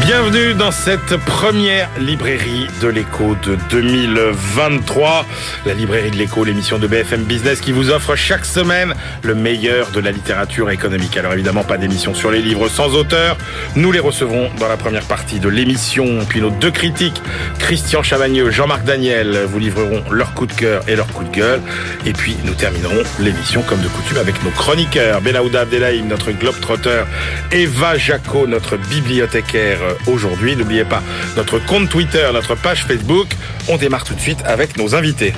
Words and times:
Bienvenue 0.00 0.54
dans 0.54 0.72
cette 0.72 1.16
première 1.24 1.88
librairie 1.98 2.66
de 2.82 2.88
l'écho 2.88 3.36
de 3.42 3.56
2023. 3.70 5.24
La 5.64 5.72
librairie 5.72 6.10
de 6.10 6.16
l'écho, 6.16 6.44
l'émission 6.44 6.78
de 6.78 6.86
BFM 6.86 7.22
Business 7.22 7.60
qui 7.60 7.70
vous 7.72 7.90
offre 7.90 8.16
chaque 8.16 8.44
semaine 8.44 8.92
le 9.22 9.34
meilleur 9.34 9.92
de 9.92 10.00
la 10.00 10.10
littérature 10.10 10.68
économique. 10.70 11.16
Alors 11.16 11.32
évidemment, 11.32 11.62
pas 11.62 11.78
d'émission 11.78 12.12
sur 12.12 12.32
les 12.32 12.42
livres 12.42 12.68
sans 12.68 12.94
auteur. 12.96 13.38
Nous 13.76 13.92
les 13.92 14.00
recevrons 14.00 14.50
dans 14.58 14.68
la 14.68 14.76
première 14.76 15.04
partie 15.04 15.38
de 15.38 15.48
l'émission. 15.48 16.18
Puis 16.28 16.40
nos 16.40 16.50
deux 16.50 16.72
critiques, 16.72 17.22
Christian 17.60 18.02
Chavagneux, 18.02 18.50
Jean-Marc 18.50 18.84
Daniel, 18.84 19.44
vous 19.46 19.60
livreront 19.60 20.02
leur 20.10 20.34
coup 20.34 20.46
de 20.46 20.52
cœur 20.52 20.82
et 20.88 20.96
leur 20.96 21.06
coup 21.06 21.24
de 21.24 21.30
gueule. 21.30 21.62
Et 22.04 22.12
puis 22.12 22.36
nous 22.44 22.54
terminerons 22.54 23.02
l'émission 23.20 23.62
comme 23.62 23.80
de 23.80 23.88
coutume 23.88 24.18
avec 24.18 24.42
nos 24.42 24.50
chroniqueurs. 24.50 25.22
Benaouda 25.22 25.60
Abdelhaim, 25.62 26.06
notre 26.08 26.32
globe-trotteur. 26.32 27.06
Eva 27.52 27.96
Jaco, 27.96 28.46
notre 28.48 28.76
bibliothécaire 28.76 29.83
aujourd'hui. 30.06 30.56
N'oubliez 30.56 30.84
pas 30.84 31.02
notre 31.36 31.58
compte 31.58 31.88
Twitter, 31.88 32.28
notre 32.32 32.54
page 32.54 32.84
Facebook. 32.84 33.28
On 33.68 33.76
démarre 33.76 34.04
tout 34.04 34.14
de 34.14 34.20
suite 34.20 34.42
avec 34.44 34.76
nos 34.76 34.94
invités. 34.94 35.32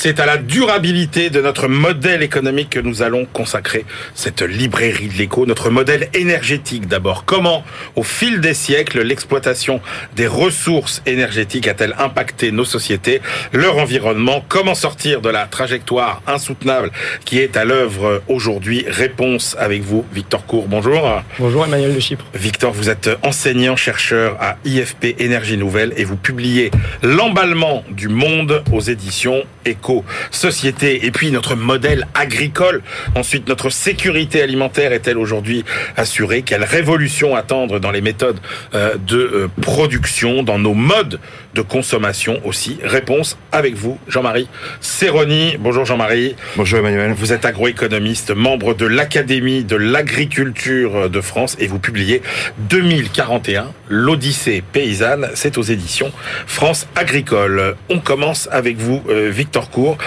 C'est 0.00 0.20
à 0.20 0.26
la 0.26 0.36
durabilité 0.36 1.28
de 1.28 1.40
notre 1.40 1.66
modèle 1.66 2.22
économique 2.22 2.70
que 2.70 2.78
nous 2.78 3.02
allons 3.02 3.24
consacrer 3.24 3.84
cette 4.14 4.42
librairie 4.42 5.08
de 5.08 5.14
l'écho, 5.14 5.44
notre 5.44 5.70
modèle 5.70 6.08
énergétique 6.14 6.86
d'abord. 6.86 7.24
Comment, 7.24 7.64
au 7.96 8.04
fil 8.04 8.40
des 8.40 8.54
siècles, 8.54 9.02
l'exploitation 9.02 9.80
des 10.14 10.28
ressources 10.28 11.02
énergétiques 11.04 11.66
a-t-elle 11.66 11.96
impacté 11.98 12.52
nos 12.52 12.64
sociétés, 12.64 13.20
leur 13.52 13.78
environnement 13.78 14.44
Comment 14.48 14.76
sortir 14.76 15.20
de 15.20 15.30
la 15.30 15.46
trajectoire 15.46 16.22
insoutenable 16.28 16.92
qui 17.24 17.40
est 17.40 17.56
à 17.56 17.64
l'œuvre 17.64 18.22
aujourd'hui? 18.28 18.84
Réponse 18.86 19.56
avec 19.58 19.82
vous, 19.82 20.06
Victor 20.12 20.46
Cour. 20.46 20.68
Bonjour. 20.68 21.24
Bonjour 21.40 21.64
Emmanuel 21.64 21.92
de 21.92 21.98
Chypre. 21.98 22.24
Victor, 22.34 22.72
vous 22.72 22.88
êtes 22.88 23.10
enseignant-chercheur 23.24 24.36
à 24.38 24.58
IFP 24.64 25.16
Énergie 25.18 25.56
Nouvelle 25.56 25.92
et 25.96 26.04
vous 26.04 26.16
publiez 26.16 26.70
L'emballement 27.02 27.82
du 27.90 28.06
monde 28.06 28.62
aux 28.70 28.80
éditions 28.80 29.42
Éco 29.64 29.87
société 30.30 31.06
et 31.06 31.10
puis 31.10 31.30
notre 31.30 31.56
modèle 31.56 32.06
agricole. 32.14 32.82
Ensuite, 33.14 33.48
notre 33.48 33.70
sécurité 33.70 34.42
alimentaire 34.42 34.92
est-elle 34.92 35.18
aujourd'hui 35.18 35.64
assurée? 35.96 36.42
Quelle 36.42 36.64
révolution 36.64 37.34
attendre 37.36 37.78
dans 37.78 37.90
les 37.90 38.00
méthodes 38.00 38.40
euh, 38.74 38.94
de 39.06 39.18
euh, 39.18 39.48
production, 39.60 40.42
dans 40.42 40.58
nos 40.58 40.74
modes 40.74 41.20
de 41.54 41.62
consommation 41.62 42.40
aussi 42.44 42.78
Réponse 42.82 43.38
avec 43.52 43.74
vous, 43.74 43.98
Jean-Marie 44.08 44.48
Serroni. 44.80 45.56
Bonjour 45.58 45.84
Jean-Marie. 45.84 46.36
Bonjour 46.56 46.78
Emmanuel. 46.78 47.12
Vous 47.12 47.32
êtes 47.32 47.44
agroéconomiste, 47.44 48.30
membre 48.30 48.74
de 48.74 48.86
l'Académie 48.86 49.64
de 49.64 49.76
l'agriculture 49.76 51.10
de 51.10 51.20
France 51.20 51.56
et 51.58 51.66
vous 51.66 51.78
publiez 51.78 52.22
2041, 52.58 53.72
l'Odyssée 53.88 54.62
paysanne. 54.72 55.28
C'est 55.34 55.58
aux 55.58 55.62
éditions 55.62 56.12
France 56.46 56.86
Agricole. 56.96 57.76
On 57.88 57.98
commence 57.98 58.48
avec 58.52 58.76
vous, 58.76 59.02
euh, 59.08 59.30
Victor 59.30 59.70
Cour. 59.70 59.98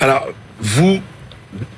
Alors, 0.00 0.28
vous 0.60 1.00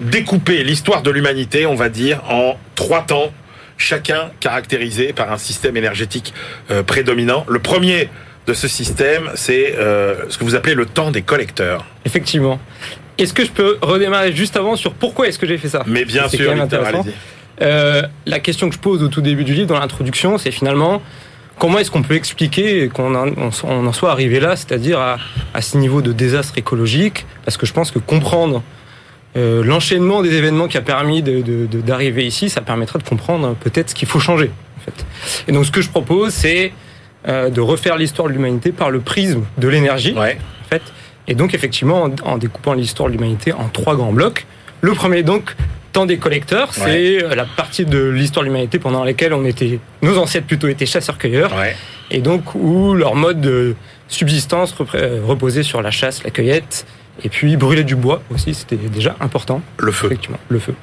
découpez 0.00 0.64
l'histoire 0.64 1.02
de 1.02 1.10
l'humanité, 1.10 1.66
on 1.66 1.74
va 1.74 1.88
dire, 1.88 2.22
en 2.28 2.56
trois 2.74 3.02
temps, 3.02 3.32
chacun 3.76 4.30
caractérisé 4.40 5.12
par 5.12 5.32
un 5.32 5.38
système 5.38 5.76
énergétique 5.76 6.34
euh, 6.70 6.82
prédominant. 6.82 7.44
Le 7.48 7.58
premier 7.58 8.08
de 8.46 8.54
ce 8.54 8.68
système, 8.68 9.30
c'est 9.34 9.74
euh, 9.76 10.28
ce 10.28 10.38
que 10.38 10.44
vous 10.44 10.54
appelez 10.54 10.74
le 10.74 10.86
temps 10.86 11.10
des 11.10 11.22
collecteurs. 11.22 11.84
Effectivement. 12.04 12.58
Est-ce 13.18 13.32
que 13.32 13.44
je 13.44 13.50
peux 13.50 13.78
redémarrer 13.82 14.32
juste 14.32 14.56
avant 14.56 14.74
sur 14.76 14.94
pourquoi 14.94 15.28
est-ce 15.28 15.38
que 15.38 15.46
j'ai 15.46 15.58
fait 15.58 15.68
ça? 15.68 15.82
Mais 15.86 16.04
bien 16.04 16.28
sûr, 16.28 16.46
quand 16.46 16.50
même 16.52 16.60
intéressant. 16.60 17.04
Euh, 17.60 18.02
la 18.26 18.40
question 18.40 18.68
que 18.68 18.74
je 18.74 18.80
pose 18.80 19.02
au 19.02 19.08
tout 19.08 19.20
début 19.20 19.44
du 19.44 19.54
livre, 19.54 19.68
dans 19.68 19.78
l'introduction, 19.78 20.38
c'est 20.38 20.50
finalement 20.50 21.02
comment 21.58 21.78
est-ce 21.78 21.90
qu'on 21.90 22.02
peut 22.02 22.14
expliquer 22.14 22.88
qu'on 22.88 23.14
en, 23.14 23.92
soit 23.92 24.10
arrivé 24.10 24.40
là, 24.40 24.56
c'est-à-dire 24.56 24.98
à, 24.98 25.18
à, 25.54 25.60
ce 25.60 25.76
niveau 25.76 26.02
de 26.02 26.12
désastre 26.12 26.58
écologique? 26.58 27.26
Parce 27.44 27.56
que 27.56 27.66
je 27.66 27.72
pense 27.72 27.90
que 27.90 27.98
comprendre 28.00 28.62
euh, 29.36 29.62
l'enchaînement 29.64 30.22
des 30.22 30.34
événements 30.34 30.68
qui 30.68 30.76
a 30.76 30.82
permis 30.82 31.22
d'arriver 31.22 32.26
ici, 32.26 32.50
ça 32.50 32.60
permettra 32.60 32.98
de 32.98 33.04
comprendre 33.04 33.54
peut-être 33.54 33.90
ce 33.90 33.94
qu'il 33.94 34.08
faut 34.08 34.20
changer. 34.20 34.50
En 34.78 34.80
fait. 34.84 35.06
Et 35.48 35.52
donc 35.52 35.64
ce 35.64 35.70
que 35.70 35.80
je 35.80 35.88
propose, 35.88 36.32
c'est 36.32 36.72
euh, 37.28 37.50
de 37.50 37.60
refaire 37.60 37.96
l'histoire 37.96 38.28
de 38.28 38.32
l'humanité 38.32 38.72
par 38.72 38.90
le 38.90 39.00
prisme 39.00 39.44
de 39.58 39.68
l'énergie. 39.68 40.14
Ouais. 40.14 40.38
En 40.64 40.68
fait. 40.68 40.82
Et 41.28 41.34
donc 41.34 41.54
effectivement, 41.54 42.04
en, 42.04 42.14
en 42.24 42.38
découpant 42.38 42.74
l'histoire 42.74 43.08
de 43.08 43.14
l'humanité 43.14 43.52
en 43.52 43.68
trois 43.68 43.94
grands 43.96 44.12
blocs. 44.12 44.46
Le 44.80 44.92
premier 44.92 45.22
donc 45.22 45.54
temps 45.92 46.06
des 46.06 46.16
collecteurs, 46.16 46.72
c'est 46.72 47.22
ouais. 47.22 47.36
la 47.36 47.44
partie 47.44 47.84
de 47.84 48.08
l'histoire 48.08 48.42
de 48.42 48.48
l'humanité 48.48 48.78
pendant 48.78 49.04
laquelle 49.04 49.34
on 49.34 49.44
était, 49.44 49.78
nos 50.00 50.16
ancêtres 50.18 50.46
plutôt 50.46 50.66
étaient 50.68 50.86
chasseurs-cueilleurs, 50.86 51.54
ouais. 51.54 51.76
et 52.10 52.20
donc 52.20 52.54
où 52.54 52.94
leur 52.94 53.14
mode 53.14 53.42
de 53.42 53.74
subsistance 54.08 54.72
reposait 54.72 55.62
sur 55.62 55.82
la 55.82 55.90
chasse, 55.90 56.24
la 56.24 56.30
cueillette, 56.30 56.86
et 57.22 57.28
puis 57.28 57.56
brûler 57.56 57.84
du 57.84 57.94
bois 57.94 58.22
aussi, 58.34 58.54
c'était 58.54 58.76
déjà 58.76 59.16
important. 59.20 59.60
Le 59.78 59.92
feu. 59.92 60.06
Effectivement, 60.06 60.38
le 60.48 60.58
feu. 60.58 60.74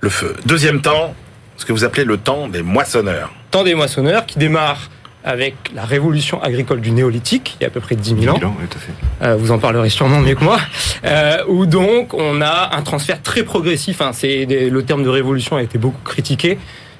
Le 0.00 0.10
feu. 0.10 0.36
Deuxième 0.44 0.82
temps, 0.82 1.14
ce 1.56 1.64
que 1.64 1.72
vous 1.72 1.84
appelez 1.84 2.04
le 2.04 2.18
temps 2.18 2.46
des 2.46 2.62
moissonneurs. 2.62 3.32
Temps 3.50 3.64
des 3.64 3.74
moissonneurs 3.74 4.26
qui 4.26 4.38
démarre 4.38 4.90
avec 5.24 5.54
la 5.74 5.84
révolution 5.84 6.42
agricole 6.42 6.80
du 6.80 6.90
néolithique, 6.90 7.56
il 7.58 7.62
y 7.62 7.64
a 7.64 7.68
à 7.68 7.70
peu 7.70 7.80
près 7.80 7.96
10 7.96 8.20
000 8.20 8.34
ans. 8.34 8.34
10 8.34 8.40
000 8.40 8.52
ans 8.52 8.56
oui, 8.60 8.66
tout 8.68 8.78
à 8.78 8.80
fait. 8.80 9.26
Euh, 9.26 9.36
vous 9.36 9.50
en 9.50 9.58
parlerez 9.58 9.90
sûrement 9.90 10.20
mieux 10.20 10.34
que 10.34 10.44
moi. 10.44 10.58
Euh, 11.04 11.42
où 11.48 11.66
donc 11.66 12.14
on 12.14 12.40
a 12.40 12.76
un 12.76 12.82
transfert 12.82 13.22
très 13.22 13.42
progressif. 13.42 14.00
Hein, 14.00 14.10
c'est 14.12 14.46
le 14.46 14.82
terme 14.82 15.02
de 15.02 15.08
révolution 15.08 15.56
a 15.56 15.62
été 15.62 15.78
beaucoup 15.78 16.02
critiqué. 16.02 16.58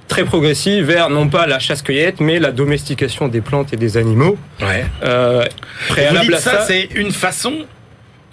Très 0.08 0.24
progressif 0.24 0.84
vers 0.84 1.10
non 1.10 1.28
pas 1.28 1.46
la 1.46 1.58
chasse-cueillette, 1.58 2.20
mais 2.20 2.38
la 2.38 2.50
domestication 2.50 3.28
des 3.28 3.42
plantes 3.42 3.72
et 3.72 3.76
des 3.76 3.96
animaux. 3.96 4.38
Ouais. 4.60 4.86
Euh, 5.02 5.44
préalable 5.88 6.26
vous 6.26 6.32
dites 6.32 6.40
ça, 6.40 6.52
ça 6.52 6.64
c'est 6.66 6.88
une 6.94 7.12
façon 7.12 7.66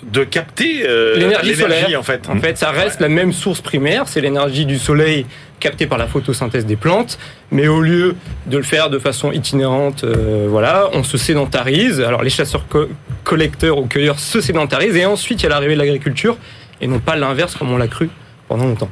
de 0.06 0.24
capter 0.24 0.84
euh, 0.88 1.18
l'énergie 1.18 1.56
solaire 1.56 2.00
en 2.00 2.04
fait. 2.04 2.30
En 2.30 2.40
fait, 2.40 2.58
ça 2.58 2.72
reste 2.72 3.00
ouais. 3.00 3.08
la 3.08 3.10
même 3.10 3.34
source 3.34 3.62
primaire, 3.62 4.08
c'est 4.08 4.22
l'énergie 4.22 4.66
du 4.66 4.78
soleil 4.78 5.26
captée 5.60 5.88
par 5.88 5.98
la 5.98 6.06
photosynthèse 6.06 6.66
des 6.66 6.76
plantes, 6.76 7.18
mais 7.52 7.68
au 7.68 7.82
lieu 7.82 8.16
de 8.46 8.58
le 8.58 8.64
faire 8.64 8.90
de 8.90 9.00
façon 9.00 9.32
itinérante, 9.32 10.04
euh, 10.04 10.46
voilà, 10.48 10.90
on 10.94 11.04
se 11.04 11.18
sédentarise. 11.18 12.02
Alors 12.02 12.22
les 12.22 12.30
chasseurs 12.30 12.68
co 12.68 12.88
collecteurs 13.24 13.80
ou 13.80 13.88
cueilleurs 13.88 14.20
se 14.20 14.42
sédentarisent 14.42 14.96
et 14.96 15.06
ensuite 15.06 15.42
il 15.42 15.44
y 15.44 15.46
a 15.48 15.50
l'arrivée 15.50 15.74
de 15.74 15.80
l'agriculture 15.80 16.38
et 16.82 16.88
non 16.88 17.00
pas 17.00 17.16
l'inverse 17.16 17.56
comme 17.56 17.72
on 17.72 17.78
l'a 17.78 17.88
cru 17.88 18.10
pendant 18.48 18.66
longtemps. 18.66 18.92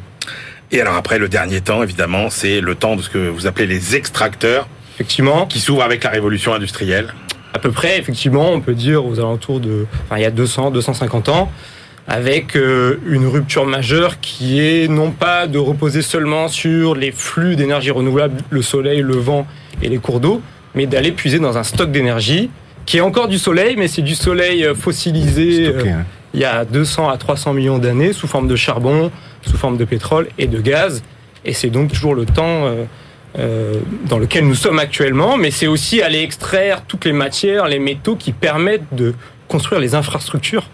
Et 0.71 0.81
alors 0.81 0.95
après 0.95 1.19
le 1.19 1.29
dernier 1.29 1.61
temps 1.61 1.83
évidemment, 1.83 2.31
c'est 2.31 2.59
le 2.59 2.73
temps 2.73 2.95
de 2.95 3.03
ce 3.03 3.09
que 3.09 3.29
vous 3.29 3.45
appelez 3.45 3.67
les 3.67 3.95
extracteurs. 3.95 4.67
Effectivement. 4.95 5.47
Qui 5.47 5.59
s'ouvre 5.59 5.83
avec 5.83 6.03
la 6.03 6.11
révolution 6.11 6.53
industrielle 6.53 7.13
à 7.53 7.59
peu 7.59 7.71
près, 7.71 7.99
effectivement, 7.99 8.51
on 8.51 8.61
peut 8.61 8.73
dire 8.73 9.05
aux 9.05 9.19
alentours 9.19 9.59
de, 9.59 9.85
enfin, 10.05 10.17
il 10.17 10.23
y 10.23 10.25
a 10.25 10.31
200, 10.31 10.71
250 10.71 11.29
ans, 11.29 11.51
avec 12.07 12.55
euh, 12.55 12.99
une 13.07 13.27
rupture 13.27 13.65
majeure 13.65 14.19
qui 14.19 14.59
est 14.59 14.87
non 14.89 15.11
pas 15.11 15.47
de 15.47 15.57
reposer 15.57 16.01
seulement 16.01 16.47
sur 16.47 16.95
les 16.95 17.11
flux 17.11 17.55
d'énergie 17.55 17.91
renouvelable, 17.91 18.41
le 18.49 18.61
soleil, 18.61 19.01
le 19.01 19.15
vent 19.15 19.47
et 19.81 19.87
les 19.87 19.99
cours 19.99 20.19
d'eau, 20.19 20.41
mais 20.75 20.85
d'aller 20.85 21.11
puiser 21.11 21.39
dans 21.39 21.57
un 21.57 21.63
stock 21.63 21.91
d'énergie 21.91 22.49
qui 22.85 22.97
est 22.97 23.01
encore 23.01 23.29
du 23.29 23.37
soleil, 23.37 23.75
mais 23.77 23.87
c'est 23.87 24.01
du 24.01 24.15
soleil 24.15 24.67
fossilisé 24.75 25.69
Stocké, 25.69 25.89
hein. 25.89 25.99
euh, 25.99 26.33
il 26.33 26.41
y 26.41 26.45
a 26.45 26.65
200 26.65 27.09
à 27.09 27.17
300 27.17 27.53
millions 27.53 27.77
d'années 27.77 28.11
sous 28.11 28.27
forme 28.27 28.47
de 28.47 28.55
charbon, 28.55 29.11
sous 29.43 29.57
forme 29.57 29.77
de 29.77 29.85
pétrole 29.85 30.27
et 30.37 30.47
de 30.47 30.59
gaz. 30.59 31.03
Et 31.45 31.53
c'est 31.53 31.69
donc 31.69 31.91
toujours 31.91 32.15
le 32.15 32.25
temps 32.25 32.67
euh, 33.39 33.79
dans 34.07 34.19
lequel 34.19 34.47
nous 34.47 34.55
sommes 34.55 34.79
actuellement, 34.79 35.37
mais 35.37 35.51
c'est 35.51 35.67
aussi 35.67 36.01
aller 36.01 36.21
extraire 36.21 36.83
toutes 36.87 37.05
les 37.05 37.13
matières, 37.13 37.67
les 37.67 37.79
métaux 37.79 38.15
qui 38.15 38.31
permettent 38.31 38.93
de 38.93 39.13
construire 39.47 39.81
les 39.81 39.95
infrastructures 39.95 40.67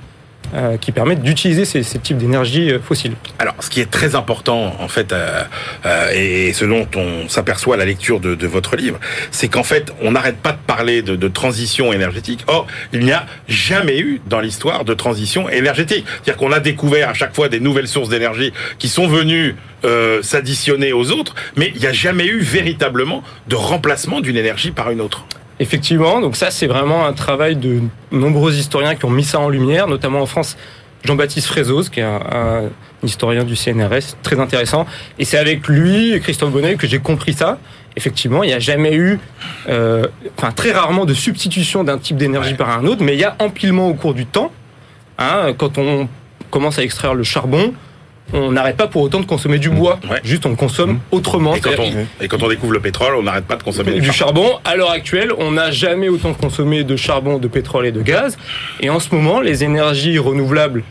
euh, 0.53 0.77
qui 0.77 0.91
permettent 0.91 1.21
d'utiliser 1.21 1.65
ces, 1.65 1.83
ces, 1.83 1.99
types 1.99 2.17
d'énergie 2.17 2.71
fossiles. 2.83 3.13
Alors, 3.37 3.55
ce 3.59 3.69
qui 3.69 3.81
est 3.81 3.89
très 3.89 4.15
important, 4.15 4.75
en 4.79 4.87
fait, 4.87 5.11
euh, 5.11 5.43
euh, 5.85 6.11
et 6.13 6.53
ce 6.53 6.65
dont 6.65 6.87
on 6.95 7.29
s'aperçoit 7.29 7.75
à 7.75 7.77
la 7.77 7.85
lecture 7.85 8.19
de, 8.19 8.35
de 8.35 8.47
votre 8.47 8.75
livre, 8.75 8.99
c'est 9.31 9.47
qu'en 9.47 9.63
fait, 9.63 9.93
on 10.01 10.11
n'arrête 10.11 10.37
pas 10.37 10.51
de 10.51 10.57
parler 10.65 11.01
de, 11.01 11.15
de, 11.15 11.27
transition 11.27 11.93
énergétique. 11.93 12.43
Or, 12.47 12.67
il 12.93 13.01
n'y 13.01 13.11
a 13.11 13.25
jamais 13.47 13.99
eu 13.99 14.21
dans 14.27 14.39
l'histoire 14.39 14.85
de 14.85 14.93
transition 14.93 15.49
énergétique. 15.49 16.05
C'est-à-dire 16.07 16.37
qu'on 16.37 16.51
a 16.51 16.59
découvert 16.59 17.09
à 17.09 17.13
chaque 17.13 17.35
fois 17.35 17.49
des 17.49 17.59
nouvelles 17.59 17.87
sources 17.87 18.09
d'énergie 18.09 18.53
qui 18.77 18.89
sont 18.89 19.07
venues 19.07 19.55
euh, 19.85 20.21
s'additionner 20.21 20.91
aux 20.91 21.11
autres, 21.11 21.35
mais 21.55 21.71
il 21.73 21.79
n'y 21.79 21.87
a 21.87 21.93
jamais 21.93 22.25
eu 22.25 22.39
véritablement 22.39 23.23
de 23.47 23.55
remplacement 23.55 24.19
d'une 24.19 24.35
énergie 24.35 24.71
par 24.71 24.91
une 24.91 24.99
autre. 24.99 25.25
Effectivement, 25.59 26.21
donc 26.21 26.37
ça 26.37 26.51
c'est 26.51 26.67
vraiment 26.67 27.05
un 27.05 27.13
travail 27.13 27.57
de 27.57 27.81
nombreux 28.11 28.55
historiens 28.55 28.95
qui 28.95 29.03
ont 29.05 29.09
mis 29.09 29.25
ça 29.25 29.39
en 29.39 29.49
lumière, 29.49 29.87
notamment 29.87 30.21
en 30.21 30.25
France 30.25 30.55
Jean-Baptiste 31.03 31.47
Frézos, 31.47 31.89
qui 31.89 31.99
est 31.99 32.03
un, 32.03 32.69
historien 33.03 33.43
du 33.43 33.55
CNRS, 33.55 34.17
très 34.23 34.39
intéressant. 34.39 34.85
Et 35.17 35.25
c'est 35.25 35.37
avec 35.37 35.67
lui, 35.67 36.19
Christophe 36.21 36.51
Bonnet, 36.51 36.75
que 36.75 36.87
j'ai 36.87 36.99
compris 36.99 37.33
ça. 37.33 37.57
Effectivement, 37.95 38.43
il 38.43 38.47
n'y 38.47 38.53
a 38.53 38.59
jamais 38.59 38.93
eu, 38.93 39.19
euh, 39.69 40.05
enfin 40.37 40.51
très 40.51 40.71
rarement 40.71 41.05
de 41.05 41.13
substitution 41.13 41.83
d'un 41.83 41.97
type 41.97 42.17
d'énergie 42.17 42.53
par 42.53 42.69
un 42.69 42.85
autre, 42.85 43.03
mais 43.03 43.13
il 43.13 43.19
y 43.19 43.23
a 43.23 43.35
empilement 43.39 43.87
au 43.87 43.93
cours 43.93 44.13
du 44.13 44.25
temps. 44.25 44.51
Hein, 45.17 45.53
quand 45.57 45.77
on 45.77 46.07
commence 46.51 46.79
à 46.79 46.83
extraire 46.83 47.13
le 47.13 47.23
charbon, 47.23 47.73
on 48.33 48.51
n'arrête 48.51 48.77
pas 48.77 48.87
pour 48.87 49.01
autant 49.01 49.19
de 49.19 49.25
consommer 49.25 49.59
du 49.59 49.69
bois. 49.69 49.99
Ouais. 50.09 50.19
Juste, 50.23 50.45
on 50.45 50.49
le 50.49 50.55
consomme 50.55 50.99
autrement. 51.11 51.55
Et 51.55 51.61
quand, 51.61 51.71
on, 51.79 52.23
et 52.23 52.27
quand 52.27 52.43
on 52.43 52.47
découvre 52.47 52.73
le 52.73 52.79
pétrole, 52.79 53.15
on 53.15 53.23
n'arrête 53.23 53.45
pas 53.45 53.55
de 53.55 53.63
consommer 53.63 53.99
du 53.99 54.11
charbon. 54.11 54.59
À 54.65 54.75
l'heure 54.75 54.91
actuelle, 54.91 55.31
on 55.37 55.51
n'a 55.51 55.71
jamais 55.71 56.09
autant 56.09 56.33
consommé 56.33 56.83
de 56.83 56.95
charbon, 56.95 57.37
de 57.37 57.47
pétrole 57.47 57.85
et 57.85 57.91
de 57.91 58.01
gaz. 58.01 58.37
Et 58.81 58.89
en 58.89 58.99
ce 58.99 59.13
moment, 59.13 59.41
les 59.41 59.63
énergies 59.63 60.17
renouvelables 60.17 60.83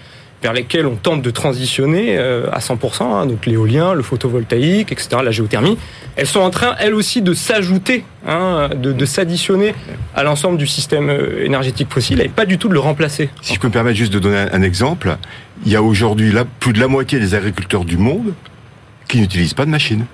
vers 0.43 0.53
lesquelles 0.53 0.87
on 0.87 0.95
tente 0.95 1.23
de 1.23 1.31
transitionner 1.31 2.17
euh, 2.17 2.47
à 2.53 2.61
100%, 2.61 3.03
hein, 3.03 3.27
donc 3.27 3.45
l'éolien, 3.47 3.93
le 3.95 4.03
photovoltaïque, 4.03 4.93
etc., 4.93 5.09
la 5.25 5.31
géothermie, 5.33 5.77
elles 6.17 6.27
sont 6.27 6.41
en 6.41 6.51
train, 6.51 6.77
elles 6.79 6.95
aussi, 6.95 7.23
de 7.23 7.35
s'ajouter, 7.35 8.05
hein, 8.27 8.71
de, 8.75 8.93
de 8.93 9.05
s'additionner 9.05 9.75
à 10.15 10.23
l'ensemble 10.23 10.57
du 10.59 10.67
système 10.67 11.09
euh, 11.11 11.45
énergétique 11.45 11.89
fossile 11.91 12.21
et 12.21 12.29
pas 12.29 12.47
du 12.47 12.59
tout 12.59 12.69
de 12.69 12.75
le 12.75 12.81
remplacer. 12.81 13.31
Si 13.43 13.55
je 13.55 13.61
peux 13.61 13.67
me 13.69 13.73
permettre 13.73 13.97
juste 13.97 14.13
de 14.13 14.19
donner 14.21 14.47
un, 14.53 14.63
exemple, 14.63 15.17
il 15.67 15.73
y 15.73 15.77
a 15.77 15.83
aujourd'hui 15.83 16.31
là 16.31 16.45
plus 16.61 16.73
de 16.73 16.81
la 16.81 16.89
moitié 16.89 17.19
des 17.19 17.35
agriculteurs 17.35 17.85
du 17.85 17.97
monde 17.97 18.35
qui 19.09 19.21
n'utilisent 19.21 19.55
pas 19.55 19.65
de 19.65 19.71
machines. 19.71 20.05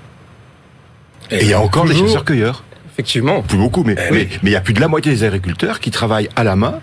Et 1.30 1.40
il 1.42 1.48
y 1.48 1.52
a 1.54 1.60
encore 1.60 1.84
des 1.84 1.94
chasseurs-cueilleurs. 1.94 2.64
Effectivement. 2.92 3.42
Plus 3.42 3.58
beaucoup, 3.58 3.82
mais 3.82 3.96
Eh 3.98 4.12
mais 4.12 4.18
oui. 4.20 4.28
mais 4.42 4.50
il 4.50 4.52
y 4.52 4.56
a 4.56 4.60
plus 4.60 4.74
de 4.74 4.80
la 4.80 4.88
moitié 4.88 5.10
des 5.10 5.24
agriculteurs 5.24 5.80
qui 5.80 5.90
travaillent 5.90 6.28
à 6.36 6.44
la 6.44 6.54
main 6.54 6.80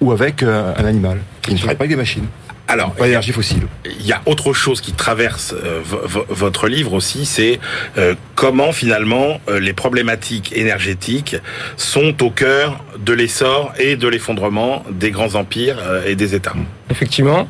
ou 0.00 0.10
avec 0.12 0.42
euh, 0.42 0.72
un 0.76 0.84
animal. 0.84 1.20
Ils 1.46 1.54
ne 1.54 1.58
travaillent 1.58 1.76
pas 1.76 1.82
avec 1.84 1.90
des 1.90 1.96
machines. 1.96 2.26
Alors, 2.72 2.92
Pas 2.94 3.04
d'énergie 3.04 3.32
fossile. 3.32 3.66
il 3.84 4.06
y 4.06 4.12
a 4.12 4.22
autre 4.24 4.54
chose 4.54 4.80
qui 4.80 4.92
traverse 4.92 5.52
euh, 5.52 5.80
vo- 5.84 6.00
vo- 6.04 6.24
votre 6.30 6.68
livre 6.68 6.94
aussi, 6.94 7.26
c'est 7.26 7.60
euh, 7.98 8.14
comment 8.34 8.72
finalement 8.72 9.40
euh, 9.50 9.60
les 9.60 9.74
problématiques 9.74 10.52
énergétiques 10.56 11.36
sont 11.76 12.22
au 12.24 12.30
cœur 12.30 12.82
de 12.98 13.12
l'essor 13.12 13.74
et 13.78 13.96
de 13.96 14.08
l'effondrement 14.08 14.84
des 14.90 15.10
grands 15.10 15.34
empires 15.34 15.76
et 16.06 16.14
des 16.16 16.34
États. 16.34 16.54
Effectivement. 16.90 17.46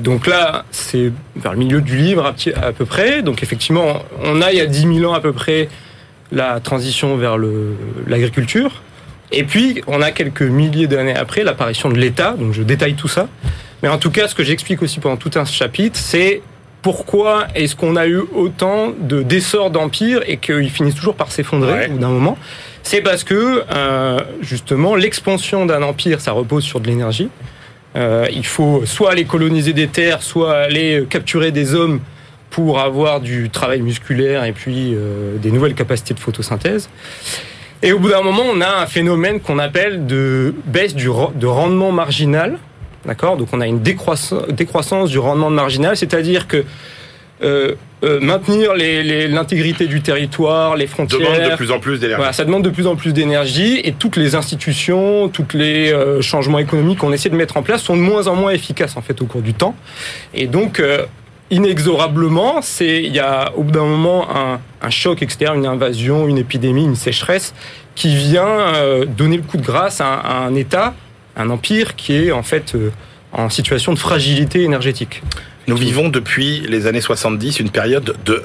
Donc 0.00 0.26
là, 0.26 0.64
c'est 0.72 1.12
vers 1.36 1.52
le 1.52 1.58
milieu 1.58 1.80
du 1.80 1.96
livre 1.96 2.26
à, 2.26 2.32
petit- 2.32 2.52
à 2.52 2.72
peu 2.72 2.84
près. 2.84 3.22
Donc 3.22 3.42
effectivement, 3.44 4.02
on 4.24 4.42
a 4.42 4.50
il 4.50 4.58
y 4.58 4.60
a 4.60 4.66
10 4.66 4.98
000 4.98 5.10
ans 5.10 5.14
à 5.14 5.20
peu 5.20 5.32
près 5.32 5.68
la 6.32 6.58
transition 6.60 7.16
vers 7.16 7.36
l'agriculture. 8.06 8.82
Et 9.34 9.44
puis, 9.44 9.82
on 9.86 10.02
a 10.02 10.10
quelques 10.10 10.42
milliers 10.42 10.86
d'années 10.86 11.14
après 11.16 11.42
l'apparition 11.42 11.88
de 11.90 11.98
l'État. 11.98 12.32
Donc 12.38 12.52
je 12.52 12.62
détaille 12.62 12.94
tout 12.94 13.08
ça. 13.08 13.28
Mais 13.82 13.88
en 13.88 13.98
tout 13.98 14.10
cas, 14.10 14.28
ce 14.28 14.34
que 14.34 14.44
j'explique 14.44 14.82
aussi 14.82 15.00
pendant 15.00 15.16
tout 15.16 15.30
un 15.36 15.44
chapitre, 15.44 15.98
c'est 15.98 16.40
pourquoi 16.82 17.46
est-ce 17.54 17.76
qu'on 17.76 17.96
a 17.96 18.06
eu 18.06 18.20
autant 18.34 18.92
de 18.98 19.22
d'essor 19.22 19.70
d'empires 19.70 20.20
et 20.26 20.36
qu'ils 20.38 20.70
finissent 20.70 20.94
toujours 20.96 21.14
par 21.14 21.30
s'effondrer 21.30 21.72
Ouais. 21.72 21.86
au 21.88 21.92
bout 21.92 21.98
d'un 21.98 22.08
moment? 22.08 22.36
C'est 22.82 23.00
parce 23.00 23.22
que 23.24 23.62
euh, 23.72 24.20
justement 24.40 24.96
l'expansion 24.96 25.66
d'un 25.66 25.82
empire, 25.82 26.20
ça 26.20 26.32
repose 26.32 26.64
sur 26.64 26.80
de 26.80 26.88
l'énergie. 26.88 27.28
Euh, 27.94 28.26
il 28.32 28.46
faut 28.46 28.82
soit 28.86 29.12
aller 29.12 29.24
coloniser 29.24 29.72
des 29.72 29.86
terres, 29.86 30.22
soit 30.22 30.54
aller 30.56 31.04
capturer 31.08 31.50
des 31.52 31.74
hommes 31.74 32.00
pour 32.50 32.80
avoir 32.80 33.20
du 33.20 33.48
travail 33.50 33.80
musculaire 33.80 34.44
et 34.44 34.52
puis 34.52 34.92
euh, 34.94 35.36
des 35.38 35.50
nouvelles 35.50 35.74
capacités 35.74 36.14
de 36.14 36.20
photosynthèse. 36.20 36.88
Et 37.82 37.92
au 37.92 37.98
bout 37.98 38.10
d'un 38.10 38.22
moment, 38.22 38.42
on 38.52 38.60
a 38.60 38.80
un 38.82 38.86
phénomène 38.86 39.40
qu'on 39.40 39.58
appelle 39.58 40.06
de 40.06 40.54
baisse 40.66 40.94
du 40.94 41.08
de 41.34 41.46
rendement 41.46 41.92
marginal. 41.92 42.58
D'accord 43.06 43.36
Donc 43.36 43.48
on 43.52 43.60
a 43.60 43.66
une 43.66 43.80
décroissance, 43.80 44.46
décroissance 44.48 45.10
du 45.10 45.18
rendement 45.18 45.50
marginal, 45.50 45.96
c'est-à-dire 45.96 46.46
que 46.46 46.64
euh, 47.42 47.74
euh, 48.04 48.20
maintenir 48.20 48.74
les- 48.74 49.02
les- 49.02 49.26
l'intégrité 49.26 49.86
du 49.88 50.00
territoire, 50.00 50.76
les 50.76 50.86
frontières, 50.86 51.18
Demande 51.20 51.50
de 51.50 51.56
plus 51.56 51.72
en 51.72 51.80
plus 51.80 51.98
d'énergie. 51.98 52.16
voilà, 52.16 52.32
ça 52.32 52.44
demande 52.44 52.62
de 52.62 52.70
plus 52.70 52.86
en 52.86 52.94
plus 52.94 53.12
d'énergie 53.12 53.80
et 53.82 53.92
toutes 53.92 54.16
les 54.16 54.36
institutions, 54.36 55.28
tous 55.28 55.46
les 55.54 55.90
euh, 55.92 56.22
changements 56.22 56.60
économiques 56.60 56.98
qu'on 57.00 57.12
essaie 57.12 57.30
de 57.30 57.34
mettre 57.36 57.56
en 57.56 57.62
place 57.64 57.82
sont 57.82 57.96
de 57.96 58.00
moins 58.02 58.28
en 58.28 58.36
moins 58.36 58.52
efficaces 58.52 58.96
en 58.96 59.02
fait 59.02 59.20
au 59.20 59.26
cours 59.26 59.42
du 59.42 59.54
temps. 59.54 59.74
Et 60.34 60.46
donc 60.46 60.78
euh, 60.78 61.04
inexorablement, 61.50 62.60
c'est 62.62 63.02
il 63.02 63.14
y 63.14 63.18
a 63.20 63.52
au 63.56 63.62
bout 63.62 63.72
d'un 63.72 63.84
moment 63.84 64.28
un, 64.34 64.60
un 64.80 64.90
choc 64.90 65.22
externe, 65.22 65.58
une 65.58 65.66
invasion, 65.66 66.28
une 66.28 66.38
épidémie, 66.38 66.84
une 66.84 66.96
sécheresse 66.96 67.54
qui 67.94 68.14
vient 68.14 68.72
donner 69.18 69.36
le 69.36 69.42
coup 69.42 69.56
de 69.58 69.62
grâce 69.64 70.00
à 70.00 70.44
un 70.46 70.54
État, 70.54 70.94
un 71.36 71.50
empire 71.50 71.96
qui 71.96 72.14
est 72.14 72.32
en 72.32 72.42
fait 72.42 72.74
euh, 72.74 72.90
en 73.32 73.48
situation 73.48 73.92
de 73.92 73.98
fragilité 73.98 74.62
énergétique. 74.62 75.22
Nous 75.66 75.76
vivons 75.76 76.08
depuis 76.08 76.60
les 76.68 76.86
années 76.86 77.00
70 77.00 77.60
une 77.60 77.70
période 77.70 78.16
de, 78.24 78.42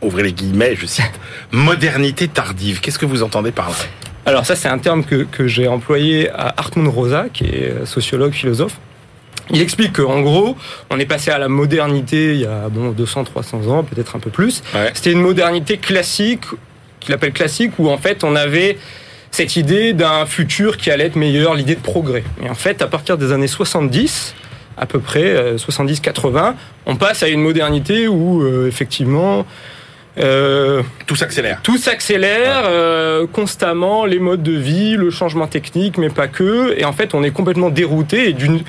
ouvrez 0.00 0.22
les 0.22 0.32
guillemets, 0.32 0.76
je 0.76 0.86
cite, 0.86 1.12
modernité 1.52 2.28
tardive. 2.28 2.80
Qu'est-ce 2.80 2.98
que 2.98 3.06
vous 3.06 3.22
entendez 3.22 3.50
par 3.52 3.70
là? 3.70 3.76
Alors 4.26 4.46
ça, 4.46 4.56
c'est 4.56 4.68
un 4.68 4.78
terme 4.78 5.04
que, 5.04 5.24
que 5.24 5.46
j'ai 5.46 5.68
employé 5.68 6.30
à 6.30 6.54
Hartmut 6.56 6.88
Rosa, 6.88 7.26
qui 7.32 7.44
est 7.44 7.70
euh, 7.70 7.86
sociologue, 7.86 8.32
philosophe. 8.32 8.78
Il 9.50 9.60
explique 9.60 9.92
qu'en 9.94 10.22
gros, 10.22 10.56
on 10.88 10.98
est 10.98 11.04
passé 11.04 11.30
à 11.30 11.38
la 11.38 11.48
modernité 11.48 12.32
il 12.32 12.40
y 12.40 12.46
a 12.46 12.68
bon 12.70 12.92
200, 12.92 13.24
300 13.24 13.68
ans, 13.68 13.84
peut-être 13.84 14.16
un 14.16 14.18
peu 14.18 14.30
plus. 14.30 14.62
Ouais. 14.74 14.90
C'était 14.94 15.12
une 15.12 15.20
modernité 15.20 15.76
classique, 15.76 16.44
qu'il 17.00 17.12
appelle 17.12 17.32
classique, 17.32 17.72
où 17.78 17.90
en 17.90 17.98
fait 17.98 18.24
on 18.24 18.34
avait 18.36 18.78
cette 19.34 19.56
idée 19.56 19.94
d'un 19.94 20.26
futur 20.26 20.76
qui 20.76 20.92
allait 20.92 21.06
être 21.06 21.16
meilleur, 21.16 21.54
l'idée 21.54 21.74
de 21.74 21.80
progrès. 21.80 22.22
Et 22.40 22.48
en 22.48 22.54
fait, 22.54 22.82
à 22.82 22.86
partir 22.86 23.18
des 23.18 23.32
années 23.32 23.48
70, 23.48 24.32
à 24.76 24.86
peu 24.86 25.00
près 25.00 25.24
euh, 25.24 25.56
70-80, 25.56 26.54
on 26.86 26.94
passe 26.94 27.24
à 27.24 27.28
une 27.28 27.40
modernité 27.40 28.06
où 28.06 28.42
euh, 28.42 28.68
effectivement 28.68 29.44
euh, 30.18 30.84
Tout 31.08 31.16
s'accélère. 31.16 31.58
tout 31.64 31.78
s'accélère 31.78 32.62
euh, 32.66 33.26
constamment, 33.26 34.04
les 34.04 34.20
modes 34.20 34.44
de 34.44 34.52
vie, 34.52 34.94
le 34.94 35.10
changement 35.10 35.48
technique, 35.48 35.98
mais 35.98 36.10
pas 36.10 36.28
que. 36.28 36.72
Et 36.78 36.84
en 36.84 36.92
fait, 36.92 37.12
on 37.12 37.24
est 37.24 37.32
complètement 37.32 37.70
dérouté. 37.70 38.28
Et 38.28 38.34
d'une, 38.34 38.60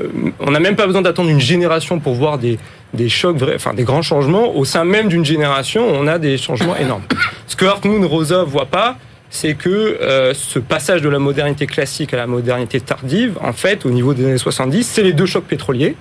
euh, 0.00 0.30
on 0.38 0.52
n'a 0.52 0.60
même 0.60 0.76
pas 0.76 0.86
besoin 0.86 1.02
d'attendre 1.02 1.30
une 1.30 1.40
génération 1.40 1.98
pour 1.98 2.14
voir 2.14 2.38
des, 2.38 2.60
des 2.92 3.08
chocs, 3.08 3.36
vrais, 3.36 3.56
enfin 3.56 3.74
des 3.74 3.82
grands 3.82 4.02
changements. 4.02 4.54
Au 4.54 4.64
sein 4.64 4.84
même 4.84 5.08
d'une 5.08 5.24
génération, 5.24 5.84
on 5.84 6.06
a 6.06 6.20
des 6.20 6.38
changements 6.38 6.76
énormes. 6.76 7.02
Ce 7.48 7.56
que 7.56 7.64
Hartmut 7.64 8.04
Rosa 8.04 8.44
voit 8.44 8.66
pas, 8.66 8.96
c'est 9.34 9.54
que 9.54 9.68
euh, 9.68 10.32
ce 10.32 10.60
passage 10.60 11.02
de 11.02 11.08
la 11.08 11.18
modernité 11.18 11.66
classique 11.66 12.14
à 12.14 12.16
la 12.16 12.28
modernité 12.28 12.80
tardive, 12.80 13.36
en 13.42 13.52
fait, 13.52 13.84
au 13.84 13.90
niveau 13.90 14.14
des 14.14 14.24
années 14.24 14.38
70, 14.38 14.84
c'est 14.84 15.02
les 15.02 15.12
deux 15.12 15.26
chocs 15.26 15.44
pétroliers. 15.44 15.96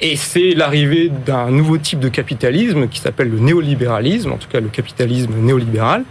Et 0.00 0.16
c'est 0.16 0.52
l'arrivée 0.52 1.10
d'un 1.26 1.50
nouveau 1.50 1.76
type 1.76 2.00
de 2.00 2.08
capitalisme 2.08 2.88
qui 2.88 3.00
s'appelle 3.00 3.28
le 3.28 3.40
néolibéralisme, 3.40 4.32
en 4.32 4.36
tout 4.38 4.48
cas 4.48 4.60
le 4.60 4.68
capitalisme 4.68 5.34
néolibéral. 5.38 6.04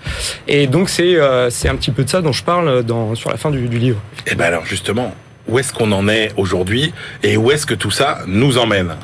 Et 0.47 0.67
donc 0.67 0.89
c'est 0.89 1.15
euh, 1.15 1.49
un 1.65 1.75
petit 1.75 1.91
peu 1.91 2.03
de 2.03 2.09
ça 2.09 2.21
dont 2.21 2.31
je 2.31 2.43
parle 2.43 2.83
sur 3.15 3.31
la 3.31 3.37
fin 3.37 3.49
du, 3.49 3.67
du 3.67 3.79
livre. 3.79 3.99
Eh 4.27 4.35
ben 4.35 4.45
alors 4.45 4.65
justement, 4.65 5.15
où 5.47 5.57
est-ce 5.57 5.73
qu'on 5.73 5.91
en 5.91 6.07
est 6.07 6.31
aujourd'hui 6.37 6.93
et 7.23 7.37
où 7.37 7.51
est-ce 7.51 7.65
que 7.65 7.75
tout 7.75 7.91
ça 7.91 8.19
nous 8.27 8.59
emmène? 8.59 8.95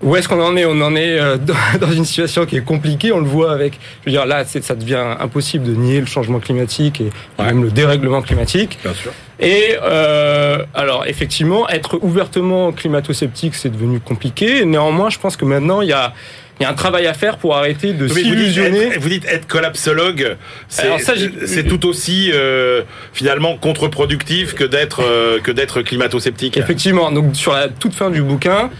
Où 0.00 0.14
est-ce 0.14 0.28
qu'on 0.28 0.40
en 0.40 0.56
est? 0.56 0.64
On 0.64 0.80
en 0.80 0.94
est 0.94 1.18
euh, 1.18 1.36
dans 1.80 1.90
une 1.90 2.04
situation 2.04 2.46
qui 2.46 2.56
est 2.56 2.64
compliquée. 2.64 3.10
On 3.12 3.18
le 3.18 3.26
voit 3.26 3.52
avec, 3.52 3.74
je 4.02 4.06
veux 4.06 4.12
dire, 4.12 4.26
là, 4.26 4.44
ça 4.44 4.74
devient 4.74 5.02
impossible 5.18 5.64
de 5.64 5.72
nier 5.72 6.00
le 6.00 6.06
changement 6.06 6.38
climatique 6.38 7.00
et 7.00 7.10
Ouais. 7.38 7.46
même 7.46 7.64
le 7.64 7.70
dérèglement 7.70 8.22
climatique. 8.22 8.78
Bien 8.84 8.94
sûr. 8.94 9.12
Et 9.40 9.76
euh, 9.82 10.58
alors, 10.74 11.06
effectivement, 11.06 11.68
être 11.68 11.98
ouvertement 12.02 12.72
climato-sceptique, 12.72 13.54
c'est 13.54 13.70
devenu 13.70 14.00
compliqué. 14.00 14.64
Néanmoins, 14.64 15.10
je 15.10 15.18
pense 15.18 15.36
que 15.36 15.44
maintenant, 15.44 15.80
il 15.80 15.88
y 15.88 15.92
a, 15.92 16.12
il 16.58 16.64
y 16.64 16.66
a 16.66 16.70
un 16.70 16.74
travail 16.74 17.06
à 17.06 17.14
faire 17.14 17.38
pour 17.38 17.56
arrêter 17.56 17.92
de 17.92 18.06
vous 18.06 18.14
s'illusionner. 18.14 18.86
être, 18.88 19.00
vous 19.00 19.08
dites 19.08 19.24
être 19.26 19.46
collapsologue, 19.46 20.36
c'est 20.68 21.66
tout 21.68 21.86
aussi 21.86 22.30
euh, 22.32 22.82
finalement 23.12 23.56
contre-productif 23.56 24.54
que 24.54 24.64
d'être 24.64 25.02
euh, 25.04 25.38
que 25.40 25.52
d'être 25.52 25.82
climato-sceptique. 25.82 26.56
Effectivement, 26.56 27.12
donc 27.12 27.36
sur 27.36 27.52
la 27.52 27.68
toute 27.68 27.94
fin 27.94 28.10
du 28.10 28.22
bouquin, 28.22 28.70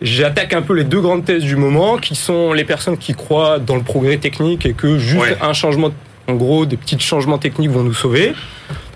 j'attaque 0.00 0.52
un 0.52 0.62
peu 0.62 0.74
les 0.74 0.84
deux 0.84 1.00
grandes 1.00 1.24
thèses 1.24 1.42
du 1.44 1.56
moment, 1.56 1.96
qui 1.98 2.14
sont 2.14 2.52
les 2.52 2.64
personnes 2.64 2.96
qui 2.98 3.14
croient 3.14 3.58
dans 3.58 3.76
le 3.76 3.82
progrès 3.82 4.16
technique 4.18 4.64
et 4.66 4.72
que 4.72 4.98
juste 4.98 5.20
Ouais. 5.20 5.36
un 5.40 5.52
changement, 5.52 5.90
en 6.28 6.34
gros, 6.34 6.66
des 6.66 6.76
petits 6.76 6.98
changements 7.00 7.38
techniques 7.38 7.70
vont 7.70 7.82
nous 7.84 7.94
sauver. 7.94 8.32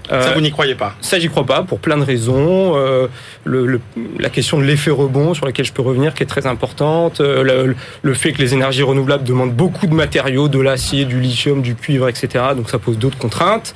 Ça, 0.08 0.14
Euh, 0.16 0.32
vous 0.34 0.40
n'y 0.40 0.50
croyez 0.50 0.74
pas 0.74 0.94
ça, 1.00 1.18
j'y 1.18 1.28
crois 1.28 1.44
pas, 1.46 1.62
pour 1.62 1.78
plein 1.78 1.96
de 1.96 2.02
raisons. 2.04 2.72
Euh, 2.76 3.06
le, 3.44 3.66
le- 3.66 3.80
la 4.18 4.30
question 4.30 4.58
de 4.58 4.64
l'effet 4.64 4.90
rebond, 4.90 5.32
sur 5.34 5.46
laquelle 5.46 5.64
je 5.64 5.72
peux 5.72 5.82
revenir, 5.82 6.12
qui 6.14 6.22
est 6.22 6.26
très 6.26 6.46
importante. 6.46 7.20
Euh, 7.20 7.42
le, 7.42 7.76
le 8.02 8.14
fait 8.14 8.32
que 8.32 8.38
les 8.42 8.52
énergies 8.52 8.82
renouvelables 8.82 9.24
demandent 9.24 9.54
beaucoup 9.54 9.86
de 9.86 9.94
matériaux, 9.94 10.48
de 10.48 10.58
l'acier, 10.60 11.04
du 11.04 11.20
lithium, 11.20 11.62
du 11.62 11.74
cuivre, 11.76 12.08
etc. 12.08 12.44
Donc 12.56 12.68
ça 12.68 12.78
pose 12.78 12.98
d'autres 12.98 13.18
contraintes. 13.18 13.74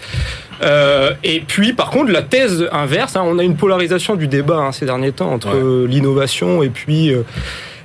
Euh, 0.63 1.13
et 1.23 1.41
puis, 1.47 1.73
par 1.75 1.91
contre, 1.91 2.11
la 2.11 2.23
thèse 2.23 2.69
inverse, 2.73 3.15
hein, 3.17 3.23
on 3.25 3.39
a 3.39 3.43
une 3.45 3.57
polarisation 3.57 4.15
du 4.17 4.27
débat 4.27 4.57
hein, 4.59 4.73
ces 4.73 4.87
derniers 4.87 5.13
temps 5.13 5.31
entre 5.33 5.49
Ouais. 5.55 5.89
l'innovation 5.89 6.63
et 6.63 6.71
puis 6.71 7.13
euh, 7.13 7.23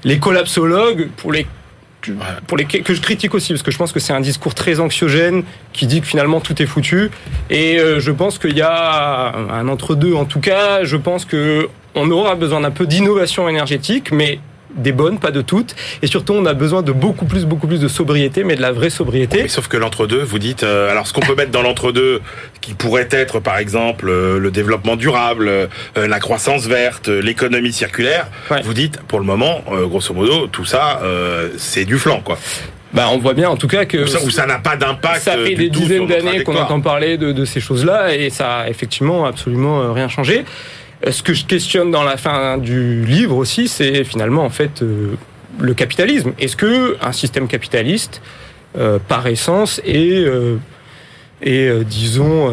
les 0.04 0.18
collapsologues, 0.20 1.10
pour 1.18 1.32
les 1.32 1.46
pour 2.48 2.58
les 2.58 2.66
que 2.66 2.94
je 2.94 3.02
critique 3.02 3.34
aussi 3.34 3.54
parce 3.54 3.64
que 3.64 3.72
je 3.72 3.78
pense 3.78 3.92
que 3.92 4.00
c'est 4.00 4.14
un 4.14 4.22
discours 4.22 4.56
très 4.56 4.80
anxiogène 4.80 5.44
qui 5.74 5.88
dit 5.88 6.02
que 6.02 6.08
finalement 6.08 6.40
tout 6.40 6.62
est 6.62 6.66
foutu. 6.66 7.12
Et 7.50 7.80
euh, 7.80 8.00
je 8.00 8.12
pense 8.12 8.40
qu'il 8.40 8.58
y 8.58 8.62
a 8.62 9.34
un 9.52 9.68
entre 9.68 9.96
deux 9.96 10.14
en 10.14 10.26
tout 10.26 10.40
cas 10.40 10.84
je 10.84 10.98
pense 10.98 11.26
que 11.26 11.70
on 11.96 12.10
aura 12.10 12.36
besoin 12.36 12.62
d'un 12.62 12.72
peu 12.72 12.88
d'innovation 12.88 13.50
énergétique 13.50 14.12
mais 14.12 14.40
des 14.76 14.92
bonnes, 14.92 15.20
pas 15.20 15.32
de 15.32 15.42
toutes. 15.42 15.76
Et 16.02 16.08
surtout, 16.08 16.34
on 16.34 16.46
a 16.46 16.54
besoin 16.54 16.82
de 16.82 16.92
beaucoup 16.92 17.26
plus, 17.26 17.46
beaucoup 17.46 17.68
plus 17.68 17.80
de 17.80 17.88
sobriété, 17.88 18.44
mais 18.44 18.56
de 18.56 18.62
la 18.62 18.72
vraie 18.72 18.90
sobriété. 18.90 19.44
Mais 19.44 19.48
sauf 19.48 19.68
que 19.68 19.78
l'entre-deux, 19.78 20.22
vous 20.22 20.40
dites, 20.40 20.64
euh, 20.64 20.90
alors 20.92 21.08
ce 21.08 21.14
qu'on 21.14 21.22
peut 21.22 21.36
mettre 21.36 21.52
dans 21.52 21.62
l'entre-deux, 21.62 22.22
qui 22.62 22.74
pourrait 22.74 23.08
être 23.12 23.40
par 23.40 23.58
exemple 23.58 24.08
euh, 24.10 24.38
le 24.40 24.52
développement 24.52 24.96
durable, 24.96 25.48
euh, 25.48 25.68
la 25.96 26.20
croissance 26.20 26.68
verte, 26.68 27.08
l'économie 27.08 27.74
circulaire, 27.74 28.28
Ouais. 28.50 28.62
vous 28.64 28.74
dites, 28.74 29.00
pour 29.08 29.20
le 29.20 29.26
moment, 29.26 29.62
grosso 29.84 30.14
modo, 30.14 30.48
tout 30.48 30.66
ça, 30.66 31.02
c'est 31.58 31.86
du 31.86 31.98
flanc, 31.98 32.22
quoi. 32.24 32.38
Bah, 32.94 33.08
on 33.12 33.18
voit 33.20 33.34
bien 33.34 33.50
en 33.50 33.56
tout 33.56 33.68
cas 33.70 33.86
que 33.86 34.06
ça, 34.06 34.22
ou 34.24 34.30
ça 34.30 34.46
n'a 34.46 34.58
pas 34.60 34.76
d'impact. 34.76 35.22
ça 35.22 35.38
fait 35.38 35.56
des 35.56 35.70
dizaines 35.70 36.08
d'années 36.08 36.44
qu'on 36.44 36.56
entend 36.58 36.82
parler 36.82 37.18
de, 37.18 37.32
de 37.32 37.46
ces 37.46 37.62
choses-là 37.62 38.14
et 38.14 38.30
ça 38.30 38.60
a 38.60 38.70
effectivement 38.70 39.26
absolument 39.26 39.94
rien 39.94 40.10
changé. 40.10 40.44
Euh, 41.06 41.12
Ce 41.12 41.24
que 41.24 41.34
je 41.34 41.46
questionne 41.46 41.92
dans 41.92 42.04
la 42.04 42.18
fin 42.18 42.58
du 42.58 43.04
livre 43.06 43.36
aussi, 43.38 43.68
c'est 43.68 44.04
finalement 44.04 44.44
en 44.46 44.50
fait 44.50 44.82
euh, 44.82 45.16
le 45.60 45.74
capitalisme. 45.74 46.34
Est-ce 46.40 46.56
que 46.56 46.98
un 47.02 47.12
système 47.12 47.48
capitaliste, 47.48 48.22
euh, 48.78 49.00
par 49.08 49.28
essence, 49.28 49.82
est, 49.86 50.24
euh, 50.26 50.58
est 51.42 51.84
disons 51.84 52.52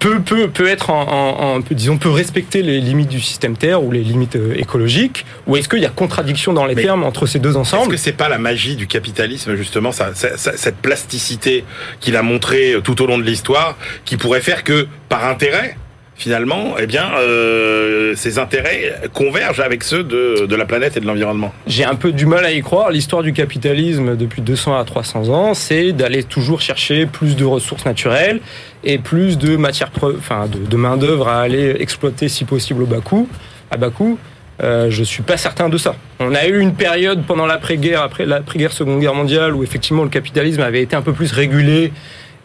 peut, 0.00 0.20
peut, 0.20 0.48
peut 0.48 0.68
être 0.68 0.90
en, 0.90 1.02
en- 1.02 1.56
en- 1.56 1.62
peut- 1.62 1.74
disons 1.74 1.98
peut 1.98 2.10
respecter 2.10 2.62
les 2.62 2.80
limites 2.80 3.08
du 3.08 3.20
système 3.20 3.56
Terre 3.56 3.82
ou 3.82 3.90
les 3.90 4.04
limites 4.04 4.36
euh, 4.36 4.54
écologiques 4.56 5.24
ou 5.48 5.56
est-ce 5.56 5.68
qu'il 5.68 5.80
y 5.80 5.86
a 5.86 5.90
contradiction 5.90 6.52
dans 6.52 6.66
les 6.66 6.76
Mais 6.76 6.82
termes 6.82 7.02
entre 7.02 7.26
ces 7.26 7.40
deux 7.40 7.50
Est-ce 7.50 7.58
ensembles 7.58 7.90
que 7.90 7.96
c'est 7.96 8.12
pas 8.12 8.28
la 8.28 8.38
magie 8.38 8.76
du 8.76 8.86
capitalisme 8.86 9.56
justement, 9.56 9.90
ça, 9.90 10.14
ça- 10.14 10.36
ça- 10.36 10.56
cette 10.56 10.76
plasticité 10.76 11.64
qu'il 12.00 12.14
a 12.16 12.22
montré 12.22 12.76
tout 12.84 13.00
au 13.02 13.06
long 13.06 13.18
de 13.18 13.24
l'histoire, 13.24 13.76
qui 14.04 14.16
pourrait 14.16 14.40
faire 14.40 14.62
que 14.62 14.86
par 15.08 15.24
intérêt, 15.24 15.76
finalement, 16.18 16.74
eh 16.78 16.86
bien, 16.86 17.12
euh, 17.18 18.14
ces 18.16 18.38
intérêts 18.38 19.00
convergent 19.14 19.60
avec 19.60 19.84
ceux 19.84 20.02
de, 20.02 20.46
de 20.46 20.56
la 20.56 20.66
planète 20.66 20.96
et 20.96 21.00
de 21.00 21.06
l'environnement. 21.06 21.54
J'ai 21.66 21.84
un 21.84 21.94
peu 21.94 22.12
du 22.12 22.26
mal 22.26 22.44
à 22.44 22.50
y 22.50 22.60
croire. 22.60 22.90
L'histoire 22.90 23.22
du 23.22 23.32
capitalisme 23.32 24.16
depuis 24.16 24.42
200 24.42 24.76
à 24.76 24.84
300 24.84 25.28
ans, 25.28 25.54
c'est 25.54 25.92
d'aller 25.92 26.24
toujours 26.24 26.60
chercher 26.60 27.06
plus 27.06 27.36
de 27.36 27.44
ressources 27.44 27.86
naturelles 27.86 28.40
et 28.84 28.98
plus 28.98 29.38
de 29.38 29.56
matières, 29.56 29.90
enfin 30.02 30.46
de, 30.46 30.58
de 30.58 30.76
main 30.76 30.96
d'œuvre 30.96 31.28
à 31.28 31.40
aller 31.40 31.76
exploiter 31.78 32.28
si 32.28 32.44
possible 32.44 32.82
au 32.82 32.86
bas 32.86 33.00
coût, 33.00 33.28
à 33.70 33.76
bas 33.76 33.90
coût. 33.90 34.18
Euh, 34.60 34.90
je 34.90 35.04
suis 35.04 35.22
pas 35.22 35.36
certain 35.36 35.68
de 35.68 35.78
ça. 35.78 35.94
On 36.18 36.34
a 36.34 36.46
eu 36.46 36.58
une 36.58 36.74
période 36.74 37.24
pendant 37.26 37.46
l'après-guerre, 37.46 38.02
après 38.02 38.26
l'après-guerre 38.26 38.72
Seconde 38.72 39.00
Guerre 39.00 39.14
mondiale, 39.14 39.54
où 39.54 39.62
effectivement 39.62 40.02
le 40.02 40.08
capitalisme 40.08 40.62
avait 40.62 40.82
été 40.82 40.96
un 40.96 41.02
peu 41.02 41.12
plus 41.12 41.30
régulé 41.30 41.92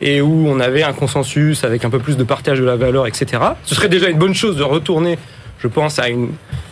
et 0.02 0.22
où 0.22 0.48
on 0.48 0.60
avait 0.60 0.84
un 0.84 0.94
consensus 0.94 1.64
avec 1.64 1.86
un 1.86 1.90
peu 1.90 2.00
plus 2.00 2.18
de 2.18 2.24
partage 2.24 2.60
de 2.60 2.66
la 2.66 2.76
valeur, 2.76 3.08
etc. 3.08 3.42
Ce 3.64 3.76
serait 3.76 3.90
déjà 3.90 4.10
une 4.10 4.18
bonne 4.18 4.36
chose 4.36 4.58
de 4.58 4.64
retourner, 4.64 5.18
je 5.60 5.68
pense, 5.68 6.00
à 6.00 6.10
une, 6.10 6.32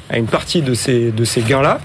à 0.10 0.18
une 0.18 0.28
partie 0.28 0.62
de 0.62 0.74
ces, 0.74 1.12
de 1.12 1.24
ces 1.24 1.42
gains-là. 1.42 1.80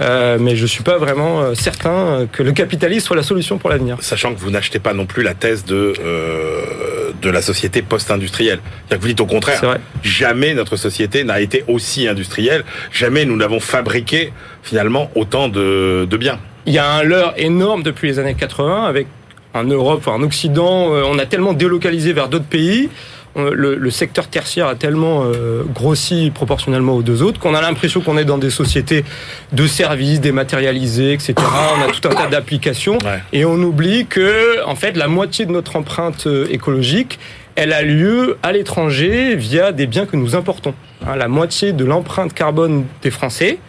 Euh, 0.00 0.38
mais 0.40 0.54
je 0.54 0.66
suis 0.66 0.84
pas 0.84 0.96
vraiment 0.98 1.40
euh, 1.40 1.54
certain 1.54 2.28
que 2.30 2.42
le 2.42 2.52
capitalisme 2.52 3.06
soit 3.06 3.16
la 3.16 3.22
solution 3.22 3.58
pour 3.58 3.70
l'avenir. 3.70 3.96
Sachant 4.00 4.32
que 4.32 4.38
vous 4.38 4.50
n'achetez 4.50 4.78
pas 4.78 4.94
non 4.94 5.06
plus 5.06 5.22
la 5.22 5.34
thèse 5.34 5.64
de, 5.64 5.92
euh, 6.00 7.10
de 7.20 7.30
la 7.30 7.42
société 7.42 7.82
post-industrielle. 7.82 8.60
C'est-à-dire 8.62 8.98
que 8.98 9.02
vous 9.02 9.08
dites 9.08 9.20
au 9.20 9.26
contraire, 9.26 9.78
jamais 10.02 10.54
notre 10.54 10.76
société 10.76 11.24
n'a 11.24 11.40
été 11.40 11.64
aussi 11.66 12.06
industrielle, 12.06 12.64
jamais 12.92 13.24
nous 13.24 13.36
n'avons 13.36 13.60
fabriqué 13.60 14.32
finalement 14.62 15.10
autant 15.16 15.48
de, 15.48 16.06
de 16.08 16.16
biens. 16.16 16.38
Il 16.66 16.74
y 16.74 16.78
a 16.78 16.88
un 16.90 17.02
leurre 17.02 17.34
énorme 17.36 17.82
depuis 17.82 18.08
les 18.08 18.18
années 18.18 18.34
80 18.34 18.84
avec 18.84 19.06
en 19.54 19.64
Europe, 19.64 20.06
en 20.06 20.22
Occident, 20.22 20.92
euh, 20.94 21.02
on 21.06 21.18
a 21.18 21.26
tellement 21.26 21.52
délocalisé 21.52 22.12
vers 22.12 22.28
d'autres 22.28 22.44
pays. 22.44 22.88
on- 23.34 23.50
Le, 23.50 23.76
le 23.76 23.90
secteur 23.90 24.26
tertiaire 24.28 24.66
a 24.66 24.74
tellement 24.74 25.22
euh, 25.24 25.62
grossi 25.74 26.30
proportionnellement 26.34 26.94
aux 26.94 27.02
deux 27.02 27.22
autres 27.22 27.38
qu'on 27.38 27.54
a 27.54 27.60
l'impression 27.60 28.00
qu'on 28.00 28.16
est 28.18 28.24
dans 28.24 28.38
des 28.38 28.50
sociétés 28.50 29.04
de 29.52 29.66
services 29.66 30.20
dématérialisées, 30.20 31.12
etc. 31.12 31.34
On 31.38 31.82
a 31.88 31.92
tout 31.92 32.08
un 32.08 32.14
tas 32.14 32.26
d'applications 32.26 32.98
Ouais. 33.04 33.20
et 33.32 33.44
on 33.44 33.54
oublie 33.62 34.06
que, 34.06 34.64
en 34.64 34.74
fait, 34.74 34.96
la 34.96 35.08
moitié 35.08 35.46
de 35.46 35.52
notre 35.52 35.76
empreinte 35.76 36.26
euh, 36.26 36.46
écologique, 36.50 37.18
elle 37.54 37.72
a 37.72 37.82
lieu 37.82 38.38
à 38.42 38.52
l'étranger 38.52 39.34
via 39.36 39.72
des 39.72 39.86
biens 39.86 40.06
que 40.06 40.16
nous 40.16 40.34
importons. 40.36 40.74
Hein, 41.06 41.16
la 41.16 41.28
moitié 41.28 41.72
de 41.72 41.84
l'empreinte 41.84 42.32
carbone 42.32 42.84
des 43.02 43.10
Français, 43.10 43.58
euh, 43.58 43.67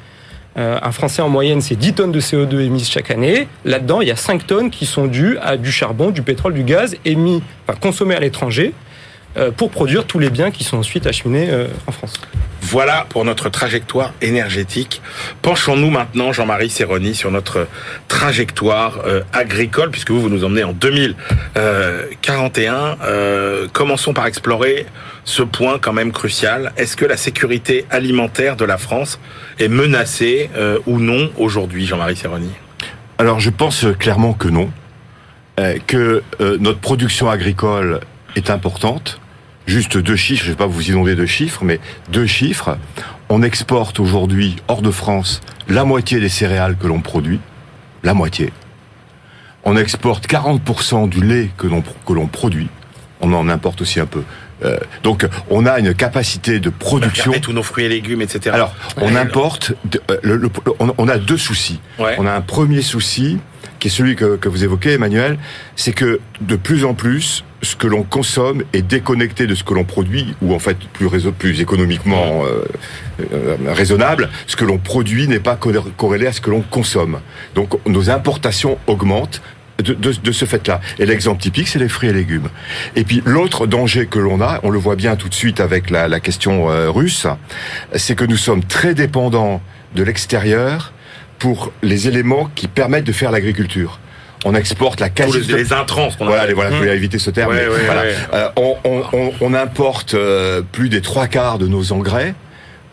un 0.60 0.92
Français 0.92 1.22
en 1.22 1.30
moyenne, 1.30 1.62
c'est 1.62 1.76
10 1.76 1.94
tonnes 1.94 2.12
de 2.12 2.20
CO2 2.20 2.60
émises 2.60 2.90
chaque 2.90 3.12
année. 3.12 3.48
Là-dedans, 3.66 4.02
il 4.02 4.08
y 4.08 4.12
a 4.12 4.16
5 4.16 4.46
tonnes 4.46 4.70
qui 4.70 4.86
sont 4.86 5.08
dues 5.08 5.38
à 5.42 5.58
du 5.58 5.72
charbon, 5.72 6.10
du 6.10 6.22
pétrole, 6.22 6.54
du 6.54 6.64
gaz 6.64 6.96
émis, 7.06 7.42
enfin 7.68 8.16
à 8.16 8.20
l'étranger 8.20 8.74
euh, 9.38 9.52
pour 9.52 9.70
produire 9.70 10.06
tous 10.06 10.20
les 10.20 10.30
biens 10.30 10.52
qui 10.52 10.64
sont 10.64 10.78
ensuite 10.78 11.08
acheminés 11.08 11.50
euh, 11.50 11.68
en 11.88 11.92
France. 11.92 12.14
Voilà 12.62 13.06
pour 13.10 13.26
notre 13.26 13.50
trajectoire 13.50 14.14
énergétique. 14.22 15.02
Penchons-nous 15.42 15.90
maintenant, 15.90 16.32
Jean-Marie 16.34 16.70
Serroni, 16.70 17.16
sur 17.16 17.32
notre 17.32 17.68
trajectoire 18.08 19.00
euh, 19.06 19.22
agricole, 19.34 19.90
puisque 19.92 20.12
vous, 20.12 20.22
vous 20.22 20.30
nous 20.30 20.44
emmenez 20.44 20.64
en 20.64 20.74
2041. 20.74 22.98
Euh, 23.04 23.68
commençons 23.72 24.14
par 24.14 24.28
explorer 24.28 24.86
ce 25.30 25.44
point 25.44 25.80
quand 25.80 25.94
même 25.94 26.12
crucial. 26.12 26.74
Est-ce 26.78 26.98
que 26.98 27.06
la 27.06 27.18
sécurité 27.18 27.86
alimentaire 27.90 28.56
de 28.56 28.66
la 28.66 28.78
France 28.78 29.20
est 29.60 29.68
menacée 29.68 30.50
euh, 30.56 30.80
ou 30.88 31.00
non 31.00 31.32
aujourd'hui, 31.38 31.86
Jean-Marie 31.86 32.16
Serroni? 32.16 32.52
Alors 33.18 33.40
je 33.40 33.50
pense 33.50 33.86
clairement 34.00 34.34
que 34.34 34.48
non, 34.48 34.70
Euh, 35.60 35.78
que 35.88 36.24
euh, 36.40 36.58
notre 36.60 36.80
production 36.80 37.30
agricole 37.30 38.00
est 38.38 38.50
importante. 38.50 39.20
Juste 39.66 39.98
deux 39.98 40.16
chiffres, 40.16 40.44
je 40.46 40.50
ne 40.50 40.54
vais 40.54 40.58
pas 40.58 40.68
vous 40.68 40.90
inonder 40.90 41.16
de 41.16 41.26
chiffres, 41.26 41.66
mais 41.66 41.82
deux 42.10 42.26
chiffres. 42.26 42.78
On 43.28 43.44
exporte 43.44 44.00
aujourd'hui 44.00 44.56
hors 44.70 44.82
de 44.82 44.92
France 44.92 45.42
la 45.68 45.84
moitié 45.84 46.22
des 46.22 46.30
céréales 46.30 46.78
que 46.78 46.88
l'on 46.88 47.02
produit, 47.02 47.42
la 48.04 48.14
moitié. 48.14 48.54
On 49.66 49.76
exporte 49.76 50.28
40% 50.28 51.10
du 51.10 51.22
lait 51.22 51.50
que 51.58 51.68
l'on 51.68 52.28
produit. 52.28 52.70
On 53.20 53.34
en 53.34 53.50
importe 53.50 53.82
aussi 53.82 54.00
un 54.00 54.06
peu. 54.06 54.24
Euh, 54.64 54.78
donc 55.04 55.26
on 55.50 55.66
a 55.66 55.80
une 55.80 55.94
capacité 55.94 56.60
de 56.60 56.70
production. 56.70 57.32
Tous 57.42 57.54
nos 57.54 57.64
fruits 57.64 57.86
et 57.86 57.90
légumes, 57.90 58.22
etc. 58.22 58.52
Alors, 58.54 58.76
on 58.98 59.16
importe. 59.16 59.74
de- 59.86 60.02
euh, 60.12 60.18
le- 60.22 60.36
le- 60.38 60.50
on, 60.80 60.94
on 60.98 61.08
a 61.08 61.18
deux 61.18 61.38
soucis. 61.38 61.80
Ouais. 61.98 62.16
On 62.18 62.26
a 62.26 62.32
un 62.34 62.42
premier 62.42 62.82
souci, 62.82 63.38
qui 63.80 63.88
est 63.88 63.92
celui 63.92 64.16
que, 64.18 64.36
que 64.36 64.50
vous 64.50 64.64
évoquez, 64.66 64.94
Emmanuel, 64.94 65.38
c'est 65.78 65.94
que 65.94 66.20
de 66.42 66.56
plus 66.58 66.84
en 66.84 66.94
plus, 66.94 67.46
ce 67.62 67.76
que 67.78 67.88
l'on 67.88 68.04
consomme 68.04 68.64
est 68.74 68.82
déconnecté 68.82 69.48
de 69.48 69.56
ce 69.56 69.64
que 69.64 69.74
l'on 69.74 69.84
produit, 69.86 70.36
ou 70.42 70.54
en 70.54 70.60
fait 70.60 70.78
plus, 70.94 71.08
réseau, 71.08 71.32
plus 71.32 71.60
économiquement 71.62 72.44
euh, 72.46 72.64
euh, 73.34 73.56
raisonnable, 73.68 74.30
ce 74.48 74.56
que 74.56 74.66
l'on 74.66 74.78
produit 74.78 75.28
n'est 75.28 75.40
pas 75.40 75.56
corré- 75.56 75.80
corrélé 75.98 76.28
à 76.28 76.32
ce 76.34 76.42
que 76.42 76.50
l'on 76.50 76.62
consomme. 76.62 77.20
Donc 77.56 77.76
nos 77.88 78.10
importations 78.10 78.78
augmentent. 78.88 79.42
De, 79.80 79.94
de, 79.94 80.12
de 80.12 80.32
ce 80.34 80.44
fait-là. 80.46 80.82
Et 81.00 81.06
l'exemple 81.06 81.42
typique, 81.42 81.70
c'est 81.70 81.80
les 81.80 81.88
fruits 81.88 82.10
et 82.10 82.14
légumes. 82.14 82.50
Et 82.98 83.06
puis 83.06 83.22
l'autre 83.26 83.66
danger 83.66 84.08
que 84.08 84.20
l'on 84.20 84.42
a, 84.42 84.60
on 84.64 84.72
le 84.72 84.78
voit 84.78 84.98
bien 84.98 85.16
tout 85.16 85.30
de 85.30 85.34
suite 85.34 85.62
avec 85.62 85.90
la, 85.90 86.08
la 86.10 86.20
question 86.20 86.70
euh, 86.70 86.90
russe, 86.92 87.28
c'est 87.96 88.16
que 88.16 88.26
nous 88.26 88.36
sommes 88.38 88.64
très 88.64 88.94
dépendants 88.94 89.62
de 89.96 90.04
l'extérieur 90.04 90.92
pour 91.38 91.72
les 91.82 92.10
éléments 92.10 92.50
qui 92.56 92.68
permettent 92.68 93.06
de 93.06 93.14
faire 93.14 93.32
l'agriculture. 93.32 94.00
On 94.46 94.54
exporte 94.54 95.00
la 95.00 95.10
quasi 95.10 95.40
les, 95.48 95.56
les 95.64 95.74
intrants, 95.74 96.10
qu'on 96.18 96.26
voilà, 96.26 96.46
les, 96.46 96.54
voilà, 96.54 96.72
je 96.72 96.76
Mmh. 96.76 96.80
voulais 96.80 96.96
éviter 96.96 97.20
ce 97.20 97.30
terme. 97.30 97.52
Ouais, 97.52 97.66
mais 97.68 97.74
ouais, 97.74 97.86
voilà. 97.86 98.02
ouais. 98.02 98.16
Euh, 98.34 98.50
on, 98.58 98.76
on, 98.84 99.04
on, 99.14 99.34
on 99.42 99.54
importe 99.54 100.14
euh, 100.14 100.62
plus 100.72 100.90
des 100.90 101.02
trois 101.02 101.28
quarts 101.28 101.58
de 101.58 101.68
nos 101.68 101.94
engrais. 101.94 102.34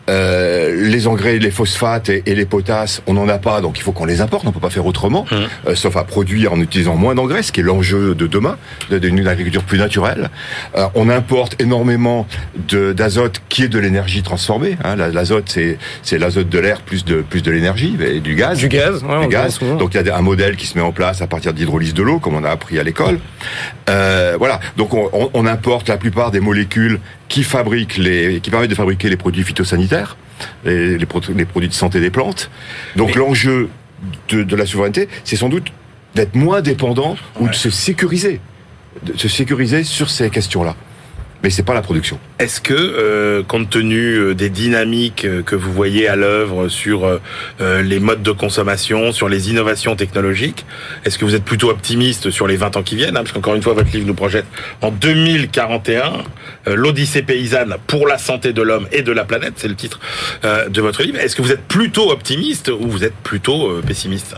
Euh, 0.09 0.87
les 0.89 1.05
engrais, 1.07 1.37
les 1.37 1.51
phosphates 1.51 2.09
et, 2.09 2.23
et 2.25 2.33
les 2.35 2.45
potasses, 2.45 3.01
on 3.07 3.13
n'en 3.13 3.27
a 3.27 3.37
pas, 3.39 3.59
donc 3.61 3.77
il 3.77 3.81
faut 3.81 3.91
qu'on 3.91 4.05
les 4.05 4.21
importe. 4.21 4.45
On 4.47 4.51
peut 4.51 4.59
pas 4.59 4.69
faire 4.69 4.85
autrement, 4.85 5.25
Mmh. 5.31 5.35
euh, 5.69 5.75
sauf 5.75 5.95
à 5.97 6.03
produire 6.05 6.53
en 6.53 6.59
utilisant 6.61 6.95
moins 6.95 7.13
d'engrais, 7.15 7.43
ce 7.43 7.51
qui 7.51 7.59
est 7.59 7.63
l'enjeu 7.63 8.15
de 8.15 8.27
demain, 8.27 8.57
de- 8.89 8.99
d'une 8.99 9.27
agriculture 9.27 9.63
plus 9.63 9.77
naturelle. 9.77 10.29
Euh, 10.75 10.85
on 10.95 11.09
importe 11.09 11.61
énormément 11.61 12.25
d'azote, 12.71 13.41
qui 13.49 13.63
est 13.63 13.67
de 13.67 13.79
l'énergie 13.79 14.23
transformée. 14.23 14.77
Hein. 14.83 14.95
La- 14.95 15.09
L'azote, 15.09 15.45
c'est 15.49 15.77
c'est 16.03 16.17
l'azote 16.19 16.49
de 16.49 16.59
l'air 16.59 16.81
plus 16.81 17.03
de 17.03 17.21
plus 17.21 17.41
de 17.41 17.51
l'énergie 17.51 17.97
et 18.05 18.19
du 18.19 18.35
gaz 18.35 18.57
Du 18.59 18.67
gaz, 18.69 19.03
ouais, 19.03 19.21
du 19.21 19.27
gaz. 19.27 19.59
Donc 19.79 19.93
il 19.95 20.05
y 20.05 20.09
a 20.09 20.15
un 20.17 20.21
modèle 20.21 20.55
qui 20.55 20.67
se 20.67 20.77
met 20.77 20.83
en 20.83 20.91
place 20.91 21.21
à 21.21 21.27
partir 21.27 21.53
d'hydrolyse 21.53 21.93
de 21.93 22.03
l'eau, 22.03 22.19
comme 22.19 22.35
on 22.35 22.43
a 22.43 22.49
appris 22.49 22.77
à 22.79 22.83
l'école. 22.83 23.19
Euh, 23.89 24.26
voilà. 24.37 24.59
Donc 24.77 24.93
on, 24.93 25.09
on- 25.13 25.29
on 25.33 25.45
importe 25.45 25.89
la 25.89 25.97
plupart 25.97 26.31
des 26.31 26.39
molécules 26.39 26.99
qui 27.27 27.43
fabriquent 27.43 27.97
les, 27.97 28.39
qui 28.41 28.49
permettent 28.49 28.69
de 28.69 28.75
fabriquer 28.75 29.09
les 29.09 29.17
produits 29.17 29.43
phytosanitaires, 29.43 30.17
les, 30.65 30.97
les, 30.97 31.05
pro- 31.05 31.21
les 31.35 31.45
produits 31.45 31.69
de 31.69 31.73
santé 31.73 31.99
des 31.99 32.09
plantes. 32.11 32.49
Donc 32.95 33.15
l'enjeu 33.15 33.69
de, 34.29 34.43
de 34.43 34.55
la 34.55 34.65
souveraineté, 34.65 35.09
c'est 35.23 35.35
sans 35.35 35.49
doute 35.49 35.67
d'être 36.15 36.35
moins 36.35 36.61
dépendant 36.61 37.15
ou 37.39 37.47
de 37.49 37.53
se 37.55 37.69
sécuriser, 37.69 38.39
de 39.03 39.17
se 39.17 39.27
sécuriser 39.27 39.83
sur 39.83 40.09
ces 40.09 40.29
questions-là. 40.29 40.75
Mais 41.43 41.49
c'est 41.49 41.63
pas 41.63 41.73
la 41.73 41.81
production. 41.81 42.19
Est-ce 42.39 42.61
que, 42.61 42.73
euh, 42.73 43.43
compte 43.43 43.69
tenu 43.69 44.15
euh, 44.15 44.33
des 44.33 44.49
dynamiques 44.49 45.25
euh, 45.25 45.41
que 45.43 45.55
vous 45.55 45.71
voyez 45.71 46.07
à 46.07 46.15
l'œuvre 46.15 46.67
sur 46.67 47.19
les 47.59 47.99
modes 47.99 48.23
de 48.23 48.31
consommation, 48.31 49.11
sur 49.11 49.29
les 49.29 49.49
innovations 49.49 49.95
technologiques, 49.95 50.65
est-ce 51.05 51.17
que 51.17 51.25
vous 51.25 51.35
êtes 51.35 51.43
plutôt 51.43 51.69
optimiste 51.69 52.29
sur 52.29 52.47
les 52.47 52.55
20 52.55 52.77
ans 52.77 52.83
qui 52.83 52.95
viennent 52.95 53.17
hein, 53.17 53.21
Parce 53.21 53.31
qu'encore 53.31 53.55
une 53.55 53.61
fois, 53.61 53.73
votre 53.73 53.91
livre 53.91 54.07
nous 54.07 54.13
projette 54.13 54.45
en 54.81 54.91
2041 54.91 56.23
euh, 56.67 56.75
l'Odyssée 56.75 57.21
paysanne 57.21 57.75
pour 57.87 58.07
la 58.07 58.17
santé 58.17 58.53
de 58.53 58.61
l'homme 58.61 58.87
et 58.91 59.01
de 59.01 59.11
la 59.11 59.25
planète, 59.25 59.53
c'est 59.57 59.67
le 59.67 59.75
titre 59.75 59.99
de 60.43 60.81
votre 60.81 61.03
livre. 61.03 61.19
Est-ce 61.19 61.35
que 61.35 61.41
vous 61.41 61.51
êtes 61.51 61.63
plutôt 61.67 62.11
optimiste 62.11 62.69
ou 62.69 62.87
vous 62.87 63.03
êtes 63.03 63.15
plutôt 63.15 63.81
pessimiste 63.85 64.35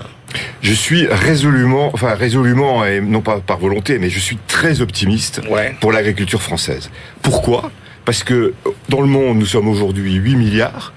Je 0.62 0.74
suis 0.74 1.08
résolument, 1.08 1.90
enfin 1.94 2.14
résolument, 2.14 2.86
et 2.86 3.02
non 3.02 3.22
pas 3.22 3.40
par 3.40 3.58
volonté, 3.58 3.98
mais 4.00 4.10
je 4.10 4.20
suis 4.20 4.38
très 4.48 4.82
optimiste 4.82 5.42
Ouais. 5.50 5.76
pour 5.82 5.92
l'agriculture 5.92 6.42
française. 6.42 6.90
Pourquoi? 7.22 7.72
Parce 8.06 8.24
que 8.24 8.54
dans 8.90 9.02
le 9.02 9.08
monde, 9.08 9.38
nous 9.40 9.46
sommes 9.46 9.68
aujourd'hui 9.68 10.14
8 10.16 10.36
milliards. 10.36 10.94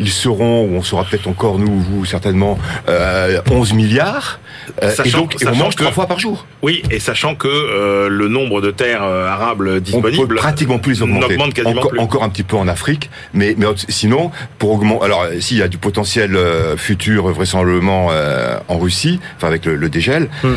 Ils 0.00 0.10
seront, 0.10 0.64
ou 0.64 0.74
on 0.76 0.82
sera 0.82 1.04
peut-être 1.04 1.28
encore, 1.28 1.58
nous, 1.58 1.78
vous, 1.80 2.04
certainement, 2.04 2.58
euh, 2.88 3.40
11 3.50 3.74
milliards. 3.74 4.40
Euh, 4.82 4.90
et 4.90 4.94
Sachant- 4.94 5.18
donc, 5.18 5.42
et 5.42 5.46
on 5.48 5.54
mange 5.54 5.74
que- 5.76 5.82
trois 5.82 5.92
fois 5.92 6.06
par 6.06 6.18
jour. 6.18 6.46
Oui, 6.62 6.82
et 6.90 6.98
sachant 7.00 7.34
que 7.34 7.48
euh, 7.48 8.08
le 8.08 8.28
nombre 8.28 8.60
de 8.60 8.70
terres 8.70 9.02
euh, 9.02 9.26
arables 9.28 9.68
On 9.68 9.78
disponibles 9.80 10.28
peut 10.28 10.34
pratiquement 10.36 10.78
plus 10.78 11.02
augmenter. 11.02 11.28
n'augmente 11.36 11.54
quasiment 11.54 11.80
encore, 11.80 11.90
plus. 11.90 12.00
encore 12.00 12.22
un 12.24 12.28
petit 12.28 12.42
peu 12.42 12.56
en 12.56 12.68
Afrique, 12.68 13.10
mais, 13.32 13.54
mais 13.58 13.66
sinon, 13.88 14.30
pour 14.58 14.72
augmenter, 14.72 15.04
alors 15.04 15.26
s'il 15.40 15.58
y 15.58 15.62
a 15.62 15.68
du 15.68 15.78
potentiel 15.78 16.36
euh, 16.36 16.76
futur 16.76 17.26
vraisemblablement 17.28 18.08
euh, 18.10 18.58
en 18.68 18.78
Russie, 18.78 19.20
enfin 19.36 19.48
avec 19.48 19.64
le, 19.66 19.76
le 19.76 19.88
dégel, 19.88 20.28
Hmm. 20.42 20.54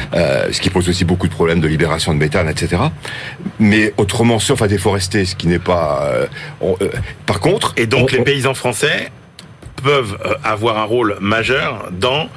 ce 0.52 0.60
qui 0.62 0.70
pose 0.70 0.88
aussi 0.90 1.06
beaucoup 1.06 1.28
de 1.28 1.34
problèmes 1.34 1.60
de 1.60 1.68
libération 1.68 2.14
de 2.14 2.20
méthane, 2.20 2.50
etc. 2.50 2.82
Mais 3.60 3.94
autrement, 3.98 4.40
sauf 4.40 4.62
à 4.62 4.68
déforester, 4.68 5.26
ce 5.26 5.36
qui 5.36 5.48
n'est 5.48 5.60
pas. 5.60 6.10
on- 6.62 6.78
par 7.26 7.40
contre, 7.40 7.74
Et 7.78 7.86
donc 7.88 8.10
on- 8.10 8.14
les 8.14 8.20
on- 8.20 8.24
paysans 8.24 8.54
français 8.54 9.12
peuvent 9.84 10.18
avoir 10.44 10.78
un 10.78 10.84
rôle 10.84 11.18
majeur 11.22 11.90
dans 11.92 12.30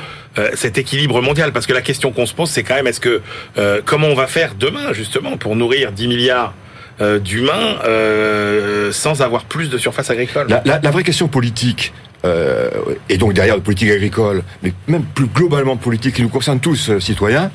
cet 0.54 0.78
équilibre 0.78 1.20
mondial 1.22 1.52
parce 1.52 1.66
que 1.66 1.72
la 1.72 1.82
question 1.82 2.12
qu'on 2.12 2.24
se 2.24 2.34
pose 2.34 2.50
c'est 2.50 2.62
quand 2.62 2.76
même 2.76 2.86
est-ce 2.86 3.00
que 3.00 3.20
euh, 3.58 3.80
comment 3.84 4.06
on 4.06 4.14
va 4.14 4.26
faire 4.26 4.54
demain 4.54 4.92
justement 4.92 5.36
pour 5.36 5.56
nourrir 5.56 5.92
10 5.92 6.06
milliards 6.08 6.54
euh, 7.00 7.18
d'humains 7.18 7.78
euh, 7.84 8.92
sans 8.92 9.22
avoir 9.22 9.44
plus 9.44 9.70
de 9.70 9.78
surface 9.78 10.10
agricole? 10.10 10.48
La, 10.66 10.90
vraie 10.90 11.02
question 11.02 11.28
politique, 11.28 11.94
euh, 12.26 12.68
et 13.08 13.16
donc 13.16 13.32
derrière 13.32 13.56
la 13.56 13.62
politique 13.62 13.90
agricole, 13.90 14.42
mais 14.62 14.74
même 14.86 15.04
plus 15.04 15.26
globalement 15.26 15.76
de 15.76 15.80
politique 15.80 16.16
qui 16.16 16.22
nous 16.22 16.28
concerne 16.28 16.60
tous, 16.60 16.90
euh, 16.90 17.00
citoyens, 17.00 17.50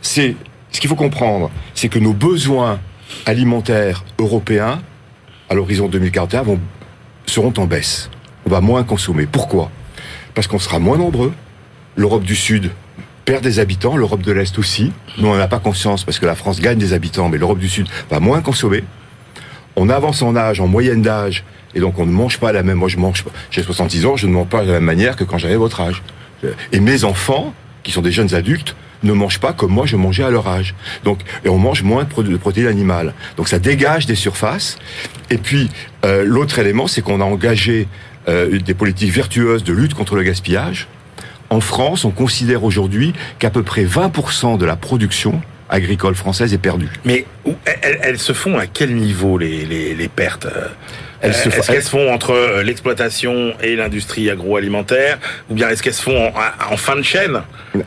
c'est 0.00 0.34
ce 0.72 0.80
qu'il 0.80 0.90
faut 0.90 0.96
comprendre, 0.96 1.50
c'est 1.74 1.88
que 1.88 2.00
nos 2.00 2.12
besoins 2.12 2.80
alimentaires 3.24 4.04
européens, 4.18 4.82
à 5.48 5.54
l'horizon 5.54 5.86
2041, 5.86 6.42
vont, 6.42 6.60
seront 7.26 7.54
en 7.58 7.66
baisse. 7.66 8.10
On 8.46 8.50
va 8.50 8.60
moins 8.60 8.82
consommer. 8.82 9.26
Pourquoi? 9.26 9.70
Parce 10.34 10.48
qu'on 10.48 10.58
sera 10.58 10.80
moins 10.80 10.98
nombreux. 10.98 11.32
L'Europe 11.96 12.24
du 12.24 12.36
Sud 12.36 12.70
perd 13.24 13.42
des 13.42 13.58
habitants, 13.58 13.96
l'Europe 13.96 14.22
de 14.22 14.32
l'Est 14.32 14.58
aussi. 14.58 14.92
Nous, 15.18 15.28
on 15.28 15.34
n'en 15.34 15.40
a 15.40 15.48
pas 15.48 15.60
conscience 15.60 16.04
parce 16.04 16.18
que 16.18 16.26
la 16.26 16.34
France 16.34 16.60
gagne 16.60 16.78
des 16.78 16.92
habitants, 16.92 17.28
mais 17.28 17.38
l'Europe 17.38 17.58
du 17.58 17.68
Sud 17.68 17.86
va 18.10 18.20
moins 18.20 18.40
consommer 18.40 18.82
on 19.76 19.88
avance 19.88 20.22
en 20.22 20.36
âge, 20.36 20.60
en 20.60 20.66
moyenne 20.66 21.02
d'âge, 21.02 21.44
et 21.74 21.80
donc 21.80 21.98
on 21.98 22.06
ne 22.06 22.12
mange 22.12 22.38
pas 22.38 22.52
la 22.52 22.62
même. 22.62 22.78
Moi, 22.78 22.88
je 22.88 22.98
mange. 22.98 23.24
J'ai 23.50 23.62
66 23.62 24.06
ans, 24.06 24.16
je 24.16 24.26
ne 24.26 24.32
mange 24.32 24.48
pas 24.48 24.62
de 24.62 24.68
la 24.68 24.74
même 24.74 24.84
manière 24.84 25.16
que 25.16 25.24
quand 25.24 25.38
j'avais 25.38 25.56
votre 25.56 25.80
âge. 25.80 26.02
Et 26.72 26.80
mes 26.80 27.04
enfants, 27.04 27.54
qui 27.82 27.92
sont 27.92 28.02
des 28.02 28.12
jeunes 28.12 28.34
adultes, 28.34 28.76
ne 29.02 29.12
mangent 29.12 29.40
pas 29.40 29.52
comme 29.52 29.72
moi 29.72 29.86
je 29.86 29.96
mangeais 29.96 30.22
à 30.22 30.30
leur 30.30 30.46
âge. 30.46 30.74
Donc, 31.04 31.20
et 31.44 31.48
on 31.48 31.58
mange 31.58 31.82
moins 31.82 32.04
de 32.04 32.36
protéines 32.36 32.66
animales. 32.66 33.14
Donc, 33.36 33.48
ça 33.48 33.58
dégage 33.58 34.06
des 34.06 34.14
surfaces. 34.14 34.78
Et 35.30 35.38
puis, 35.38 35.70
euh, 36.04 36.24
l'autre 36.24 36.58
élément, 36.58 36.86
c'est 36.86 37.02
qu'on 37.02 37.20
a 37.20 37.24
engagé 37.24 37.88
euh, 38.28 38.60
des 38.60 38.74
politiques 38.74 39.12
vertueuses 39.12 39.64
de 39.64 39.72
lutte 39.72 39.94
contre 39.94 40.14
le 40.14 40.22
gaspillage. 40.22 40.88
En 41.52 41.60
France, 41.60 42.06
on 42.06 42.10
considère 42.10 42.64
aujourd'hui 42.64 43.12
qu'à 43.38 43.50
peu 43.50 43.62
près 43.62 43.84
20% 43.84 44.56
de 44.56 44.64
la 44.64 44.74
production 44.76 45.42
agricole 45.68 46.14
française 46.14 46.52
est 46.54 46.58
perdue. 46.58 46.88
mais 47.04 47.26
elles, 47.82 47.98
elles 48.02 48.18
se 48.18 48.32
font 48.32 48.56
à 48.58 48.66
quel 48.66 48.94
niveau 48.94 49.36
les, 49.36 49.64
les, 49.66 49.94
les 49.94 50.08
pertes 50.08 50.46
euh, 50.46 50.68
Elles 51.20 51.34
se 51.34 51.48
Est-ce 51.50 51.70
qu'elles 51.70 51.82
se 51.82 51.90
font 51.90 52.10
entre 52.12 52.30
euh, 52.32 52.62
l'exploitation 52.62 53.52
et 53.62 53.76
l'industrie 53.76 54.30
agroalimentaire 54.30 55.18
ou 55.50 55.54
bien 55.54 55.68
est-ce 55.68 55.82
qu'elles 55.82 55.92
se 55.94 56.02
font 56.02 56.28
en, 56.28 56.32
en 56.72 56.76
fin 56.78 56.96
de 56.96 57.02
chaîne? 57.02 57.40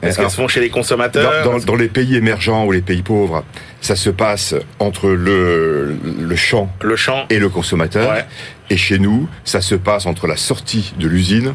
Est-ce 0.04 0.18
qu'elles 0.20 0.30
se 0.32 0.36
font 0.36 0.48
chez 0.48 0.62
les 0.62 0.70
consommateurs? 0.70 1.44
Dans, 1.44 1.54
dans- 1.60 1.66
dans 1.66 1.76
les 1.76 1.88
pays 1.88 2.16
émergents 2.16 2.66
ou 2.66 2.72
les 2.72 2.82
pays 2.82 3.02
pauvres, 3.04 3.44
ça 3.82 3.96
se 3.96 4.10
passe 4.12 4.54
entre 4.80 5.10
le, 5.10 5.96
le 6.20 6.36
champ 6.36 6.72
Le 6.82 6.96
champ 6.96 7.26
et 7.32 7.40
le 7.40 7.50
consommateur. 7.50 8.12
Ouais. 8.12 8.26
Et 8.70 8.78
chez 8.78 9.00
nous, 9.00 9.28
ça 9.44 9.62
se 9.62 9.74
passe 9.76 10.06
entre 10.06 10.26
la 10.28 10.38
sortie 10.38 10.94
de 11.00 11.08
l'usine 11.08 11.54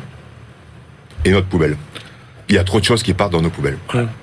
et 1.25 1.31
notre 1.33 1.47
poubelle. 1.49 1.77
Il 2.51 2.57
y 2.57 2.59
a 2.59 2.65
trop 2.65 2.81
de 2.81 2.85
choses 2.85 3.03
qui 3.05 3.15
partent 3.15 3.33
dans 3.33 3.41
nos 3.41 3.49
poubelles. 3.49 3.79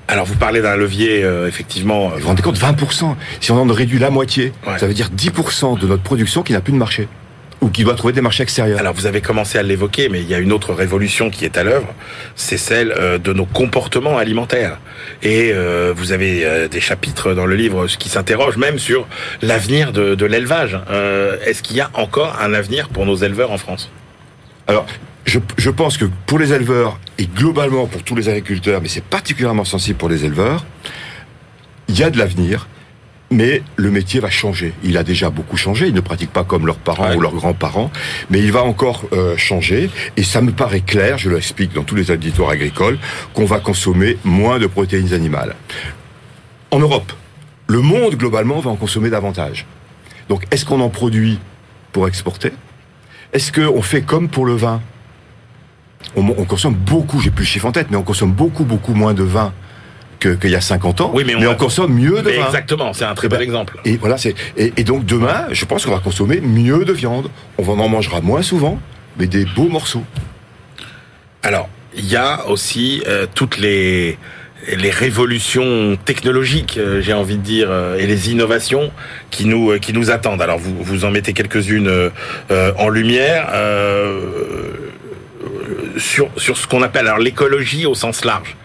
Alors 0.10 0.26
vous 0.26 0.36
parlez 0.36 0.62
d'un 0.62 0.76
levier 0.76 1.24
euh, 1.24 1.48
effectivement. 1.48 2.10
Vous 2.10 2.20
vous 2.20 2.28
rendez 2.28 2.42
compte, 2.44 2.58
20% 2.60 3.16
Si 3.40 3.52
on 3.52 3.58
en 3.58 3.74
réduit 3.74 4.00
la 4.00 4.10
moitié, 4.10 4.52
Ouais. 4.68 4.78
ça 4.78 4.86
veut 4.86 4.94
dire 4.94 5.10
10% 5.10 5.80
de 5.80 5.88
notre 5.88 6.04
production 6.04 6.44
qui 6.44 6.52
n'a 6.54 6.60
plus 6.62 6.74
de 6.74 6.78
marché. 6.78 7.08
Ou 7.62 7.70
qui 7.70 7.84
doit 7.84 7.96
trouver 7.96 8.14
des 8.14 8.22
marchés 8.22 8.44
extérieurs. 8.44 8.80
Alors 8.80 8.94
vous 8.94 9.08
avez 9.08 9.20
commencé 9.22 9.58
à 9.58 9.64
l'évoquer, 9.64 10.10
mais 10.10 10.22
il 10.22 10.28
y 10.30 10.36
a 10.36 10.38
une 10.40 10.52
autre 10.52 10.74
révolution 10.74 11.32
qui 11.32 11.44
est 11.44 11.58
à 11.58 11.64
l'œuvre, 11.64 11.88
c'est 12.36 12.58
celle 12.58 12.92
euh, 12.92 13.18
de 13.18 13.34
nos 13.34 13.46
comportements 13.46 14.18
alimentaires. 14.20 14.78
Et 15.24 15.52
euh, 15.54 15.92
vous 15.96 16.12
avez 16.12 16.46
euh, 16.46 16.68
des 16.68 16.82
chapitres 16.82 17.34
dans 17.34 17.48
le 17.48 17.56
livre 17.56 17.88
qui 17.88 18.10
s'interrogent 18.10 18.58
même 18.58 18.78
sur 18.78 19.08
l'avenir 19.42 19.92
de, 19.92 20.14
de 20.14 20.26
l'élevage. 20.28 20.78
Euh, 20.92 21.38
Est-ce 21.46 21.64
qu'il 21.64 21.78
y 21.78 21.82
a 21.82 21.90
encore 21.96 22.38
un 22.40 22.54
avenir 22.54 22.90
pour 22.90 23.06
nos 23.08 23.16
éleveurs 23.16 23.52
en 23.52 23.58
France? 23.58 23.90
Alors, 24.68 24.86
je, 25.28 25.40
je 25.58 25.70
pense 25.70 25.98
que 25.98 26.06
pour 26.26 26.40
les 26.40 26.54
éleveurs, 26.54 27.00
et 27.20 27.28
globalement 27.28 27.86
pour 27.86 28.02
tous 28.04 28.16
les 28.16 28.30
agriculteurs, 28.30 28.82
mais 28.82 28.88
c'est 28.88 29.04
particulièrement 29.04 29.66
sensible 29.66 29.98
pour 29.98 30.10
les 30.10 30.26
éleveurs, 30.26 30.66
il 31.90 31.98
y 32.00 32.04
a 32.04 32.10
de 32.10 32.18
l'avenir, 32.18 32.68
mais 33.30 33.62
le 33.76 33.92
métier 33.92 34.20
va 34.22 34.30
changer. 34.30 34.74
Il 34.84 34.96
a 34.98 35.04
déjà 35.04 35.30
beaucoup 35.30 35.58
changé, 35.58 35.88
ils 35.88 35.94
ne 35.94 36.00
pratiquent 36.00 36.32
pas 36.32 36.46
comme 36.46 36.66
leurs 36.66 36.78
parents 36.78 37.10
Ouais. 37.10 37.16
ou 37.16 37.22
leurs 37.22 37.34
grands-parents, 37.36 37.92
mais 38.30 38.40
il 38.40 38.52
va 38.52 38.64
encore 38.64 39.04
euh, 39.14 39.36
changer, 39.38 39.90
et 40.16 40.24
ça 40.24 40.42
me 40.42 40.52
paraît 40.52 40.80
clair, 40.82 41.18
je 41.18 41.30
l'explique 41.30 41.74
dans 41.74 41.84
tous 41.84 41.96
les 41.96 42.10
auditoires 42.10 42.50
agricoles, 42.52 42.98
qu'on 43.34 43.46
va 43.46 43.60
consommer 43.60 44.18
moins 44.24 44.60
de 44.60 44.68
protéines 44.68 45.14
animales. 45.14 45.56
En 46.72 46.80
Europe, 46.80 47.12
le 47.68 47.82
monde 47.82 48.16
globalement 48.16 48.60
va 48.62 48.70
en 48.72 48.76
consommer 48.78 49.10
davantage. 49.10 49.66
Donc 50.30 50.44
est-ce 50.52 50.66
qu'on 50.66 50.80
en 50.82 50.90
produit 50.90 51.40
pour 51.92 52.08
exporter? 52.08 52.52
Est-ce 53.34 53.52
qu'on 53.52 53.82
fait 53.82 54.02
comme 54.04 54.30
pour 54.30 54.46
le 54.46 54.56
vin? 54.56 54.82
On, 56.16 56.22
on 56.38 56.46
consomme 56.46 56.74
beaucoup, 56.76 57.20
j'ai 57.20 57.30
plus 57.32 57.44
le 57.44 57.48
chiffre 57.50 57.66
en 57.66 57.72
tête, 57.72 57.88
mais 57.92 57.98
on 57.98 58.04
consomme 58.04 58.32
beaucoup, 58.32 58.64
beaucoup 58.64 58.94
moins 58.94 59.14
de 59.14 59.24
vin 59.24 59.54
que- 60.20 60.36
qu'il 60.36 60.50
y 60.50 60.56
a 60.56 60.62
50 60.62 61.02
ans. 61.02 61.12
Oui, 61.14 61.24
mais 61.26 61.36
on 61.46 61.56
consomme 61.56 61.94
mieux 61.94 62.22
de 62.22 62.30
vin. 62.32 62.46
Exactement, 62.46 62.94
c'est 62.94 63.06
un 63.06 63.14
très 63.14 63.28
bon 63.28 63.36
Ben, 63.38 63.42
exemple. 63.44 63.78
Et 63.86 63.98
voilà, 63.98 64.18
c'est 64.18 64.34
et, 64.58 64.74
et 64.78 64.84
donc 64.84 65.06
demain, 65.06 65.46
je 65.52 65.66
pense 65.66 65.86
qu'on 65.86 65.92
va 65.92 66.00
consommer 66.00 66.40
mieux 66.42 66.86
de 66.86 66.94
viande. 66.94 67.30
On 67.58 67.68
en 67.80 67.88
mangera 67.90 68.22
moins 68.22 68.42
souvent, 68.42 68.80
mais 69.20 69.28
des 69.28 69.46
beaux 69.46 69.70
morceaux. 69.70 70.04
Alors, 71.44 71.70
il 71.96 72.06
y 72.08 72.16
a 72.16 72.48
aussi 72.48 73.04
euh, 73.08 73.26
toutes 73.34 73.58
les 73.58 74.18
les 74.76 74.90
révolutions 74.90 75.98
technologiques, 76.04 76.78
euh, 76.78 77.00
j'ai 77.00 77.14
envie 77.14 77.38
de 77.38 77.42
dire, 77.44 77.68
euh, 77.70 77.96
et 77.98 78.06
les 78.08 78.32
innovations 78.32 78.92
qui 79.30 79.46
nous 79.46 79.78
qui 79.80 79.94
nous 79.94 80.10
attendent. 80.12 80.42
Alors, 80.42 80.58
vous 80.58 80.76
vous 80.82 81.06
en 81.06 81.12
mettez 81.12 81.34
quelques-unes 81.34 82.12
en 82.50 82.90
lumière 82.90 83.50
euh, 83.54 84.20
sur 85.98 86.30
sur 86.38 86.58
ce 86.58 86.68
qu'on 86.68 86.82
appelle 86.82 87.08
alors 87.08 87.20
l'écologie 87.20 87.86
au 87.86 87.96
sens 87.96 88.24
large. 88.26 88.56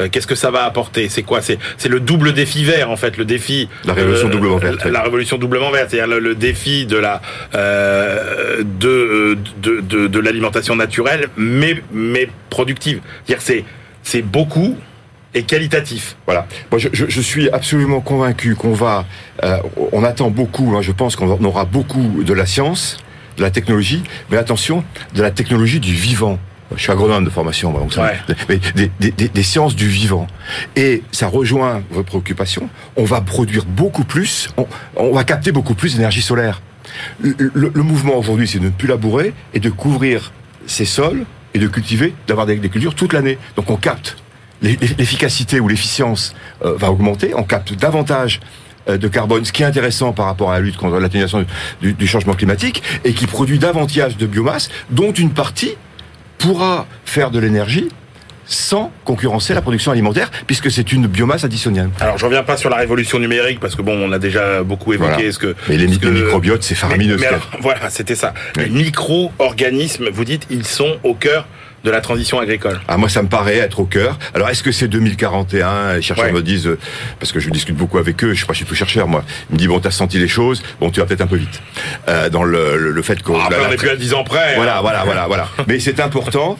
Euh, 0.00 0.08
Qu'est-ce 0.10 0.26
que 0.26 0.34
ça 0.34 0.50
va 0.50 0.64
apporter? 0.64 1.08
C'est 1.08 1.22
quoi? 1.22 1.40
C'est 1.42 1.58
le 1.88 2.00
double 2.00 2.32
défi 2.32 2.64
vert 2.64 2.90
en 2.90 2.96
fait, 2.96 3.16
le 3.16 3.24
défi 3.24 3.68
La 3.84 3.92
révolution 3.92 4.28
doublement 4.28 4.56
verte, 4.58 4.84
La, 4.84 5.02
révolution 5.02 5.36
doublement 5.38 5.70
verte, 5.70 5.90
c'est-à-dire 5.90 6.08
le, 6.08 6.18
le 6.20 6.34
défi 6.34 6.86
de 6.86 6.96
la 6.96 7.20
euh, 7.54 8.62
de 8.62 9.36
de 9.62 9.80
de, 9.80 10.06
de 10.06 10.18
l'alimentation 10.20 10.74
naturelle, 10.76 11.28
mais 11.36 11.82
mais 11.92 12.28
productive. 12.50 13.00
C'est-à-dire 13.26 13.42
c'est 13.44 13.64
c'est 14.02 14.22
beaucoup 14.22 14.76
et 15.34 15.42
qualitatif. 15.44 16.16
Voilà. 16.26 16.46
Moi, 16.72 16.78
je, 16.80 16.88
je- 16.92 17.06
je 17.08 17.20
suis 17.20 17.48
absolument 17.50 18.00
convaincu 18.00 18.56
qu'on 18.56 18.72
va. 18.72 19.04
euh, 19.44 19.58
on 19.92 20.02
attend 20.02 20.30
beaucoup. 20.30 20.74
hein, 20.76 20.82
je 20.82 20.90
pense 20.92 21.14
qu'on 21.14 21.44
aura 21.44 21.64
beaucoup 21.66 22.22
de 22.24 22.32
la 22.34 22.46
science, 22.46 22.96
de 23.36 23.42
la 23.42 23.50
technologie, 23.52 24.02
mais 24.30 24.38
attention, 24.38 24.82
de 25.14 25.22
la 25.22 25.30
technologie 25.30 25.78
du 25.78 25.92
vivant. 25.94 26.38
Je 26.76 26.82
suis 26.82 26.92
agronome 26.92 27.24
de 27.24 27.30
formation, 27.30 27.72
donc 27.72 27.92
ça- 27.92 28.02
Ouais. 28.02 28.18
mais 28.48 28.58
des, 28.74 28.90
des- 29.00 29.10
des- 29.10 29.28
des 29.28 29.42
sciences 29.42 29.74
du 29.74 29.88
vivant. 29.88 30.26
Et 30.76 31.02
ça 31.10 31.26
rejoint 31.26 31.82
votre 31.90 32.06
préoccupation. 32.08 32.68
On 32.96 33.04
va 33.04 33.20
produire 33.20 33.64
beaucoup 33.64 34.04
plus. 34.04 34.48
On, 34.56 34.66
on 34.96 35.12
va 35.12 35.24
capter 35.24 35.50
beaucoup 35.52 35.74
plus 35.74 35.94
d'énergie 35.96 36.22
solaire. 36.22 36.62
Le, 37.20 37.34
le- 37.54 37.72
le 37.74 37.82
mouvement 37.82 38.16
aujourd'hui, 38.16 38.46
c'est 38.48 38.58
de 38.58 38.64
ne 38.66 38.70
plus 38.70 38.88
labourer 38.88 39.32
et 39.54 39.60
de 39.60 39.70
couvrir 39.70 40.32
ses 40.66 40.84
sols 40.84 41.24
et 41.54 41.58
de 41.58 41.66
cultiver, 41.66 42.14
d'avoir 42.28 42.46
des, 42.46 42.56
des 42.56 42.68
cultures 42.68 42.94
toute 42.94 43.12
l'année. 43.12 43.36
Donc 43.56 43.68
on 43.70 43.76
capte 43.76 44.16
l'e- 44.62 44.76
l'efficacité 44.98 45.58
ou 45.60 45.66
l'efficience 45.68 46.34
euh, 46.64 46.74
va 46.76 46.90
augmenter, 46.92 47.32
on 47.34 47.42
capte 47.42 47.74
davantage 47.74 48.40
euh, 48.88 48.96
de 48.96 49.08
carbone, 49.08 49.44
ce 49.44 49.52
qui 49.52 49.62
est 49.62 49.66
intéressant 49.66 50.12
par 50.12 50.26
rapport 50.26 50.50
à 50.52 50.54
la 50.54 50.60
lutte 50.60 50.76
contre 50.76 50.98
l'atténuation 50.98 51.44
du, 51.82 51.92
du 51.94 52.06
changement 52.06 52.34
climatique, 52.34 52.82
et 53.04 53.12
qui 53.12 53.26
produit 53.26 53.58
davantage 53.58 54.16
de 54.16 54.26
biomasse, 54.26 54.68
dont 54.90 55.12
une 55.12 55.30
partie 55.30 55.72
pourra 56.40 56.86
faire 57.04 57.30
de 57.30 57.38
l'énergie 57.38 57.88
sans 58.46 58.90
concurrencer 59.04 59.54
la 59.54 59.62
production 59.62 59.92
alimentaire, 59.92 60.28
puisque 60.48 60.72
c'est 60.72 60.90
une 60.92 61.06
biomasse 61.06 61.44
additionnelle. 61.44 61.90
Alors, 62.00 62.18
je 62.18 62.24
reviens 62.24 62.42
pas 62.42 62.56
sur 62.56 62.68
la 62.68 62.76
révolution 62.78 63.20
numérique, 63.20 63.60
parce 63.60 63.76
que 63.76 63.82
bon, 63.82 63.96
on 63.96 64.10
a 64.10 64.18
déjà 64.18 64.64
beaucoup 64.64 64.92
évoqué 64.92 65.12
Voilà. 65.12 65.32
ce 65.32 65.38
que... 65.38 65.54
Mais 65.68 65.76
les, 65.76 65.86
que- 65.98 66.08
microbiotes, 66.08 66.64
c'est 66.64 66.74
faramineux. 66.74 67.16
Mais 67.16 67.22
ce 67.26 67.28
alors, 67.28 67.48
voilà, 67.60 67.90
c'était 67.90 68.16
ça. 68.16 68.34
Oui. 68.56 68.64
Les 68.64 68.70
micro-organismes, 68.70 70.08
vous 70.12 70.24
dites, 70.24 70.48
ils 70.50 70.66
sont 70.66 70.96
au 71.04 71.14
cœur 71.14 71.46
de 71.84 71.90
la 71.90 72.00
transition 72.00 72.38
agricole. 72.40 72.78
Ah, 72.88 72.96
moi, 72.96 73.08
ça 73.08 73.22
me 73.22 73.28
paraît 73.28 73.56
être 73.56 73.80
au 73.80 73.84
cœur. 73.84 74.18
Alors, 74.34 74.48
est-ce 74.50 74.62
que 74.62 74.70
c'est 74.72 74.88
2041 74.88 75.94
Les 75.94 76.02
chercheurs 76.02 76.26
Ouais. 76.26 76.32
me 76.32 76.42
disent, 76.42 76.66
euh, 76.66 76.78
parce 77.18 77.32
que 77.32 77.40
je 77.40 77.48
discute 77.50 77.74
beaucoup 77.76 77.98
avec 77.98 78.22
eux, 78.22 78.30
je 78.32 78.38
suis 78.38 78.46
pas 78.46 78.52
chez 78.52 78.64
tout 78.66 78.74
chercheur, 78.74 79.08
moi. 79.08 79.24
Ils 79.48 79.54
me 79.54 79.58
disent, 79.58 79.68
bon, 79.68 79.80
t'as 79.80 79.90
senti 79.90 80.18
les 80.18 80.28
choses, 80.28 80.62
bon, 80.80 80.90
tu 80.90 81.00
vas 81.00 81.06
peut-être 81.06 81.22
un 81.22 81.26
peu 81.26 81.36
vite. 81.36 81.60
Euh, 82.08 82.28
dans 82.28 82.42
le, 82.42 82.76
le, 82.76 82.90
le 82.90 83.02
fait 83.02 83.22
qu'on... 83.22 83.38
Ah, 83.40 83.48
la- 83.50 83.62
on 83.66 83.70
n'est 83.70 83.76
plus 83.76 83.88
à 83.88 83.96
10 83.96 84.12
ans 84.14 84.24
près. 84.24 84.56
Voilà, 84.56 84.78
hein. 84.78 84.82
voilà, 84.82 85.04
voilà, 85.04 85.26
voilà. 85.26 85.48
Mais 85.68 85.80
c'est 85.80 86.00
important. 86.00 86.58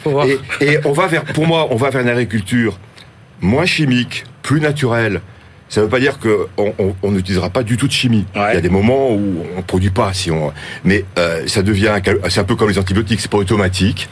Et, 0.59 0.65
et 0.65 0.79
on 0.85 0.91
va 0.91 1.07
vers, 1.07 1.23
pour 1.23 1.45
moi, 1.45 1.67
on 1.71 1.75
va 1.75 1.89
vers 1.91 2.01
une 2.01 2.09
agriculture 2.09 2.79
moins 3.41 3.65
chimique, 3.65 4.23
plus 4.41 4.59
naturelle. 4.61 5.21
Ça 5.71 5.79
ne 5.79 5.85
veut 5.85 5.89
pas 5.89 6.01
dire 6.01 6.19
que 6.19 6.47
on 6.57 6.73
on- 6.79 6.95
on 7.01 7.11
n'utilisera 7.11 7.49
pas 7.49 7.63
du 7.63 7.77
tout 7.77 7.87
de 7.87 7.93
chimie. 7.93 8.25
Ouais. 8.35 8.51
Il 8.51 8.55
y 8.55 8.57
a 8.57 8.61
des 8.61 8.69
moments 8.69 9.09
où 9.13 9.45
on 9.57 9.61
produit 9.61 9.89
pas, 9.89 10.11
si 10.11 10.29
on. 10.29 10.51
Mais 10.83 11.05
euh, 11.17 11.47
ça 11.47 11.61
devient, 11.63 11.93
c'est 12.29 12.41
un 12.41 12.43
peu 12.43 12.55
comme 12.57 12.69
les 12.69 12.77
antibiotiques, 12.77 13.21
c'est 13.21 13.31
pas 13.31 13.37
automatique. 13.37 14.09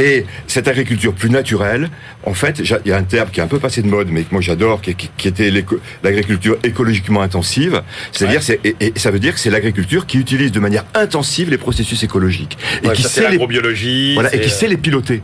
Et 0.00 0.26
cette 0.48 0.66
agriculture 0.66 1.14
plus 1.14 1.30
naturelle, 1.30 1.90
en 2.24 2.34
fait, 2.34 2.58
il 2.58 2.88
y 2.90 2.92
a 2.92 2.96
un 2.96 3.04
terme 3.04 3.30
qui 3.30 3.38
est 3.38 3.42
un 3.44 3.46
peu 3.46 3.60
passé 3.60 3.82
de 3.82 3.86
mode, 3.86 4.08
mais 4.10 4.22
que 4.24 4.32
moi 4.32 4.40
j'adore, 4.40 4.82
qui, 4.82 4.96
qui- 4.96 5.10
qui 5.16 5.28
était 5.28 5.50
l'éco- 5.52 5.78
l'agriculture 6.02 6.58
écologiquement 6.64 7.22
intensive. 7.22 7.82
C'est-à-dire, 8.10 8.40
Ouais. 8.40 8.44
c'est 8.44 8.60
et, 8.64 8.74
et 8.80 8.98
ça 8.98 9.12
veut 9.12 9.20
dire 9.20 9.32
que 9.34 9.38
c'est 9.38 9.50
l'agriculture 9.50 10.06
qui 10.06 10.18
utilise 10.18 10.50
de 10.50 10.58
manière 10.60 10.84
intensive 10.94 11.50
les 11.50 11.58
processus 11.58 12.02
écologiques 12.02 12.58
et 12.82 12.88
Ouais, 12.88 12.94
qui 12.94 13.02
ça, 13.02 13.08
c'est 13.08 13.14
sait 13.20 13.26
les 13.26 13.32
l'agrobiologie. 13.32 14.14
voilà, 14.14 14.34
et 14.34 14.40
qui 14.40 14.50
c'est- 14.50 14.56
sait 14.56 14.68
les 14.68 14.76
piloter. 14.76 15.22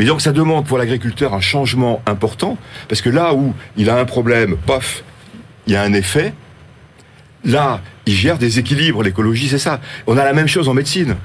Mais 0.00 0.06
donc 0.06 0.20
ça 0.22 0.32
demande 0.32 0.66
pour 0.66 0.78
l'agriculteur 0.78 1.34
un 1.34 1.40
changement 1.40 2.02
important, 2.06 2.56
parce 2.88 3.02
que 3.02 3.10
là 3.10 3.34
où 3.34 3.54
il 3.76 3.88
a 3.90 3.96
un 3.98 4.04
problème, 4.06 4.56
paf, 4.56 5.04
il 5.66 5.74
y 5.74 5.76
a 5.76 5.82
un 5.82 5.92
effet, 5.92 6.32
là, 7.44 7.80
il 8.06 8.14
gère 8.14 8.38
des 8.38 8.58
équilibres, 8.58 9.02
l'écologie, 9.02 9.48
c'est 9.48 9.58
ça. 9.58 9.80
On 10.06 10.16
a 10.16 10.24
la 10.24 10.32
même 10.32 10.48
chose 10.48 10.68
en 10.68 10.74
médecine. 10.74 11.16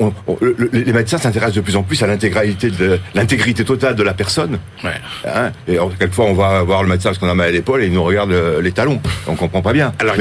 On- 0.00 0.12
on- 0.26 0.36
le- 0.40 0.56
le- 0.58 0.70
les 0.72 0.92
médecins 0.92 1.18
s'intéressent 1.18 1.54
de 1.54 1.60
plus 1.60 1.76
en 1.76 1.84
plus 1.84 2.02
à 2.02 2.08
l'intégralité 2.08 2.68
de 2.70 2.98
l'intégrité 3.14 3.64
totale 3.64 3.94
de 3.94 4.02
la 4.02 4.12
personne. 4.14 4.58
Ouais. 4.82 4.90
Hein 5.24 5.52
et 5.68 5.74
alors, 5.74 5.96
quelquefois, 5.96 6.24
on 6.24 6.34
va 6.34 6.64
voir 6.64 6.82
le 6.82 6.88
médecin 6.88 7.10
parce 7.10 7.18
qu'on 7.18 7.28
a 7.28 7.34
mal 7.36 7.48
à 7.50 7.52
l'épaule 7.52 7.84
et 7.84 7.86
il 7.86 7.92
nous 7.92 8.02
regarde 8.02 8.32
euh, 8.32 8.60
les 8.60 8.72
talons. 8.72 9.00
On 9.28 9.36
comprend 9.36 9.62
pas 9.62 9.72
bien. 9.72 9.92
Alors, 10.00 10.16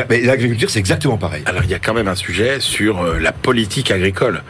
a- 0.00 0.06
mais 0.08 0.22
l'agriculture, 0.22 0.70
c'est 0.70 0.78
exactement 0.78 1.18
pareil. 1.18 1.42
Alors, 1.44 1.62
il 1.64 1.70
y 1.70 1.74
a 1.74 1.78
quand 1.78 1.92
même 1.92 2.08
un 2.08 2.14
sujet 2.14 2.60
sur 2.60 3.02
euh, 3.02 3.18
la 3.20 3.32
politique 3.32 3.90
agricole. 3.90 4.42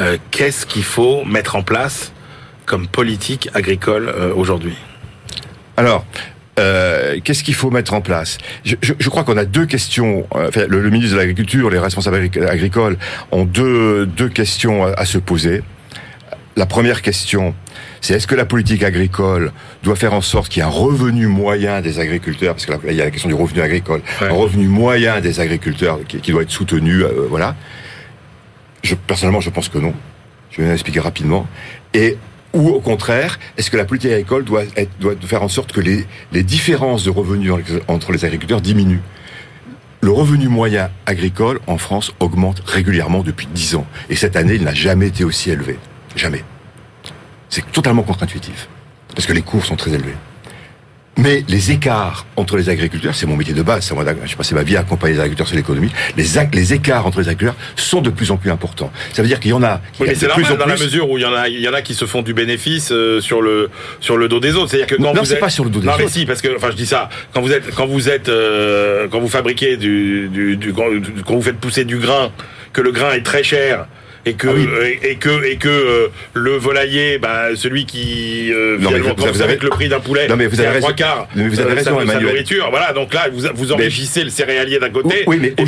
Euh, 0.00 0.16
Qu'est-ce 0.32 0.66
qu'il 0.66 0.82
faut 0.82 1.24
mettre 1.24 1.54
en 1.54 1.62
place 1.62 2.12
comme 2.66 2.86
politique 2.88 3.48
agricole 3.54 4.08
euh, 4.08 4.32
aujourd'hui 4.34 4.74
Alors, 5.76 6.04
euh, 6.58 7.18
qu'est-ce 7.22 7.44
qu'il 7.44 7.54
faut 7.54 7.70
mettre 7.70 7.94
en 7.94 8.00
place? 8.00 8.38
Je, 8.64 8.76
je- 8.82 8.94
je 8.98 9.08
crois 9.10 9.24
qu'on 9.24 9.36
a 9.36 9.44
deux 9.44 9.66
questions. 9.66 10.26
euh, 10.34 10.48
enfin, 10.48 10.66
le, 10.68 10.80
le 10.80 10.90
ministre 10.90 11.14
de 11.14 11.20
l'Agriculture, 11.20 11.70
les 11.70 11.78
responsables 11.78 12.16
agric- 12.16 12.46
agricoles 12.46 12.96
ont 13.30 13.44
deux, 13.44 14.06
deux 14.06 14.28
questions 14.28 14.84
à, 14.84 14.90
à 14.92 15.04
se 15.04 15.18
poser. 15.18 15.62
La 16.56 16.64
première 16.64 17.02
question, 17.02 17.54
c'est 18.00 18.14
est-ce 18.14 18.26
que 18.26 18.34
la 18.34 18.46
politique 18.46 18.82
agricole 18.82 19.52
doit 19.82 19.96
faire 19.96 20.14
en 20.14 20.22
sorte 20.22 20.48
qu'il 20.50 20.60
y 20.62 20.64
ait 20.64 20.68
un 20.68 20.72
revenu 20.72 21.26
moyen 21.26 21.82
des 21.82 22.00
agriculteurs, 22.00 22.54
parce 22.54 22.64
que 22.64 22.72
là, 22.72 22.78
il 22.88 22.96
y 22.96 23.02
a 23.02 23.04
la 23.04 23.10
question 23.10 23.28
du 23.28 23.34
revenu 23.34 23.60
agricole, 23.60 24.00
Ouais. 24.22 24.28
un 24.28 24.32
revenu 24.32 24.66
moyen 24.66 25.20
des 25.20 25.38
agriculteurs 25.40 25.98
qui, 26.08 26.18
qui 26.20 26.30
doit 26.32 26.42
être 26.42 26.50
soutenu, 26.50 27.02
euh, 27.04 27.26
voilà. 27.28 27.54
Je, 28.82 28.94
personnellement, 28.94 29.42
je 29.42 29.50
pense 29.50 29.68
que 29.68 29.76
non. 29.78 29.92
Je 30.50 30.62
vais 30.62 30.68
l'expliquer 30.68 31.00
rapidement. 31.00 31.46
Et 31.92 32.16
ou 32.56 32.70
au 32.70 32.80
contraire, 32.80 33.38
est-ce 33.56 33.70
que 33.70 33.76
la 33.76 33.84
politique 33.84 34.10
agricole 34.10 34.44
doit, 34.44 34.64
faire 35.26 35.42
en 35.42 35.48
sorte 35.48 35.72
que 35.72 35.80
les, 35.80 36.06
les 36.32 36.42
différences 36.42 37.04
de 37.04 37.10
revenus 37.10 37.52
entre 37.86 38.12
les 38.12 38.24
agriculteurs 38.24 38.60
diminuent? 38.60 39.02
Le 40.00 40.10
revenu 40.10 40.48
moyen 40.48 40.90
agricole 41.04 41.60
en 41.66 41.78
France 41.78 42.12
augmente 42.20 42.62
régulièrement 42.64 43.22
depuis 43.22 43.46
10 43.46 43.76
ans. 43.76 43.86
Et 44.08 44.16
cette 44.16 44.36
année, 44.36 44.54
il 44.54 44.64
n'a 44.64 44.74
jamais 44.74 45.08
été 45.08 45.24
aussi 45.24 45.50
élevé. 45.50 45.78
Jamais. 46.14 46.44
C'est 47.48 47.70
totalement 47.72 48.02
contre-intuitif. 48.02 48.68
Parce 49.14 49.26
que 49.26 49.32
les 49.32 49.42
cours 49.42 49.64
sont 49.64 49.76
très 49.76 49.92
élevés. 49.92 50.14
Mais 51.18 51.42
les 51.48 51.70
écarts 51.70 52.26
entre 52.36 52.58
les 52.58 52.68
agriculteurs, 52.68 53.14
c'est 53.14 53.24
mon 53.26 53.36
métier 53.36 53.54
de 53.54 53.62
base, 53.62 53.84
c'est 53.86 53.94
moi, 53.94 54.04
j'ai 54.26 54.36
passé 54.36 54.54
ma 54.54 54.62
vie 54.62 54.76
à 54.76 54.80
accompagner 54.80 55.14
les 55.14 55.20
agriculteurs 55.20 55.46
sur 55.48 55.56
l'économie, 55.56 55.90
les, 56.16 56.24
les 56.52 56.74
écarts 56.74 57.06
entre 57.06 57.20
les 57.20 57.28
agriculteurs 57.28 57.56
sont 57.74 58.02
de 58.02 58.10
plus 58.10 58.30
en 58.30 58.36
plus 58.36 58.50
importants. 58.50 58.92
Ça 59.14 59.22
veut 59.22 59.28
dire 59.28 59.40
qu'il 59.40 59.50
y 59.50 59.54
en 59.54 59.62
a 59.62 59.80
qui 59.94 60.02
Oui, 60.02 60.08
mais 60.08 60.14
c'est 60.14 60.28
plus 60.28 60.42
normal 60.42 60.58
dans 60.58 60.66
la 60.66 60.76
mesure 60.76 61.08
où 61.10 61.16
il 61.16 61.22
y 61.22 61.24
en 61.24 61.32
a, 61.32 61.48
il 61.48 61.58
y 61.60 61.68
en 61.68 61.72
a 61.72 61.80
qui 61.80 61.94
se 61.94 62.04
font 62.04 62.20
du 62.20 62.34
bénéfice 62.34 62.90
euh, 62.92 63.20
sur 63.22 63.40
le 63.40 63.70
sur 64.00 64.18
le 64.18 64.28
dos 64.28 64.40
des 64.40 64.54
autres. 64.56 64.70
C'est-à-dire 64.70 64.86
que 64.88 64.96
quand 64.96 65.14
Non, 65.14 65.20
vous 65.20 65.24
c'est 65.24 65.34
êtes... 65.34 65.40
pas 65.40 65.48
sur 65.48 65.64
le 65.64 65.70
dos 65.70 65.80
des 65.80 65.86
non, 65.86 65.94
mais 65.96 66.04
autres. 66.04 66.12
si, 66.12 66.26
parce 66.26 66.42
que 66.42 66.54
enfin 66.54 66.70
je 66.70 66.76
dis 66.76 66.86
ça. 66.86 67.08
Quand 67.32 67.40
vous 67.40 67.52
êtes 67.52 67.74
quand 67.74 67.86
vous 67.86 68.08
êtes 68.10 68.28
euh, 68.28 69.08
quand 69.10 69.20
vous 69.20 69.28
fabriquez 69.28 69.78
du, 69.78 70.28
du, 70.28 70.56
du 70.58 70.74
quand 70.74 70.90
vous 71.34 71.42
faites 71.42 71.56
pousser 71.58 71.84
du 71.86 71.96
grain, 71.98 72.30
que 72.74 72.82
le 72.82 72.92
grain 72.92 73.12
est 73.12 73.22
très 73.24 73.42
cher. 73.42 73.86
Et 74.28 74.34
que, 74.34 74.48
Ah 74.48 74.52
oui. 74.56 74.66
et, 75.02 75.12
et 75.12 75.16
que 75.16 75.44
et 75.44 75.56
que 75.56 75.68
euh, 75.68 76.08
le 76.34 76.56
volailler, 76.56 77.18
bah, 77.18 77.50
celui 77.54 77.86
qui 77.86 78.50
euh, 78.52 78.76
Non, 78.78 78.88
finalement 78.88 79.14
vous- 79.16 79.42
avez- 79.42 79.56
que 79.56 79.64
le 79.64 79.70
prix 79.70 79.88
d'un 79.88 80.00
poulet, 80.00 80.26
Non, 80.26 80.36
mais 80.36 80.46
vous 80.48 80.56
c'est 80.56 80.66
avez 80.66 80.80
trois 80.80 80.92
quarts, 80.94 81.28
Mais 81.36 81.46
vous 81.48 81.60
avez 81.60 81.70
euh, 81.70 81.74
raison, 81.74 81.98
sa, 82.04 82.20
nourriture, 82.20 82.66
voilà. 82.70 82.92
Donc 82.92 83.14
là, 83.14 83.28
vous 83.32 83.46
vous 83.54 83.72
enrichissez 83.72 84.24
le 84.24 84.30
céréalier 84.30 84.78
d'un 84.80 84.90
côté, 84.90 85.22
Oui, 85.28 85.38
mais 85.40 85.48
et 85.48 85.54
vous 85.56 85.62
le 85.62 85.66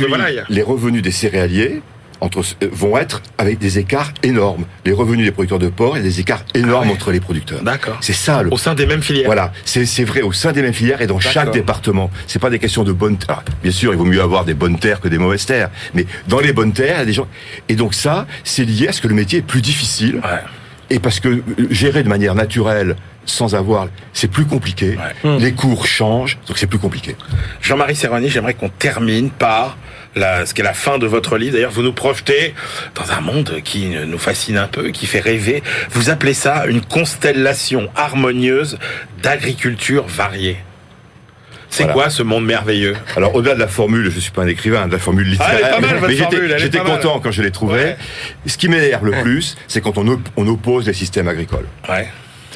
de 0.00 0.06
volaille. 0.06 0.42
les 0.50 0.62
revenus 0.62 1.00
des 1.02 1.10
céréaliers 1.10 1.80
entre, 2.20 2.40
euh, 2.62 2.68
vont 2.72 2.96
être 2.96 3.22
avec 3.38 3.58
des 3.58 3.78
écarts 3.78 4.12
énormes. 4.22 4.64
Les 4.84 4.92
revenus 4.92 5.24
des 5.26 5.32
producteurs 5.32 5.58
de 5.58 5.68
porc, 5.68 5.96
a 5.96 6.00
des 6.00 6.20
écarts 6.20 6.44
énormes 6.54 6.84
Ah 6.84 6.88
ouais. 6.88 6.92
entre 6.94 7.12
les 7.12 7.20
producteurs. 7.20 7.62
D'accord. 7.62 7.98
C'est 8.00 8.12
ça 8.12 8.42
le 8.42 8.52
Au 8.52 8.58
sein 8.58 8.74
des 8.74 8.86
mêmes 8.86 9.02
filières. 9.02 9.26
Voilà, 9.26 9.52
c'est 9.64 9.86
c'est 9.86 10.04
vrai 10.04 10.22
au 10.22 10.32
sein 10.32 10.52
des 10.52 10.62
mêmes 10.62 10.72
filières 10.72 11.00
et 11.02 11.06
dans 11.06 11.20
chaque 11.20 11.52
département. 11.52 12.10
C'est 12.26 12.38
pas 12.38 12.50
des 12.50 12.58
questions 12.58 12.84
de 12.84 12.92
bonnes 12.92 13.16
terres. 13.18 13.42
Bien 13.62 13.72
sûr, 13.72 13.92
il 13.92 13.98
vaut 13.98 14.04
mieux 14.04 14.22
avoir 14.22 14.44
des 14.44 14.54
bonnes 14.54 14.78
terres 14.78 15.00
que 15.00 15.08
des 15.08 15.18
mauvaises 15.18 15.46
terres, 15.46 15.70
mais 15.94 16.06
dans 16.28 16.40
les 16.40 16.52
bonnes 16.52 16.72
terres, 16.72 16.96
il 16.96 16.98
y 16.98 17.02
a 17.02 17.04
des 17.06 17.12
gens. 17.12 17.28
Et 17.68 17.74
donc 17.76 17.94
ça, 17.94 18.26
c'est 18.44 18.64
lié 18.64 18.88
à 18.88 18.92
ce 18.92 19.00
que 19.00 19.08
le 19.08 19.14
métier 19.14 19.38
est 19.40 19.42
plus 19.42 19.62
difficile 19.62 20.16
Ouais. 20.16 20.40
et 20.90 20.98
parce 20.98 21.20
que 21.20 21.28
euh, 21.28 21.42
gérer 21.70 22.02
de 22.02 22.08
manière 22.08 22.34
naturelle 22.34 22.96
sans 23.24 23.54
avoir, 23.56 23.88
c'est 24.12 24.30
plus 24.30 24.44
compliqué. 24.46 24.96
Ouais. 25.24 25.38
Les 25.40 25.52
cours 25.52 25.86
changent, 25.86 26.38
donc 26.46 26.58
c'est 26.58 26.68
plus 26.68 26.78
compliqué. 26.78 27.16
Jean-Marie 27.60 27.96
Serrani, 27.96 28.28
j'aimerais 28.28 28.54
qu'on 28.54 28.68
termine 28.68 29.30
par 29.30 29.76
la, 30.16 30.46
ce 30.46 30.54
qu'est 30.54 30.62
la 30.62 30.74
fin 30.74 30.98
de 30.98 31.06
votre 31.06 31.36
livre. 31.38 31.52
D'ailleurs, 31.54 31.70
vous 31.70 31.82
nous 31.82 31.92
projetez 31.92 32.54
dans 32.94 33.12
un 33.12 33.20
monde 33.20 33.60
qui 33.64 33.86
nous 34.06 34.18
fascine 34.18 34.56
un 34.58 34.66
peu, 34.66 34.88
qui 34.90 35.06
fait 35.06 35.20
rêver. 35.20 35.62
Vous 35.90 36.10
appelez 36.10 36.34
ça 36.34 36.66
une 36.66 36.80
constellation 36.80 37.88
harmonieuse 37.94 38.78
d'agriculture 39.22 40.04
variée. 40.08 40.56
C'est 41.68 41.82
Voilà. 41.82 41.92
quoi 41.94 42.10
ce 42.10 42.22
monde 42.22 42.46
merveilleux 42.46 42.96
Alors 43.16 43.34
au-delà 43.34 43.54
de 43.54 43.60
la 43.60 43.66
formule, 43.68 44.10
je 44.10 44.18
suis 44.20 44.30
pas 44.30 44.42
un 44.42 44.46
écrivain, 44.46 44.86
de 44.86 44.92
la 44.92 44.98
formule 44.98 45.26
Ah, 45.40 45.52
est 45.52 45.56
littéraire, 45.56 45.80
votre 45.98 46.08
mais 46.08 46.58
j'étais 46.58 46.78
est 46.78 46.82
mal. 46.82 46.92
content 46.92 47.18
quand 47.20 47.32
je 47.32 47.42
l'ai 47.42 47.50
trouvée. 47.50 47.74
Ouais. 47.82 47.96
Ce 48.46 48.56
qui 48.56 48.68
m'énerve 48.68 49.04
le 49.04 49.20
plus, 49.22 49.56
c'est 49.68 49.80
quand 49.82 49.98
on, 49.98 50.06
op- 50.08 50.28
on 50.36 50.46
oppose 50.46 50.86
les 50.86 50.92
systèmes 50.94 51.28
agricoles. 51.28 51.66
Ouais. 51.88 52.08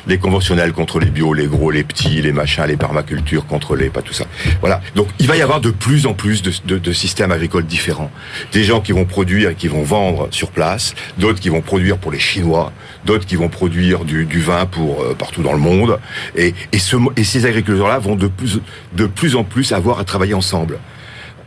Les 0.06 0.18
conventionnels 0.18 0.72
contre 0.72 0.98
les 1.00 1.10
bio, 1.10 1.32
les 1.34 1.46
gros, 1.46 1.70
les 1.70 1.84
petits, 1.84 2.22
les 2.22 2.32
machins, 2.32 2.64
les 2.66 2.76
permacultures 2.76 3.46
contre 3.46 3.76
les, 3.76 3.90
pas 3.90 4.02
tout 4.02 4.12
ça. 4.12 4.24
Voilà. 4.60 4.80
Donc, 4.94 5.08
il 5.18 5.26
va 5.26 5.36
y 5.36 5.42
avoir 5.42 5.60
de 5.60 5.70
plus 5.70 6.06
en 6.06 6.14
plus 6.14 6.42
de, 6.42 6.52
de- 6.64 6.78
de 6.78 6.92
systèmes 6.92 7.32
agricoles 7.32 7.66
différents. 7.66 8.10
Des 8.52 8.64
gens 8.64 8.80
qui 8.80 8.92
vont 8.92 9.04
produire 9.04 9.50
et 9.50 9.54
qui 9.54 9.68
vont 9.68 9.82
vendre 9.82 10.28
sur 10.30 10.50
place, 10.50 10.94
d'autres 11.18 11.40
qui 11.40 11.48
vont 11.48 11.60
produire 11.62 11.98
pour 11.98 12.12
les 12.12 12.18
Chinois, 12.18 12.72
d'autres 13.04 13.26
qui 13.26 13.36
vont 13.36 13.48
produire 13.48 14.04
du, 14.04 14.24
du 14.24 14.40
vin 14.40 14.66
pour 14.66 15.02
euh, 15.02 15.14
partout 15.14 15.42
dans 15.42 15.52
le 15.52 15.58
monde. 15.58 15.98
Et, 16.36 16.54
et, 16.72 16.78
ce, 16.78 16.96
et 17.16 17.24
ces 17.24 17.46
agriculteurs-là 17.46 17.98
vont 17.98 18.16
de 18.16 18.26
plus, 18.28 18.60
de 18.96 19.06
plus 19.06 19.36
en 19.36 19.44
plus 19.44 19.72
avoir 19.72 19.98
à 19.98 20.04
travailler 20.04 20.34
ensemble. 20.34 20.78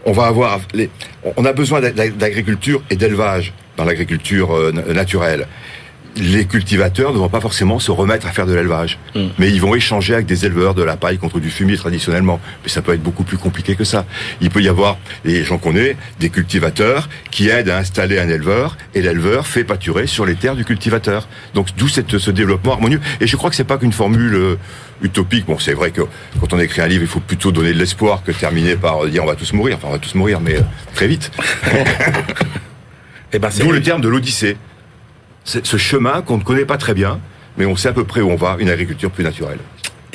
On 0.05 0.11
va 0.11 0.25
avoir, 0.25 0.59
les, 0.73 0.89
on 1.37 1.45
a 1.45 1.53
besoin 1.53 1.79
d'a- 1.81 1.91
d'agriculture 2.09 2.81
et 2.89 2.95
d'élevage 2.97 3.53
dans 3.77 3.85
l'agriculture 3.85 4.53
euh, 4.55 4.71
na- 4.71 4.93
naturelle 4.93 5.47
les 6.15 6.45
cultivateurs 6.45 7.13
ne 7.13 7.17
vont 7.17 7.29
pas 7.29 7.41
forcément 7.41 7.79
se 7.79 7.91
remettre 7.91 8.27
à 8.27 8.31
faire 8.31 8.45
de 8.45 8.53
l'élevage. 8.53 8.99
Mm. 9.15 9.27
Mais 9.39 9.49
ils 9.49 9.61
vont 9.61 9.75
échanger 9.75 10.13
avec 10.13 10.25
des 10.25 10.45
éleveurs 10.45 10.73
de 10.73 10.83
la 10.83 10.95
paille 10.95 11.17
contre 11.17 11.39
du 11.39 11.49
fumier 11.49 11.77
traditionnellement. 11.77 12.39
Mais 12.63 12.69
ça 12.69 12.81
peut 12.81 12.93
être 12.93 13.01
beaucoup 13.01 13.23
plus 13.23 13.37
compliqué 13.37 13.75
que 13.75 13.83
ça. 13.83 14.05
Il 14.41 14.49
peut 14.49 14.61
y 14.61 14.69
avoir, 14.69 14.97
et 15.25 15.43
j'en 15.43 15.57
connais, 15.57 15.97
des 16.19 16.29
cultivateurs 16.29 17.09
qui 17.31 17.49
aident 17.49 17.69
à 17.69 17.77
installer 17.77 18.19
un 18.19 18.29
éleveur 18.29 18.77
et 18.93 19.01
l'éleveur 19.01 19.47
fait 19.47 19.63
pâturer 19.63 20.07
sur 20.07 20.25
les 20.25 20.35
terres 20.35 20.55
du 20.55 20.65
cultivateur. 20.65 21.27
Donc 21.53 21.69
d'où 21.77 21.87
ce 21.87 22.31
développement 22.31 22.73
harmonieux. 22.73 23.01
Et 23.19 23.27
je 23.27 23.35
crois 23.35 23.49
que 23.49 23.55
c'est 23.55 23.63
pas 23.63 23.77
qu'une 23.77 23.93
formule 23.93 24.35
euh, 24.35 24.55
utopique. 25.01 25.45
Bon, 25.45 25.57
c'est 25.59 25.73
vrai 25.73 25.91
que 25.91 26.01
quand 26.39 26.53
on 26.53 26.59
écrit 26.59 26.81
un 26.81 26.87
livre, 26.87 27.03
il 27.03 27.09
faut 27.09 27.19
plutôt 27.19 27.51
donner 27.51 27.73
de 27.73 27.79
l'espoir 27.79 28.23
que 28.23 28.31
terminer 28.31 28.75
par 28.75 29.05
euh, 29.05 29.09
dire 29.09 29.23
on 29.23 29.27
va 29.27 29.35
tous 29.35 29.53
mourir. 29.53 29.77
Enfin, 29.77 29.87
on 29.89 29.93
va 29.93 29.99
tous 29.99 30.15
mourir, 30.15 30.39
mais 30.39 30.55
euh, 30.55 30.61
très 30.93 31.07
vite. 31.07 31.31
Eh 33.35 33.39
ben, 33.39 33.49
c'est 33.49 33.63
D'où 33.63 33.71
le 33.71 33.81
terme 33.81 33.99
de 33.99 34.07
l'Odyssée. 34.07 34.57
Ce 35.43 35.77
chemin 35.77 36.21
qu'on 36.21 36.37
ne 36.37 36.43
connaît 36.43 36.65
pas 36.65 36.77
très 36.77 36.93
bien, 36.93 37.19
mais 37.57 37.65
on 37.65 37.75
sait 37.75 37.89
à 37.89 37.93
peu 37.93 38.05
près 38.05 38.21
où 38.21 38.29
on 38.29 38.35
va, 38.35 38.57
une 38.59 38.69
agriculture 38.69 39.11
plus 39.11 39.23
naturelle. 39.23 39.59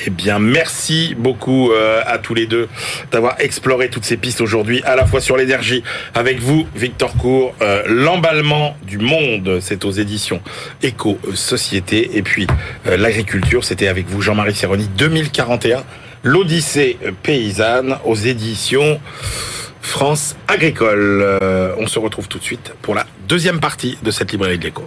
Eh 0.06 0.10
bien, 0.10 0.38
merci 0.38 1.16
beaucoup 1.18 1.72
euh, 1.72 2.02
à 2.06 2.18
tous 2.18 2.32
les 2.32 2.46
deux 2.46 2.68
d'avoir 3.10 3.40
exploré 3.40 3.88
toutes 3.88 4.04
ces 4.04 4.16
pistes 4.16 4.40
aujourd'hui, 4.40 4.80
à 4.84 4.94
la 4.94 5.04
fois 5.06 5.20
sur 5.20 5.36
l'énergie, 5.36 5.82
avec 6.14 6.38
vous, 6.38 6.68
Victor 6.76 7.14
Cour, 7.16 7.52
euh, 7.62 7.82
l'emballement 7.88 8.76
du 8.86 8.98
monde, 8.98 9.58
c'est 9.60 9.84
aux 9.84 9.90
éditions 9.90 10.40
Éco 10.82 11.18
Société, 11.34 12.16
et 12.16 12.22
puis 12.22 12.46
euh, 12.86 12.96
l'agriculture, 12.96 13.64
c'était 13.64 13.88
avec 13.88 14.06
vous, 14.06 14.22
Jean-Marie 14.22 14.54
Sironi, 14.54 14.88
2041, 14.96 15.82
l'Odyssée 16.22 16.96
paysanne 17.24 17.96
aux 18.04 18.14
éditions 18.14 19.00
France 19.88 20.36
Agricole. 20.46 21.22
Euh, 21.22 21.74
on 21.78 21.86
se 21.86 21.98
retrouve 21.98 22.28
tout 22.28 22.38
de 22.38 22.44
suite 22.44 22.74
pour 22.82 22.94
la 22.94 23.06
deuxième 23.26 23.58
partie 23.58 23.98
de 24.02 24.10
cette 24.10 24.30
librairie 24.30 24.58
de 24.58 24.64
l'écho. 24.64 24.86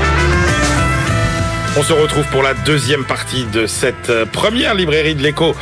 On 1.77 1.83
se 1.83 1.93
retrouve 1.93 2.27
pour 2.31 2.43
la 2.43 2.53
deuxième 2.53 3.05
partie 3.05 3.45
de 3.45 3.65
cette 3.65 4.09
euh, 4.09 4.25
première 4.25 4.75
librairie 4.75 5.15
de 5.15 5.23
l'écho 5.23 5.55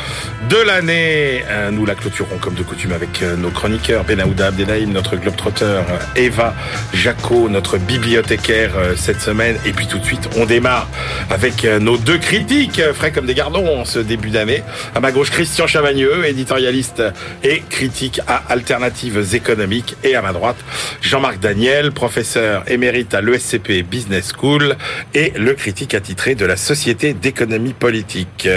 de 0.48 0.56
l'année. 0.56 1.44
Euh, 1.48 1.70
Nous 1.70 1.86
la 1.86 1.94
clôturons 1.94 2.36
comme 2.38 2.54
de 2.54 2.64
coutume 2.64 2.90
avec 2.92 3.22
euh, 3.22 3.36
nos 3.36 3.50
chroniqueurs, 3.50 4.02
Benaouda 4.02 4.48
Abdelhaim, 4.48 4.88
notre 4.88 5.14
globetrotter, 5.14 5.82
Eva 6.16 6.52
Jaco, 6.92 7.48
notre 7.48 7.78
bibliothécaire 7.78 8.72
cette 8.96 9.20
semaine. 9.20 9.56
Et 9.64 9.72
puis 9.72 9.86
tout 9.86 10.00
de 10.00 10.04
suite, 10.04 10.28
on 10.36 10.46
démarre 10.46 10.88
avec 11.30 11.62
nos 11.64 11.96
deux 11.96 12.18
critiques, 12.18 12.82
frais 12.92 13.12
comme 13.12 13.26
des 13.26 13.34
gardons 13.34 13.78
en 13.80 13.84
ce 13.84 14.00
début 14.00 14.30
d'année. 14.30 14.64
À 14.96 15.00
ma 15.00 15.12
gauche, 15.12 15.30
Christian 15.30 15.68
Chavagneux, 15.68 16.24
éditorialiste 16.24 17.04
et 17.44 17.62
critique 17.70 18.20
à 18.26 18.42
Alternatives 18.48 19.34
économiques. 19.34 19.94
Et 20.02 20.16
à 20.16 20.22
ma 20.22 20.32
droite, 20.32 20.58
Jean-Marc 21.02 21.38
Daniel, 21.38 21.92
professeur 21.92 22.64
émérite 22.68 23.14
à 23.14 23.20
l'ESCP 23.20 23.82
Business 23.88 24.32
School 24.36 24.76
et 25.14 25.32
le 25.36 25.54
critique 25.54 25.94
attitré 26.00 26.34
de 26.34 26.46
la 26.46 26.56
Société 26.56 27.12
d'économie 27.12 27.74
politique. 27.74 28.48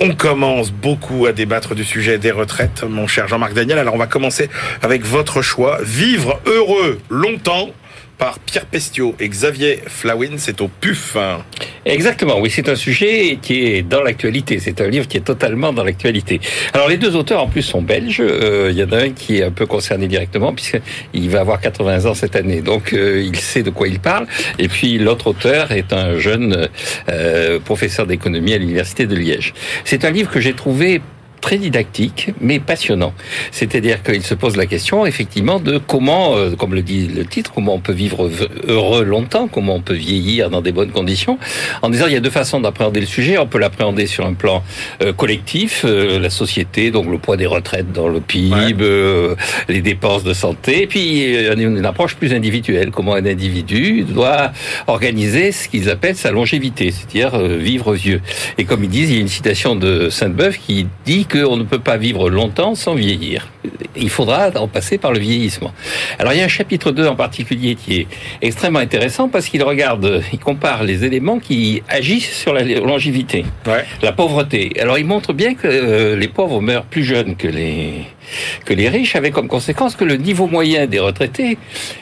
On 0.00 0.12
commence 0.12 0.72
beaucoup 0.72 1.26
à 1.26 1.32
débattre 1.32 1.76
du 1.76 1.84
sujet 1.84 2.18
des 2.18 2.32
retraites, 2.32 2.82
mon 2.82 3.06
cher 3.06 3.28
Jean-Marc 3.28 3.54
Daniel. 3.54 3.78
Alors 3.78 3.94
on 3.94 3.98
va 3.98 4.08
commencer 4.08 4.50
avec 4.82 5.04
votre 5.04 5.40
choix. 5.40 5.78
Vivre 5.84 6.40
heureux 6.46 6.98
longtemps 7.10 7.70
par 8.18 8.38
Pierre 8.38 8.66
Pestiot 8.66 9.14
et 9.20 9.28
Xavier 9.28 9.80
Flawin, 9.86 10.36
c'est 10.36 10.60
au 10.60 10.68
PUF. 10.68 11.16
Exactement, 11.84 12.40
oui, 12.40 12.50
c'est 12.50 12.68
un 12.68 12.76
sujet 12.76 13.38
qui 13.40 13.66
est 13.66 13.82
dans 13.82 14.02
l'actualité. 14.02 14.58
C'est 14.58 14.80
un 14.80 14.88
livre 14.88 15.06
qui 15.06 15.16
est 15.16 15.24
totalement 15.24 15.72
dans 15.72 15.84
l'actualité. 15.84 16.40
Alors 16.72 16.88
les 16.88 16.96
deux 16.96 17.16
auteurs 17.16 17.42
en 17.42 17.48
plus 17.48 17.62
sont 17.62 17.82
belges. 17.82 18.20
Euh, 18.20 18.70
Il 18.70 18.78
y 18.78 18.84
en 18.84 18.92
a 18.92 18.98
un 18.98 19.10
qui 19.10 19.38
est 19.38 19.44
un 19.44 19.50
peu 19.50 19.66
concerné 19.66 20.08
directement 20.08 20.52
puisqu'il 20.52 21.30
va 21.30 21.40
avoir 21.40 21.60
80 21.60 22.06
ans 22.06 22.14
cette 22.14 22.36
année, 22.36 22.62
donc 22.62 22.92
euh, 22.92 23.22
il 23.22 23.36
sait 23.36 23.62
de 23.62 23.70
quoi 23.70 23.88
il 23.88 24.00
parle. 24.00 24.26
Et 24.58 24.68
puis 24.68 24.98
l'autre 24.98 25.28
auteur 25.28 25.72
est 25.72 25.92
un 25.92 26.18
jeune 26.18 26.68
euh, 27.08 27.58
professeur 27.60 28.06
d'économie 28.06 28.54
à 28.54 28.58
l'université 28.58 29.06
de 29.06 29.14
Liège. 29.14 29.52
C'est 29.84 30.04
un 30.04 30.10
livre 30.10 30.30
que 30.30 30.40
j'ai 30.40 30.54
trouvé 30.54 31.00
très 31.44 31.58
didactique, 31.58 32.30
mais 32.40 32.58
passionnant. 32.58 33.12
C'est-à-dire 33.50 34.02
qu'il 34.02 34.22
se 34.22 34.32
pose 34.32 34.56
la 34.56 34.64
question, 34.64 35.04
effectivement, 35.04 35.60
de 35.60 35.76
comment, 35.76 36.38
euh, 36.38 36.56
comme 36.56 36.74
le 36.74 36.80
dit 36.80 37.06
le 37.06 37.26
titre, 37.26 37.52
comment 37.54 37.74
on 37.74 37.80
peut 37.80 37.92
vivre 37.92 38.30
heureux 38.66 39.04
longtemps, 39.04 39.46
comment 39.46 39.74
on 39.74 39.82
peut 39.82 39.92
vieillir 39.92 40.48
dans 40.48 40.62
des 40.62 40.72
bonnes 40.72 40.90
conditions. 40.90 41.38
En 41.82 41.90
disant, 41.90 42.06
il 42.06 42.14
y 42.14 42.16
a 42.16 42.20
deux 42.20 42.30
façons 42.30 42.60
d'appréhender 42.60 43.00
le 43.00 43.06
sujet. 43.06 43.36
On 43.36 43.46
peut 43.46 43.58
l'appréhender 43.58 44.06
sur 44.06 44.24
un 44.24 44.32
plan 44.32 44.64
euh, 45.02 45.12
collectif, 45.12 45.84
euh, 45.84 46.18
la 46.18 46.30
société, 46.30 46.90
donc 46.90 47.10
le 47.10 47.18
poids 47.18 47.36
des 47.36 47.44
retraites 47.44 47.92
dans 47.92 48.08
le 48.08 48.20
PIB, 48.20 49.36
les 49.68 49.82
dépenses 49.82 50.24
de 50.24 50.32
santé, 50.32 50.84
et 50.84 50.86
puis 50.86 51.36
une, 51.36 51.84
approche 51.84 52.14
plus 52.14 52.32
individuelle, 52.32 52.90
comment 52.90 53.12
un 53.12 53.26
individu 53.26 54.04
doit 54.04 54.52
organiser 54.86 55.52
ce 55.52 55.68
qu'ils 55.68 55.90
appellent 55.90 56.16
sa 56.16 56.30
longévité, 56.30 56.90
c'est-à-dire 56.90 57.38
vivre 57.38 57.92
vieux. 57.92 58.22
Et 58.56 58.64
comme 58.64 58.82
ils 58.82 58.88
disent, 58.88 59.10
il 59.10 59.16
y 59.16 59.18
a 59.18 59.20
une 59.20 59.28
citation 59.28 59.76
de 59.76 60.08
Sainte-Beuve 60.08 60.56
qui 60.56 60.86
dit 61.04 61.26
qu'on 61.34 61.56
ne 61.56 61.64
peut 61.64 61.80
pas 61.80 61.96
vivre 61.96 62.30
longtemps 62.30 62.74
sans 62.74 62.94
vieillir. 62.94 63.48
Il 63.96 64.10
faudra 64.10 64.50
en 64.54 64.68
passer 64.68 64.98
par 64.98 65.12
le 65.12 65.18
vieillissement. 65.18 65.72
Alors 66.18 66.32
il 66.32 66.38
y 66.38 66.42
a 66.42 66.44
un 66.44 66.48
chapitre 66.48 66.92
2 66.92 67.06
en 67.08 67.16
particulier 67.16 67.74
qui 67.74 68.00
est 68.00 68.06
extrêmement 68.40 68.78
intéressant 68.78 69.28
parce 69.28 69.48
qu'il 69.48 69.62
regarde, 69.62 70.22
il 70.32 70.38
compare 70.38 70.84
les 70.84 71.04
éléments 71.04 71.40
qui 71.40 71.82
agissent 71.88 72.36
sur 72.36 72.52
la 72.52 72.62
longévité. 72.62 73.44
Ouais. 73.66 73.84
La 74.02 74.12
pauvreté. 74.12 74.72
Alors 74.80 74.98
il 74.98 75.06
montre 75.06 75.32
bien 75.32 75.54
que 75.54 75.66
euh, 75.66 76.16
les 76.16 76.28
pauvres 76.28 76.60
meurent 76.60 76.84
plus 76.84 77.04
jeunes 77.04 77.36
que 77.36 77.48
les 77.48 78.06
que 78.64 78.74
les 78.74 78.88
riches, 78.88 79.16
avec 79.16 79.32
comme 79.32 79.48
conséquence 79.48 79.96
que 79.96 80.04
le 80.04 80.16
niveau 80.16 80.46
moyen 80.46 80.86
des 80.86 80.98
retraités 80.98 81.58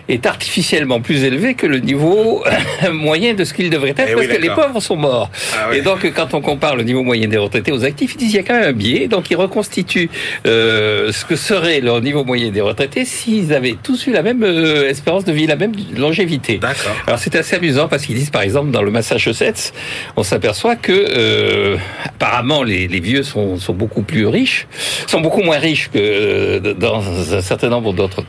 est 0.08 0.26
artificiellement 0.26 1.00
plus 1.00 1.24
élevé 1.24 1.54
que 1.54 1.66
le 1.66 1.78
niveau 1.78 2.44
moyen 2.92 3.35
de 3.35 3.44
ce 3.44 3.54
qu'il 3.54 3.70
devrait 3.70 3.90
être, 3.90 4.08
Eh 4.08 4.14
parce 4.14 4.26
oui, 4.26 4.35
que 4.35 4.40
les 4.40 4.50
pauvres 4.50 4.80
sont 4.80 4.96
morts. 4.96 5.30
Ah. 5.54 5.74
Et 5.74 5.80
donc, 5.82 6.11
quand 6.14 6.35
on 6.35 6.40
compare 6.40 6.76
le 6.76 6.82
niveau 6.82 7.02
moyen 7.02 7.28
des 7.28 7.38
retraités 7.38 7.72
aux 7.72 7.85
actifs, 7.85 8.14
ils 8.14 8.18
disent 8.18 8.28
qu'il 8.28 8.37
y 8.37 8.40
a 8.40 8.46
quand 8.46 8.58
même 8.58 8.68
un 8.68 8.72
biais. 8.72 9.08
Donc, 9.08 9.30
ils 9.30 9.37
reconstituent 9.37 10.11
euh, 10.46 11.12
ce 11.12 11.24
que 11.24 11.37
serait 11.37 11.80
leur 11.80 12.00
niveau 12.00 12.24
moyen 12.24 12.50
des 12.50 12.61
retraités 12.61 13.04
s'ils 13.04 13.52
avaient 13.54 13.76
tous 13.82 14.06
eu 14.06 14.12
la 14.12 14.22
même 14.22 14.42
euh, 14.42 14.88
espérance 14.88 15.24
de 15.24 15.32
vie, 15.32 15.46
la 15.46 15.56
même 15.56 15.72
longévité. 15.96 16.61
Alors 17.06 17.18
c'est 17.18 17.35
assez 17.37 17.56
amusant 17.56 17.88
parce 17.88 18.04
qu'ils 18.06 18.16
disent 18.16 18.30
par 18.30 18.42
exemple 18.42 18.70
dans 18.70 18.82
le 18.82 18.90
Massachusetts, 18.90 19.72
on 20.16 20.22
s'aperçoit 20.22 20.76
que 20.76 20.92
euh, 20.92 21.76
apparemment 22.04 22.62
les, 22.62 22.88
les 22.88 23.00
vieux 23.00 23.22
sont, 23.22 23.58
sont 23.58 23.72
beaucoup 23.72 24.02
plus 24.02 24.26
riches, 24.26 24.66
sont 25.06 25.20
beaucoup 25.20 25.42
moins 25.42 25.58
riches 25.58 25.90
que 25.92 25.98
euh, 26.12 26.75
dans 26.75 27.03
un 27.35 27.42
certain 27.42 27.68
nombre 27.68 27.92
d'autres 27.92 28.25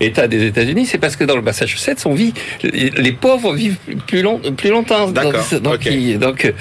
États 0.00 0.26
des 0.28 0.44
États-Unis. 0.46 0.86
C'est 0.86 0.98
parce 0.98 1.16
que 1.16 1.24
dans 1.24 1.36
le 1.36 1.42
Massachusetts, 1.42 2.04
on 2.06 2.14
vit 2.14 2.32
les, 2.62 3.12
pauvres 3.12 3.52
vivent 3.54 3.76
plus 4.06 4.22
long, 4.22 4.40
plus 4.56 4.70
longtemps. 4.70 5.08
D'accord, 5.10 5.44
Donc 5.52 5.62
donc 5.62 5.74
ok. 5.74 5.86
il, 5.86 6.18
donc 6.18 6.52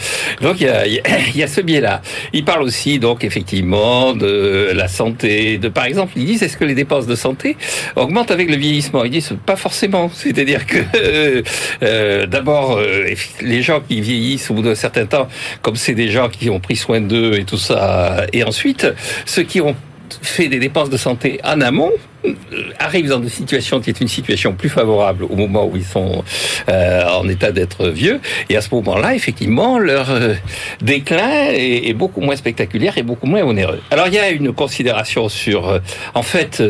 donc 0.42 0.56
il 0.62 0.68
y 0.68 0.70
a, 0.70 0.88
il 0.88 0.94
y 0.94 1.00
a- 1.00 1.04
il 1.34 1.38
y 1.38 1.44
a 1.44 1.48
ce 1.48 1.62
biais-là. 1.62 2.02
Il 2.34 2.44
parle 2.46 2.64
aussi 2.64 3.00
donc 3.00 3.24
effectivement 3.24 4.14
de 4.14 4.70
la 4.74 4.88
santé, 4.88 5.58
de 5.58 5.68
par 5.70 5.86
exemple 5.86 6.14
ils 6.16 6.26
disent 6.26 6.44
est-ce 6.44 6.58
que 6.58 6.66
les 6.66 6.76
dépenses 6.76 7.08
de 7.08 7.16
santé 7.16 7.58
augmentent 7.96 8.32
avec 8.32 8.50
le 8.50 8.56
vieillissement? 8.56 9.04
Ils 9.04 9.12
disent 9.12 9.34
pas 9.46 9.56
forcément. 9.56 10.10
C'est-à-dire 10.14 10.66
que 10.66 10.78
euh, 10.96 11.42
euh, 11.84 12.26
d'abord 12.26 12.78
euh, 12.78 13.06
les 13.42 13.62
gens 13.62 13.82
qui 13.88 14.02
vieillissent 14.02 14.50
au 14.52 14.54
bout 14.56 14.62
d'un 14.62 14.76
certain 14.76 15.06
temps, 15.06 15.28
comme 15.62 15.76
c'est 15.76 15.94
des 15.96 16.10
gens 16.10 16.30
qui 16.30 16.50
ont 16.50 16.60
pris 16.60 16.76
soin 16.76 17.02
d'eux 17.02 17.34
et 17.36 17.44
tout 17.46 17.58
ça, 17.58 18.26
et 18.34 18.44
ensuite 18.44 18.88
ceux 19.26 19.44
qui 19.44 19.62
ont 19.62 19.76
fait 20.22 20.48
des 20.48 20.60
dépenses 20.60 20.90
de 20.90 20.98
santé 20.98 21.40
en 21.44 21.62
amont 21.62 21.92
euh, 22.26 22.34
arrivent 22.80 23.10
dans 23.10 23.22
une 23.22 23.30
situation 23.30 23.80
qui 23.80 23.92
est 23.92 24.02
une 24.02 24.08
situation 24.08 24.54
plus 24.54 24.70
favorable 24.70 25.24
au 25.24 25.36
moment 25.36 25.66
où 25.68 25.76
ils 25.76 25.86
sont 25.86 26.24
euh, 26.68 27.04
en 27.10 27.28
état 27.30 27.52
d'être 27.52 27.90
vieux. 27.90 28.20
Et 28.50 28.58
à 28.58 28.62
ce 28.62 28.74
moment-là 28.76 29.14
effectivement 29.14 29.78
leur 29.78 30.10
euh, 30.10 30.34
déclin 30.82 31.50
est, 31.52 31.94
beaucoup 31.94 32.22
moins 32.22 32.36
spectaculaire 32.36 32.98
et 32.98 33.04
beaucoup 33.04 33.28
moins 33.28 33.44
onéreux. 33.44 33.82
Alors 33.92 34.08
il 34.08 34.14
y 34.14 34.20
a 34.20 34.30
une 34.30 34.52
considération 34.54 35.30
sur 35.30 35.80
en 36.14 36.24
fait 36.24 36.62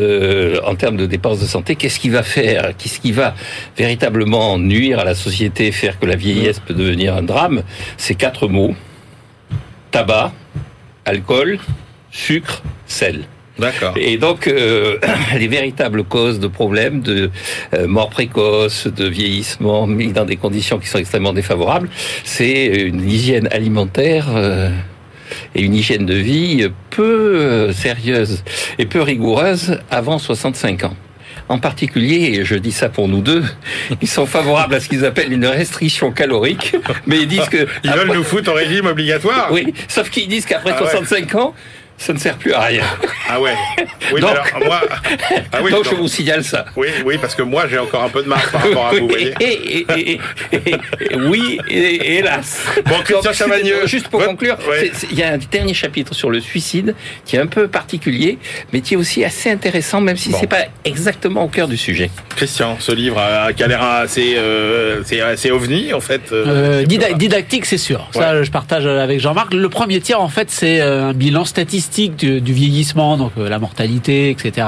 en 0.64 0.74
termes 0.74 0.96
de 0.96 1.06
dépenses 1.06 1.40
de 1.40 1.46
santé 1.46 1.76
qu'est-ce 1.76 1.98
qui 1.98 2.08
va 2.08 2.22
faire 2.22 2.72
qu'est-ce 2.78 3.00
qui 3.00 3.12
va 3.12 3.34
véritablement 3.76 4.58
nuire 4.58 5.00
à 5.00 5.04
la 5.04 5.14
société 5.14 5.72
faire 5.72 5.98
que 5.98 6.06
la 6.06 6.16
vieillesse 6.16 6.60
peut 6.60 6.74
devenir 6.74 7.14
un 7.14 7.22
drame? 7.22 7.62
C'est 7.96 8.14
quatre 8.14 8.48
mots. 8.48 8.74
Tabac 9.90 10.32
alcool 11.04 11.58
sucre 12.10 12.62
sel 12.86 13.24
D'accord. 13.58 13.94
et 13.96 14.16
donc, 14.18 14.46
euh, 14.46 14.98
les 15.38 15.48
véritables 15.48 16.04
causes 16.04 16.38
de 16.40 16.46
problèmes 16.46 17.00
de 17.00 17.30
euh, 17.74 17.86
mort 17.86 18.10
précoce, 18.10 18.86
de 18.86 19.06
vieillissement, 19.06 19.86
mis 19.86 20.12
dans 20.12 20.24
des 20.24 20.36
conditions 20.36 20.78
qui 20.78 20.86
sont 20.88 20.98
extrêmement 20.98 21.32
défavorables, 21.32 21.88
c'est 22.24 22.66
une 22.66 23.08
hygiène 23.08 23.48
alimentaire 23.50 24.26
euh, 24.34 24.70
et 25.54 25.62
une 25.62 25.74
hygiène 25.74 26.06
de 26.06 26.14
vie 26.14 26.68
peu 26.90 27.02
euh, 27.36 27.72
sérieuse 27.72 28.44
et 28.78 28.86
peu 28.86 29.02
rigoureuse 29.02 29.78
avant 29.90 30.18
65 30.18 30.84
ans. 30.84 30.96
En 31.50 31.58
particulier, 31.58 32.34
et 32.40 32.44
je 32.44 32.56
dis 32.56 32.72
ça 32.72 32.90
pour 32.90 33.08
nous 33.08 33.22
deux, 33.22 33.42
ils 34.02 34.08
sont 34.08 34.26
favorables 34.26 34.74
à 34.74 34.80
ce 34.80 34.88
qu'ils 34.88 35.06
appellent 35.06 35.32
une 35.32 35.46
restriction 35.46 36.12
calorique, 36.12 36.76
mais 37.06 37.20
ils 37.20 37.26
disent 37.28 37.48
que... 37.48 37.66
Ils 37.84 37.90
veulent 37.90 38.00
après- 38.00 38.16
nous 38.16 38.22
foutre 38.24 38.50
en 38.50 38.54
régime 38.54 38.84
obligatoire 38.86 39.48
Oui, 39.50 39.72
sauf 39.88 40.10
qu'ils 40.10 40.28
disent 40.28 40.44
qu'après 40.44 40.74
Ah 40.76 40.82
ouais. 40.82 40.90
65 40.90 41.34
ans, 41.36 41.54
ça 41.98 42.12
ne 42.12 42.18
sert 42.18 42.36
plus 42.36 42.52
à 42.54 42.60
rien. 42.62 42.82
Ah 43.28 43.40
ouais. 43.40 43.54
Oui, 44.12 44.20
Donc- 44.20 44.30
alors, 44.30 44.46
moi... 44.64 44.80
Ah 45.52 45.58
oui, 45.62 45.70
Donc 45.70 45.84
non. 45.84 45.90
je 45.90 45.96
vous 45.96 46.08
signale 46.08 46.44
ça. 46.44 46.64
oui, 46.76 46.88
oui, 47.04 47.18
parce 47.20 47.34
que 47.34 47.42
moi, 47.42 47.66
j'ai 47.68 47.78
encore 47.78 48.02
un 48.04 48.08
peu 48.08 48.22
de 48.22 48.28
marque 48.28 48.50
par 48.52 48.62
rapport 48.62 48.86
à 48.86 48.90
vous, 48.92 49.00
vous 49.00 49.08
voyez. 49.08 49.34
Et, 49.40 49.86
et- 49.96 50.20
oui, 51.16 51.58
hélas. 51.68 52.60
Bon, 52.86 52.96
Christian 53.04 53.32
Chavagneux, 53.32 53.86
Juste 53.86 54.08
pour 54.08 54.20
votre- 54.20 54.30
conclure, 54.32 54.56
il 55.10 55.18
y 55.18 55.22
a 55.22 55.32
un 55.32 55.38
dernier 55.50 55.74
chapitre 55.74 56.14
sur 56.14 56.30
le 56.30 56.40
suicide 56.40 56.94
qui 57.24 57.36
est 57.36 57.40
un 57.40 57.46
peu 57.46 57.68
particulier, 57.68 58.38
mais 58.72 58.80
qui 58.80 58.94
est 58.94 58.96
aussi 58.96 59.24
assez 59.24 59.50
intéressant, 59.50 60.00
même 60.00 60.16
si 60.16 60.30
Bon. 60.30 60.38
c'est 60.40 60.46
pas 60.46 60.64
exactement 60.84 61.44
au 61.44 61.48
cœur 61.48 61.68
du 61.68 61.76
sujet. 61.76 62.10
Christian, 62.36 62.76
ce 62.80 62.92
livre 62.92 63.18
euh, 63.20 63.52
qui 63.52 63.62
a 63.62 63.66
l'air 63.68 63.82
assez, 63.82 64.34
euh, 64.36 65.02
assez 65.30 65.50
ovni, 65.50 65.92
en 65.92 66.00
fait. 66.00 66.32
euh, 66.32 66.44
Euh, 66.46 66.84
dida- 66.84 67.16
didactique, 67.16 67.66
c'est 67.66 67.78
sûr. 67.78 68.08
Ça, 68.12 68.42
je 68.42 68.50
partage 68.50 68.86
avec 68.86 69.20
Jean-Marc. 69.20 69.52
Le 69.54 69.68
premier 69.68 70.00
tiers, 70.00 70.20
en 70.20 70.28
fait, 70.28 70.50
c'est 70.50 70.80
euh, 70.80 71.04
un 71.08 71.12
bilan 71.12 71.44
statistique 71.44 71.87
statistiques 71.88 72.16
du, 72.16 72.40
du 72.40 72.52
vieillissement, 72.52 73.16
donc 73.16 73.32
euh, 73.38 73.48
la 73.48 73.58
mortalité, 73.58 74.30
etc., 74.30 74.66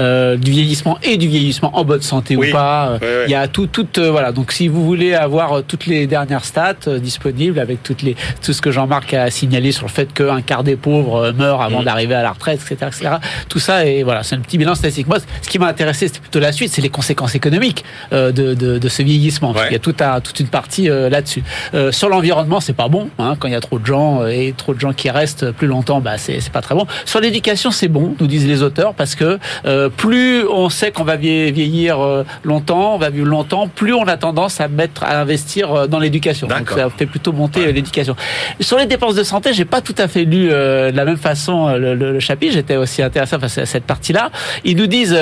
euh, 0.00 0.36
du 0.36 0.50
vieillissement 0.50 0.98
et 1.02 1.16
du 1.16 1.28
vieillissement 1.28 1.76
en 1.76 1.84
bonne 1.84 2.02
santé 2.02 2.36
Oui. 2.36 2.48
ou 2.48 2.52
pas. 2.52 2.88
euh, 2.90 2.98
Ouais, 3.00 3.06
ouais. 3.06 3.24
Il 3.26 3.30
y 3.30 3.34
a 3.34 3.48
tout, 3.48 3.66
tout, 3.66 3.86
euh, 3.98 4.10
voilà. 4.10 4.32
Donc, 4.32 4.52
si 4.52 4.68
vous 4.68 4.84
voulez 4.84 5.14
avoir 5.14 5.52
euh, 5.58 5.62
toutes 5.66 5.86
les 5.86 6.06
dernières 6.06 6.44
stats 6.44 6.74
euh, 6.86 6.98
disponibles 6.98 7.58
avec 7.58 7.82
toutes 7.82 8.02
les, 8.02 8.14
tout 8.44 8.52
ce 8.52 8.60
que 8.60 8.70
Jean-Marc 8.70 9.14
a 9.14 9.30
signalé 9.30 9.72
sur 9.72 9.86
le 9.86 9.90
fait 9.90 10.12
qu'un 10.12 10.42
quart 10.42 10.64
des 10.64 10.76
pauvres 10.76 11.16
euh, 11.16 11.32
meurent 11.32 11.62
avant 11.62 11.80
Mm. 11.80 11.84
d'arriver 11.84 12.14
à 12.14 12.22
la 12.22 12.32
retraite, 12.32 12.60
etc., 12.60 12.90
etc. 12.94 13.14
Tout 13.48 13.58
ça, 13.58 13.86
et 13.86 14.02
voilà, 14.02 14.22
c'est 14.22 14.34
un 14.36 14.40
petit 14.40 14.58
bilan 14.58 14.74
statistique. 14.74 15.06
Moi, 15.08 15.18
ce 15.42 15.48
qui 15.48 15.58
m'a 15.58 15.66
intéressé, 15.68 16.08
c'était 16.08 16.20
plutôt 16.20 16.40
la 16.40 16.52
suite, 16.52 16.70
c'est 16.72 16.82
les 16.82 16.88
conséquences 16.90 17.34
économiques 17.34 17.84
euh, 18.12 18.32
de, 18.32 18.54
de, 18.54 18.78
de 18.78 18.88
ce 18.88 19.02
vieillissement. 19.02 19.52
Ouais. 19.52 19.66
Il 19.70 19.72
y 19.72 19.76
a 19.76 19.78
tout 19.78 19.94
un, 20.00 20.20
toute 20.20 20.38
une 20.40 20.48
partie 20.48 20.90
euh, 20.90 21.08
là-dessus. 21.08 21.42
Euh, 21.74 21.90
sur 21.92 22.08
l'environnement, 22.08 22.60
c'est 22.60 22.74
pas 22.74 22.88
bon. 22.88 23.08
Hein, 23.18 23.34
quand 23.38 23.48
il 23.48 23.52
y 23.52 23.56
a 23.56 23.60
trop 23.60 23.78
de 23.78 23.86
gens 23.86 24.22
euh, 24.22 24.28
et 24.28 24.52
trop 24.56 24.74
de 24.74 24.80
gens 24.80 24.92
qui 24.92 25.08
restent 25.10 25.50
plus 25.52 25.66
longtemps, 25.66 26.00
bah 26.00 26.18
c'est 26.18 26.40
c'est 26.40 26.52
pas 26.60 26.66
très 26.66 26.74
bon. 26.74 26.86
Sur 27.04 27.20
l'éducation, 27.20 27.70
c'est 27.70 27.88
bon, 27.88 28.14
nous 28.20 28.26
disent 28.26 28.46
les 28.46 28.62
auteurs, 28.62 28.94
parce 28.94 29.14
que 29.14 29.38
euh, 29.66 29.88
plus 29.88 30.46
on 30.46 30.68
sait 30.68 30.90
qu'on 30.92 31.04
va 31.04 31.16
vie- 31.16 31.50
vieillir 31.52 31.98
euh, 32.00 32.24
longtemps, 32.44 32.94
on 32.94 32.98
va 32.98 33.10
vivre 33.10 33.26
longtemps, 33.26 33.68
plus 33.68 33.94
on 33.94 34.06
a 34.06 34.16
tendance 34.16 34.60
à 34.60 34.68
mettre 34.68 35.04
à 35.04 35.18
investir 35.20 35.72
euh, 35.72 35.86
dans 35.86 35.98
l'éducation. 35.98 36.46
Donc 36.48 36.70
ça 36.70 36.90
fait 36.90 37.06
plutôt 37.06 37.32
monter 37.32 37.66
euh, 37.66 37.72
l'éducation. 37.72 38.14
Sur 38.60 38.76
les 38.78 38.86
dépenses 38.86 39.14
de 39.14 39.22
santé, 39.22 39.52
j'ai 39.54 39.64
pas 39.64 39.80
tout 39.80 39.94
à 39.98 40.08
fait 40.08 40.24
lu 40.24 40.48
euh, 40.50 40.90
de 40.90 40.96
la 40.96 41.04
même 41.04 41.16
façon 41.16 41.68
le, 41.76 41.94
le- 41.94 42.12
le 42.12 42.20
chapitre. 42.20 42.52
J'étais 42.54 42.76
aussi 42.76 43.02
intéressé 43.02 43.36
à 43.36 43.66
cette 43.66 43.84
partie-là. 43.84 44.30
Ils 44.64 44.76
nous 44.76 44.86
disent, 44.86 45.16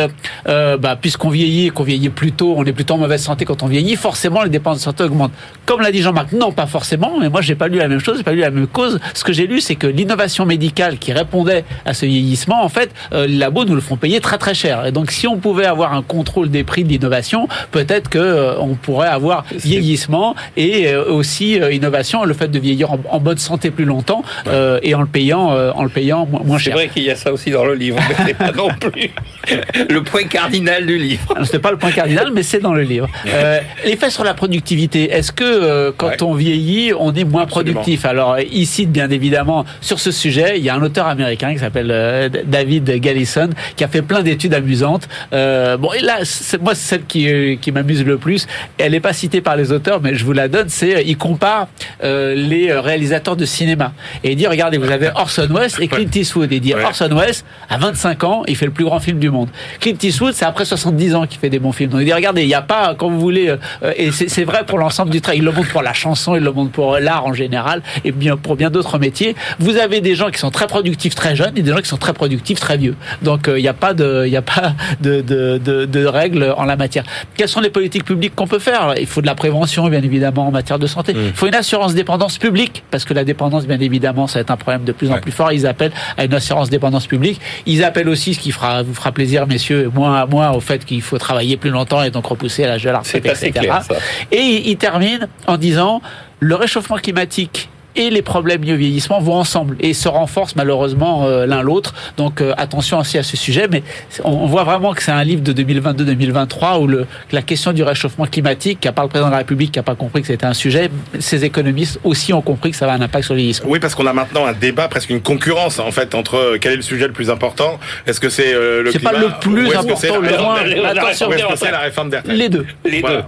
euh, 0.49 0.77
bah, 0.77 0.97
puisqu'on 1.01 1.29
vieillit, 1.31 1.69
qu'on 1.71 1.85
vieillit 1.85 2.09
plus 2.09 2.33
tôt, 2.33 2.55
on 2.57 2.65
est 2.65 2.73
plutôt 2.73 2.95
en 2.95 2.99
mauvaise 2.99 3.23
santé 3.23 3.45
quand 3.45 3.63
on 3.63 3.67
vieillit, 3.67 3.97
forcément 3.97 4.43
les 4.43 4.51
dépenses 4.51 4.79
de 4.79 4.83
santé 4.83 5.05
augmentent. 5.05 5.33
Comme 5.67 5.81
l'a 5.81 5.93
dit 5.93 6.03
Jean-Marc, 6.03 6.33
non, 6.33 6.53
pas 6.53 6.67
forcément. 6.67 7.13
Mais 7.21 7.29
moi, 7.29 7.41
j'ai 7.43 7.55
pas 7.55 7.69
lu 7.69 7.79
la 7.79 7.89
même 7.89 8.01
chose, 8.01 8.17
j'ai 8.19 8.23
pas 8.25 8.33
lu 8.33 8.41
la 8.41 8.51
même 8.51 8.67
cause. 8.67 8.99
Ce 9.15 9.23
que 9.25 9.33
j'ai 9.33 9.47
lu, 9.47 9.61
c'est 9.61 9.77
que 9.77 9.87
l'innovation 9.87 10.47
médicale 10.47 10.99
qui 10.99 11.13
répondait 11.29 11.65
à 11.85 11.93
ce 11.95 12.07
vieillissement, 12.07 12.63
en 12.65 12.69
fait, 12.71 12.91
euh, 13.13 13.27
les 13.27 13.37
labos 13.37 13.65
nous 13.67 13.75
le 13.75 13.81
font 13.83 13.97
payer 13.97 14.21
très 14.21 14.39
très 14.39 14.55
cher. 14.55 14.87
Et 14.87 14.93
donc, 14.93 15.11
si 15.11 15.27
on 15.27 15.37
pouvait 15.37 15.67
avoir 15.67 15.93
un 15.93 16.03
contrôle 16.03 16.49
des 16.51 16.65
prix 16.65 16.85
de 16.85 16.89
l'innovation, 16.89 17.49
peut-être 17.71 18.09
que 18.09 18.19
euh, 18.19 18.59
on 18.59 18.75
pourrait 18.75 19.09
avoir 19.09 19.45
vieillissement 19.55 20.35
et 20.57 20.89
euh, 20.89 21.05
aussi 21.13 21.59
innovation, 21.71 22.25
le 22.25 22.33
fait 22.35 22.49
de 22.49 22.59
vieillir 22.59 22.93
en, 22.93 23.01
en 23.11 23.21
bonne 23.21 23.37
santé 23.39 23.71
plus 23.71 23.85
longtemps 23.85 24.23
euh, 24.47 24.79
et 24.83 24.95
en 24.95 25.01
le 25.03 25.07
payant, 25.07 25.53
euh, 25.53 25.71
en 25.75 25.83
le 25.83 25.91
payant 25.91 26.27
moins, 26.27 26.41
moins 26.45 26.59
C'est 26.59 26.65
cher. 26.65 26.75
vrai 26.75 26.89
qu'il 26.89 27.03
y 27.03 27.11
a 27.11 27.17
ça 27.17 27.33
aussi 27.33 27.51
dans 27.51 27.65
le 27.65 27.75
livre, 27.75 27.99
mais 28.09 28.15
c'est 28.27 28.35
pas 28.35 28.53
non 28.53 28.69
plus 28.81 29.11
le 29.91 30.03
point 30.03 30.25
cardinal 30.25 30.87
du 30.87 30.97
livre. 30.99 31.35
C'est 31.45 31.59
pas 31.59 31.71
le 31.71 31.77
point 31.77 31.91
cardinal, 31.91 32.31
mais 32.33 32.43
c'est 32.43 32.61
dans 32.61 32.73
le 32.75 32.83
livre. 32.83 33.09
Euh, 33.27 33.61
L'effet 33.85 34.11
sur 34.11 34.25
la 34.25 34.35
productivité. 34.35 35.11
Est-ce 35.13 35.33
que 35.33 35.91
quand 35.91 36.09
Ouais. 36.09 36.23
on 36.23 36.33
vieillit, 36.33 36.93
on 36.99 37.13
est 37.15 37.25
moins 37.25 37.43
Absolument. 37.43 37.73
productif? 37.75 38.05
Alors 38.07 38.39
ici, 38.51 38.87
bien 38.87 39.11
évidemment, 39.11 39.65
sur 39.83 40.01
ce 40.01 40.11
sujet, 40.11 40.55
il 40.57 40.65
y 40.65 40.71
a 40.71 40.75
un 40.75 40.83
auteur 40.83 41.07
américain 41.07 41.18
qui 41.27 41.59
s'appelle 41.59 41.91
euh, 41.91 42.29
David 42.47 43.01
Gallison 43.01 43.51
qui 43.77 43.85
a 43.85 43.89
fait 43.89 44.03
plein 44.03 44.23
d'études 44.23 44.55
amusantes. 44.55 45.09
Euh, 45.33 45.77
bon, 45.77 45.93
et 45.93 46.01
là, 46.01 46.19
moi, 46.61 46.75
c'est 46.75 46.89
celle 46.89 47.05
qui, 47.05 47.29
euh, 47.29 47.57
qui 47.61 47.73
m'amuse 47.73 48.05
le 48.05 48.19
plus. 48.19 48.47
Elle 48.79 48.93
n'est 48.93 49.01
pas 49.01 49.13
citée 49.13 49.41
par 49.41 49.57
les 49.57 49.73
auteurs, 49.73 50.01
mais 50.01 50.15
je 50.15 50.25
vous 50.25 50.33
la 50.33 50.49
donne. 50.49 50.69
C'est, 50.69 50.97
euh, 50.97 51.03
il 51.05 51.17
compare 51.17 51.69
les 52.03 52.73
réalisateurs 52.73 53.37
de 53.37 53.45
cinéma 53.45 53.93
et 54.23 54.33
il 54.33 54.37
dit, 54.37 54.47
regardez, 54.47 54.79
vous 54.79 54.91
avez 54.91 55.11
Orson 55.15 55.49
Welles 55.51 55.71
et 55.81 55.89
Clint 55.89 56.11
Eastwood. 56.15 56.53
Et 56.53 56.57
il 56.57 56.61
dit, 56.61 56.75
Ouais. 56.75 56.85
Orson 56.85 57.09
Welles, 57.09 57.35
à 57.69 57.79
25 57.79 58.25
ans, 58.25 58.43
il 58.47 58.57
fait 58.57 58.67
le 58.67 58.73
plus 58.73 58.85
grand 58.85 59.01
film 59.01 59.19
du 59.19 59.31
monde. 59.31 59.49
Clint 59.81 59.97
Eastwood, 60.01 60.35
c'est 60.35 60.45
après 60.45 60.65
70 60.65 61.15
ans 61.15 61.27
qu'il 61.27 61.39
fait 61.41 61.51
des 61.51 61.59
bons 61.59 61.73
films. 61.73 61.91
Donc 61.91 62.01
il 62.01 62.05
dit, 62.05 62.13
regardez, 62.13 62.43
il 62.43 62.47
n'y 62.47 62.55
a 62.55 62.63
pas, 62.63 62.95
quand 62.97 63.09
vous 63.09 63.19
voulez, 63.19 63.55
et 63.97 64.11
c'est 64.13 64.45
vrai 64.45 64.65
pour 64.67 64.79
l'ensemble 64.79 65.11
du 65.11 65.21
travail. 65.21 65.39
Il 65.39 65.45
le 65.45 65.53
montre 65.53 65.71
pour 65.71 65.83
la 65.83 65.93
chanson, 65.93 66.37
il 66.37 66.43
le 66.43 66.53
montre 66.53 66.71
pour 66.71 66.99
l'art 66.99 67.27
en 67.27 67.33
général, 67.33 67.83
et 68.05 68.13
bien 68.13 68.37
pour 68.37 68.57
bien 68.57 68.71
d'autres 68.71 68.99
métiers. 68.99 69.35
Vous 69.59 69.77
avez 69.77 70.01
des 70.01 70.15
gens 70.15 70.31
qui 70.31 70.39
sont 70.39 70.51
très 70.51 70.67
productifs 70.67 71.08
très 71.15 71.37
jeunes 71.37 71.57
et 71.57 71.63
des 71.63 71.71
gens 71.71 71.79
qui 71.79 71.89
sont 71.89 71.97
très 71.97 72.13
productifs 72.13 72.61
très 72.61 72.77
vieux. 72.77 72.97
Donc 73.23 73.49
euh, 73.49 73.59
il 73.59 73.63
n'y 73.63 73.69
a 73.69 73.75
pas 73.75 73.95
de, 73.95 74.25
il 74.27 74.33
y 74.33 74.37
a 74.37 74.43
pas 74.43 74.75
de, 75.01 75.21
de, 75.21 75.59
de, 75.59 75.85
de 75.85 76.07
règles 76.07 76.55
en 76.57 76.65
la 76.65 76.77
matière. 76.77 77.05
Quelles 77.37 77.49
sont 77.49 77.61
les 77.61 77.71
politiques 77.71 78.05
publiques 78.05 78.35
qu'on 78.35 78.47
peut 78.47 78.59
faire? 78.59 78.95
Il 78.99 79.07
faut 79.07 79.21
de 79.21 79.27
la 79.27 79.35
prévention, 79.35 79.89
bien 79.89 80.03
évidemment, 80.03 80.47
en 80.47 80.51
matière 80.51 80.79
de 80.79 80.87
santé. 80.87 81.15
Il 81.17 81.33
faut 81.33 81.47
une 81.47 81.55
assurance 81.55 81.95
dépendance 81.95 82.39
publique, 82.39 82.85
parce 82.91 83.05
que 83.05 83.15
la 83.15 83.25
dépendance, 83.25 83.67
bien 83.67 83.81
évidemment, 83.81 84.27
ça 84.27 84.39
va 84.39 84.41
être 84.43 84.51
un 84.51 84.57
problème 84.57 84.85
de 84.85 84.93
plus 84.93 85.11
en 85.11 85.19
plus 85.19 85.33
fort. 85.33 85.53
Ils 85.53 85.67
appellent 85.67 85.93
à 86.17 86.25
une 86.25 86.35
assurance 86.35 86.71
dépendance 86.71 87.07
publique. 87.07 87.41
Ils 87.67 87.83
appellent 87.85 88.09
aussi, 88.09 88.35
ce 88.35 88.41
qui 88.41 88.53
fera, 88.53 88.83
vous 88.83 88.95
fera 88.95 89.13
plaisir, 89.13 89.47
messieurs, 89.47 89.85
et 89.85 89.97
moins 89.97 90.17
à 90.23 90.27
moins 90.27 90.51
au 90.53 90.61
fait 90.61 90.85
qu'il 90.85 91.03
faut 91.03 91.19
travailler 91.19 91.57
plus 91.57 91.71
longtemps 91.71 92.03
et 92.03 92.11
donc 92.11 92.27
repousser 92.27 92.65
à 92.65 92.69
l'âge 92.69 92.85
de 92.85 92.91
la 92.91 93.01
retraite, 93.01 93.27
etc. 93.27 93.51
clair. 93.53 93.83
Et 94.31 94.39
il 94.39 94.69
il 94.69 94.77
termine 94.77 95.29
en 95.47 95.57
disant 95.57 96.03
le 96.41 96.55
réchauffement 96.55 96.97
climatique 96.99 97.69
et 97.99 98.11
les 98.11 98.23
problèmes 98.23 98.63
liés 98.63 98.73
au 98.75 98.77
vieillissement 98.77 99.21
vont 99.21 99.35
ensemble 99.35 99.77
et 99.81 99.93
se 99.93 100.09
renforcent 100.09 100.57
malheureusement 100.57 101.27
euh, 101.27 101.47
l'un 101.47 101.63
l'autre. 101.63 101.95
Donc 102.17 102.41
euh, 102.41 102.55
attention 102.57 102.99
aussi 102.99 103.19
à 103.19 103.23
ce 103.23 103.37
sujet. 103.37 103.67
Mais 103.71 103.83
on, 104.25 104.47
voit 104.47 104.65
vraiment 104.65 104.95
que 104.95 105.03
c'est 105.03 105.11
un 105.11 105.25
livre 105.25 105.43
de 105.43 105.53
2022-2023 105.53 106.81
où 106.81 106.87
le, 106.87 107.07
la 107.33 107.43
question 107.43 107.73
du 107.73 107.83
réchauffement 107.83 108.27
climatique, 108.27 108.87
à 108.87 108.93
part 108.93 109.05
le 109.05 109.09
président 109.11 109.27
de 109.29 109.33
la 109.33 109.39
République 109.39 109.73
qui 109.73 109.79
n'a 109.81 109.83
pas 109.83 109.97
compris 109.97 110.23
que 110.23 110.29
c'était 110.29 110.47
un 110.47 110.55
sujet, 110.55 110.91
ces 111.19 111.45
économistes 111.45 111.99
aussi 112.05 112.33
ont 112.33 112.41
compris 112.41 112.71
que 112.71 112.77
ça 112.77 112.87
va 112.87 112.93
un 112.93 113.01
impact 113.01 113.25
sur 113.25 113.35
le 113.35 113.41
vieillissement. 113.41 113.69
Oui, 113.69 113.81
parce 113.81 113.95
qu'on 113.95 114.07
a 114.07 114.13
maintenant 114.13 114.47
un 114.47 114.53
débat, 114.53 114.89
presque 114.89 115.11
une 115.11 115.21
concurrence 115.21 115.81
en 115.81 115.91
fait 115.91 116.15
entre 116.15 116.37
euh, 116.37 116.59
quel 116.61 116.75
est 116.75 116.77
le 116.77 116.83
sujet 116.83 117.07
le 117.09 117.13
plus 117.13 117.31
important? 117.31 117.81
Est-ce 118.07 118.21
que 118.21 118.29
c'est 118.29 118.55
euh, 118.55 118.83
le 118.83 118.93
C'est 118.93 118.99
climat 118.99 119.13
pas 119.13 119.19
le 119.19 119.29
plus 119.41 119.75
important, 119.75 119.97
c'est 119.97 120.09
le 120.13 120.39
moins? 120.39 120.61
Attention, 120.89 121.29
ou 121.29 121.33
est-ce 121.33 121.47
que 121.47 121.57
c'est 121.57 121.71
la 121.73 121.81
réforme 121.81 122.11
des 122.11 122.19
retraites? 122.19 122.37
Les 122.37 122.49
deux. 122.49 122.67
Les 122.85 123.01
Voilà. 123.01 123.23
deux. 123.23 123.25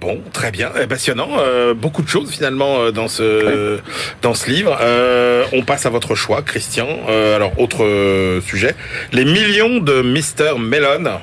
Bon, 0.00 0.18
très 0.32 0.50
bien, 0.50 0.72
Eh, 0.80 0.86
passionnant. 0.86 1.28
Euh, 1.40 1.74
beaucoup 1.74 2.02
de 2.02 2.08
choses 2.08 2.30
finalement 2.30 2.80
euh, 2.80 2.90
dans 2.90 3.06
ce 3.06 3.78
dans 4.22 4.32
ce 4.32 4.48
livre. 4.48 4.78
Euh, 4.80 5.44
on 5.52 5.62
passe 5.62 5.84
à 5.84 5.90
votre 5.90 6.14
choix, 6.14 6.40
Christian. 6.40 6.88
Euh, 7.10 7.36
alors 7.36 7.52
autre 7.60 8.40
sujet, 8.40 8.74
les 9.12 9.26
millions 9.26 9.78
de 9.78 10.00
Mr 10.00 10.58
Melon 10.58 11.20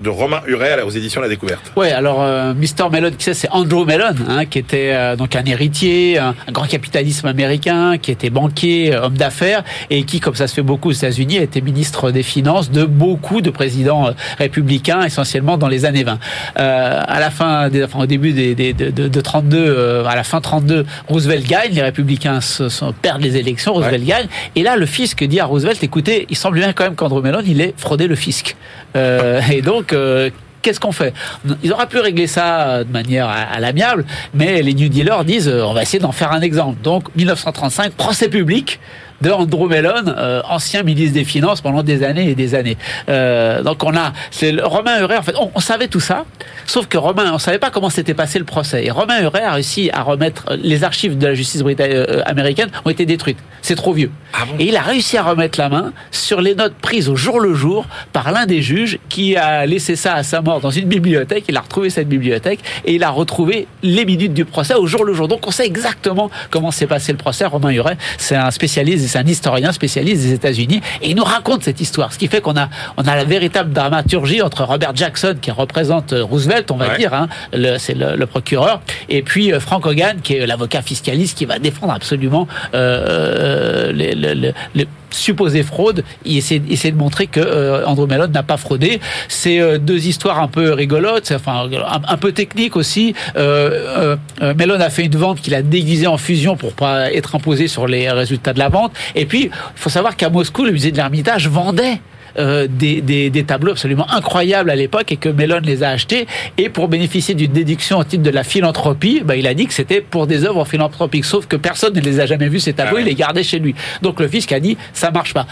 de 0.00 0.08
Romain 0.08 0.40
Huret 0.46 0.80
aux 0.82 0.90
éditions 0.90 1.20
La 1.20 1.28
Découverte. 1.28 1.72
Ouais, 1.76 1.92
alors 1.92 2.22
euh, 2.22 2.54
Mr. 2.54 2.88
Mellon, 2.90 3.10
qui 3.10 3.24
c'est, 3.24 3.34
c'est 3.34 3.50
Andrew 3.50 3.84
Mellon, 3.84 4.14
hein, 4.28 4.44
qui 4.46 4.58
était 4.58 4.92
euh, 4.92 5.16
donc 5.16 5.34
un 5.36 5.44
héritier, 5.44 6.18
un, 6.18 6.34
un 6.46 6.52
grand 6.52 6.66
capitalisme 6.66 7.26
américain, 7.26 7.98
qui 7.98 8.10
était 8.10 8.30
banquier, 8.30 8.94
euh, 8.94 9.04
homme 9.04 9.16
d'affaires, 9.16 9.64
et 9.90 10.04
qui, 10.04 10.20
comme 10.20 10.34
ça 10.34 10.46
se 10.46 10.54
fait 10.54 10.62
beaucoup 10.62 10.90
aux 10.90 10.92
États-Unis, 10.92 11.38
a 11.38 11.42
été 11.42 11.60
ministre 11.60 12.10
des 12.10 12.22
Finances 12.22 12.70
de 12.70 12.84
beaucoup 12.84 13.40
de 13.40 13.50
présidents 13.50 14.08
euh, 14.08 14.12
républicains, 14.38 15.02
essentiellement 15.02 15.56
dans 15.56 15.68
les 15.68 15.84
années 15.84 16.04
20. 16.04 16.18
Euh, 16.58 17.02
à 17.06 17.20
la 17.20 17.30
fin, 17.30 17.68
des, 17.68 17.84
enfin, 17.84 18.00
au 18.00 18.06
début 18.06 18.32
des, 18.32 18.54
des, 18.54 18.72
de, 18.72 18.90
de, 18.90 19.08
de 19.08 19.20
32, 19.20 19.56
euh, 19.58 20.04
à 20.04 20.14
la 20.14 20.24
fin 20.24 20.40
32, 20.40 20.84
Roosevelt 21.08 21.46
gagne, 21.46 21.72
les 21.72 21.82
républicains 21.82 22.40
se, 22.40 22.68
se 22.68 22.84
perdent 23.02 23.22
les 23.22 23.36
élections, 23.36 23.72
Roosevelt 23.72 24.04
gagne, 24.04 24.26
et 24.54 24.62
là 24.62 24.76
le 24.76 24.86
fisc 24.86 25.24
dit 25.24 25.40
à 25.40 25.46
Roosevelt, 25.46 25.82
écoutez, 25.82 26.26
il 26.30 26.36
semble 26.36 26.58
bien 26.58 26.72
quand 26.72 26.84
même 26.84 26.94
qu'Andrew 26.94 27.22
Mellon, 27.22 27.42
il 27.46 27.60
ait 27.60 27.74
fraudé 27.76 28.06
le 28.06 28.14
fisc. 28.14 28.56
Euh, 28.96 29.40
et 29.52 29.62
donc 29.62 29.87
euh, 29.92 30.30
Qu'est-ce 30.60 30.80
qu'on 30.80 30.92
fait 30.92 31.14
Ils 31.62 31.72
auraient 31.72 31.86
pu 31.86 31.98
régler 31.98 32.26
ça 32.26 32.82
de 32.82 32.92
manière 32.92 33.28
à, 33.28 33.36
à 33.36 33.60
l'amiable, 33.60 34.04
mais 34.34 34.60
les 34.60 34.74
New 34.74 34.88
Dealers 34.88 35.24
disent 35.24 35.48
euh, 35.48 35.62
on 35.64 35.72
va 35.72 35.82
essayer 35.82 36.00
d'en 36.00 36.10
faire 36.12 36.32
un 36.32 36.40
exemple. 36.40 36.82
Donc 36.82 37.14
1935, 37.14 37.92
procès 37.92 38.28
public 38.28 38.80
de 39.20 39.30
Andrew 39.30 39.68
Mellon, 39.68 40.04
euh, 40.06 40.42
ancien 40.48 40.82
ministre 40.82 41.14
des 41.14 41.24
Finances 41.24 41.60
pendant 41.60 41.82
des 41.82 42.02
années 42.02 42.30
et 42.30 42.34
des 42.34 42.54
années. 42.54 42.76
Euh, 43.08 43.62
donc 43.62 43.82
on 43.84 43.96
a, 43.96 44.12
c'est 44.30 44.54
Romain 44.62 45.00
Huret. 45.00 45.16
En 45.16 45.22
fait, 45.22 45.34
on, 45.38 45.50
on 45.54 45.60
savait 45.60 45.88
tout 45.88 46.00
ça, 46.00 46.24
sauf 46.66 46.86
que 46.86 46.98
Romain, 46.98 47.32
on 47.32 47.38
savait 47.38 47.58
pas 47.58 47.70
comment 47.70 47.90
s'était 47.90 48.14
passé 48.14 48.38
le 48.38 48.44
procès. 48.44 48.84
Et 48.84 48.90
Romain 48.90 49.20
Huret 49.22 49.42
a 49.42 49.52
réussi 49.52 49.90
à 49.92 50.02
remettre 50.02 50.56
les 50.62 50.84
archives 50.84 51.18
de 51.18 51.26
la 51.26 51.34
justice 51.34 51.62
britannique 51.62 51.94
euh, 51.94 52.22
américaine 52.26 52.70
ont 52.84 52.90
été 52.90 53.06
détruites. 53.06 53.38
C'est 53.62 53.74
trop 53.74 53.92
vieux. 53.92 54.10
Et 54.58 54.66
il 54.66 54.76
a 54.76 54.82
réussi 54.82 55.16
à 55.16 55.22
remettre 55.22 55.58
la 55.58 55.68
main 55.68 55.92
sur 56.10 56.40
les 56.40 56.54
notes 56.54 56.74
prises 56.74 57.08
au 57.08 57.16
jour 57.16 57.40
le 57.40 57.54
jour 57.54 57.86
par 58.12 58.30
l'un 58.30 58.46
des 58.46 58.62
juges 58.62 58.98
qui 59.08 59.36
a 59.36 59.66
laissé 59.66 59.96
ça 59.96 60.14
à 60.14 60.22
sa 60.22 60.40
mort 60.40 60.60
dans 60.60 60.70
une 60.70 60.86
bibliothèque. 60.86 61.44
Il 61.48 61.56
a 61.56 61.60
retrouvé 61.60 61.90
cette 61.90 62.08
bibliothèque 62.08 62.60
et 62.84 62.94
il 62.94 63.02
a 63.02 63.10
retrouvé 63.10 63.66
les 63.82 64.04
minutes 64.04 64.34
du 64.34 64.44
procès 64.44 64.74
au 64.74 64.86
jour 64.86 65.04
le 65.04 65.12
jour. 65.12 65.28
Donc 65.28 65.46
on 65.46 65.50
sait 65.50 65.66
exactement 65.66 66.30
comment 66.50 66.70
s'est 66.70 66.86
passé 66.86 67.12
le 67.12 67.18
procès. 67.18 67.46
Romain 67.46 67.70
Huret, 67.70 67.96
c'est 68.16 68.36
un 68.36 68.50
spécialiste, 68.50 69.07
c'est 69.08 69.18
un 69.18 69.26
historien 69.26 69.72
spécialiste 69.72 70.22
des 70.22 70.32
États-Unis 70.34 70.80
et 71.02 71.10
il 71.10 71.16
nous 71.16 71.24
raconte 71.24 71.64
cette 71.64 71.80
histoire. 71.80 72.12
Ce 72.12 72.18
qui 72.18 72.28
fait 72.28 72.40
qu'on 72.40 72.56
a, 72.56 72.68
on 72.96 73.02
a 73.02 73.16
la 73.16 73.24
véritable 73.24 73.72
dramaturgie 73.72 74.42
entre 74.42 74.64
Robert 74.64 74.94
Jackson 74.94 75.34
qui 75.40 75.50
représente 75.50 76.12
euh, 76.12 76.22
Roosevelt, 76.24 76.70
on 76.70 76.76
va 76.76 76.88
Ouais. 76.88 76.98
dire, 76.98 77.12
hein, 77.14 77.28
le- 77.52 77.78
c'est 77.78 77.94
le, 77.94 78.14
le 78.16 78.26
procureur, 78.26 78.80
et 79.08 79.22
puis 79.22 79.52
euh, 79.52 79.60
Frank 79.60 79.84
Hogan 79.86 80.20
qui 80.22 80.34
est 80.36 80.46
l'avocat 80.46 80.82
fiscaliste 80.82 81.36
qui 81.36 81.44
va 81.46 81.58
défendre 81.58 81.92
absolument 81.92 82.46
euh, 82.74 83.92
les, 83.92 84.12
les- 84.14 84.34
les- 84.74 84.88
les 85.10 85.16
supposées 85.16 85.62
fraudes. 85.62 86.04
Il 86.24 86.36
essaie, 86.36 86.58
de 86.58 86.96
montrer 86.96 87.26
que 87.26 87.40
euh, 87.40 87.86
Andrew 87.86 88.06
Mellon 88.06 88.28
n'a 88.28 88.42
pas 88.42 88.56
fraudé. 88.56 89.00
C'est 89.28 89.60
euh, 89.60 89.78
deux 89.78 90.06
histoires 90.06 90.40
un 90.40 90.48
peu 90.48 90.72
rigolotes, 90.72 91.32
enfin 91.34 91.68
un, 92.08 92.16
peu 92.16 92.32
techniques 92.32 92.76
aussi. 92.76 93.14
Euh, 93.36 94.16
Mellon 94.40 94.80
a 94.80 94.90
fait 94.90 95.04
une 95.04 95.16
vente 95.16 95.40
qu'il 95.40 95.54
a 95.54 95.62
déguisée 95.62 96.06
en 96.06 96.18
fusion 96.18 96.56
pour 96.56 96.72
pas 96.72 97.12
être 97.12 97.34
imposé 97.34 97.68
sur 97.68 97.86
les 97.86 98.10
résultats 98.10 98.52
de 98.52 98.58
la 98.58 98.68
vente. 98.68 98.92
Et 99.14 99.26
puis, 99.26 99.44
il 99.44 99.50
faut 99.74 99.90
savoir 99.90 100.16
qu'à 100.16 100.30
Moscou, 100.30 100.64
le 100.64 100.72
musée 100.72 100.92
de 100.92 100.96
l'Ermitage 100.96 101.48
vendait 101.48 102.00
euh, 102.38 102.66
des, 102.68 103.00
des, 103.00 103.30
des, 103.30 103.44
tableaux 103.44 103.72
absolument 103.72 104.08
incroyables 104.10 104.70
à 104.70 104.76
l'époque 104.76 105.12
et 105.12 105.16
que 105.16 105.28
Mellon 105.28 105.60
les 105.62 105.82
a 105.82 105.90
achetés. 105.90 106.26
Et 106.56 106.68
pour 106.68 106.88
bénéficier 106.88 107.34
d'une 107.34 107.52
déduction 107.52 107.98
au 107.98 108.04
titre 108.04 108.22
de 108.22 108.30
la 108.30 108.44
philanthropie, 108.44 109.22
bah, 109.24 109.36
il 109.36 109.46
a 109.46 109.54
dit 109.54 109.66
que 109.66 109.72
c'était 109.72 110.00
pour 110.00 110.26
des 110.26 110.44
œuvres 110.44 110.64
philanthropiques. 110.64 111.24
Sauf 111.24 111.46
que 111.46 111.56
personne 111.56 111.94
ne 111.94 112.00
les 112.00 112.20
a 112.20 112.26
jamais 112.26 112.48
vus, 112.48 112.60
ces 112.60 112.72
tableaux, 112.72 112.92
Ah 112.92 112.96
ouais. 112.96 113.02
il 113.02 113.08
les 113.08 113.14
gardait 113.14 113.42
chez 113.42 113.58
lui. 113.58 113.74
Donc 114.02 114.20
le 114.20 114.28
fisc 114.28 114.52
a 114.52 114.60
dit, 114.60 114.76
ça 114.92 115.10
marche 115.10 115.34
pas. 115.34 115.46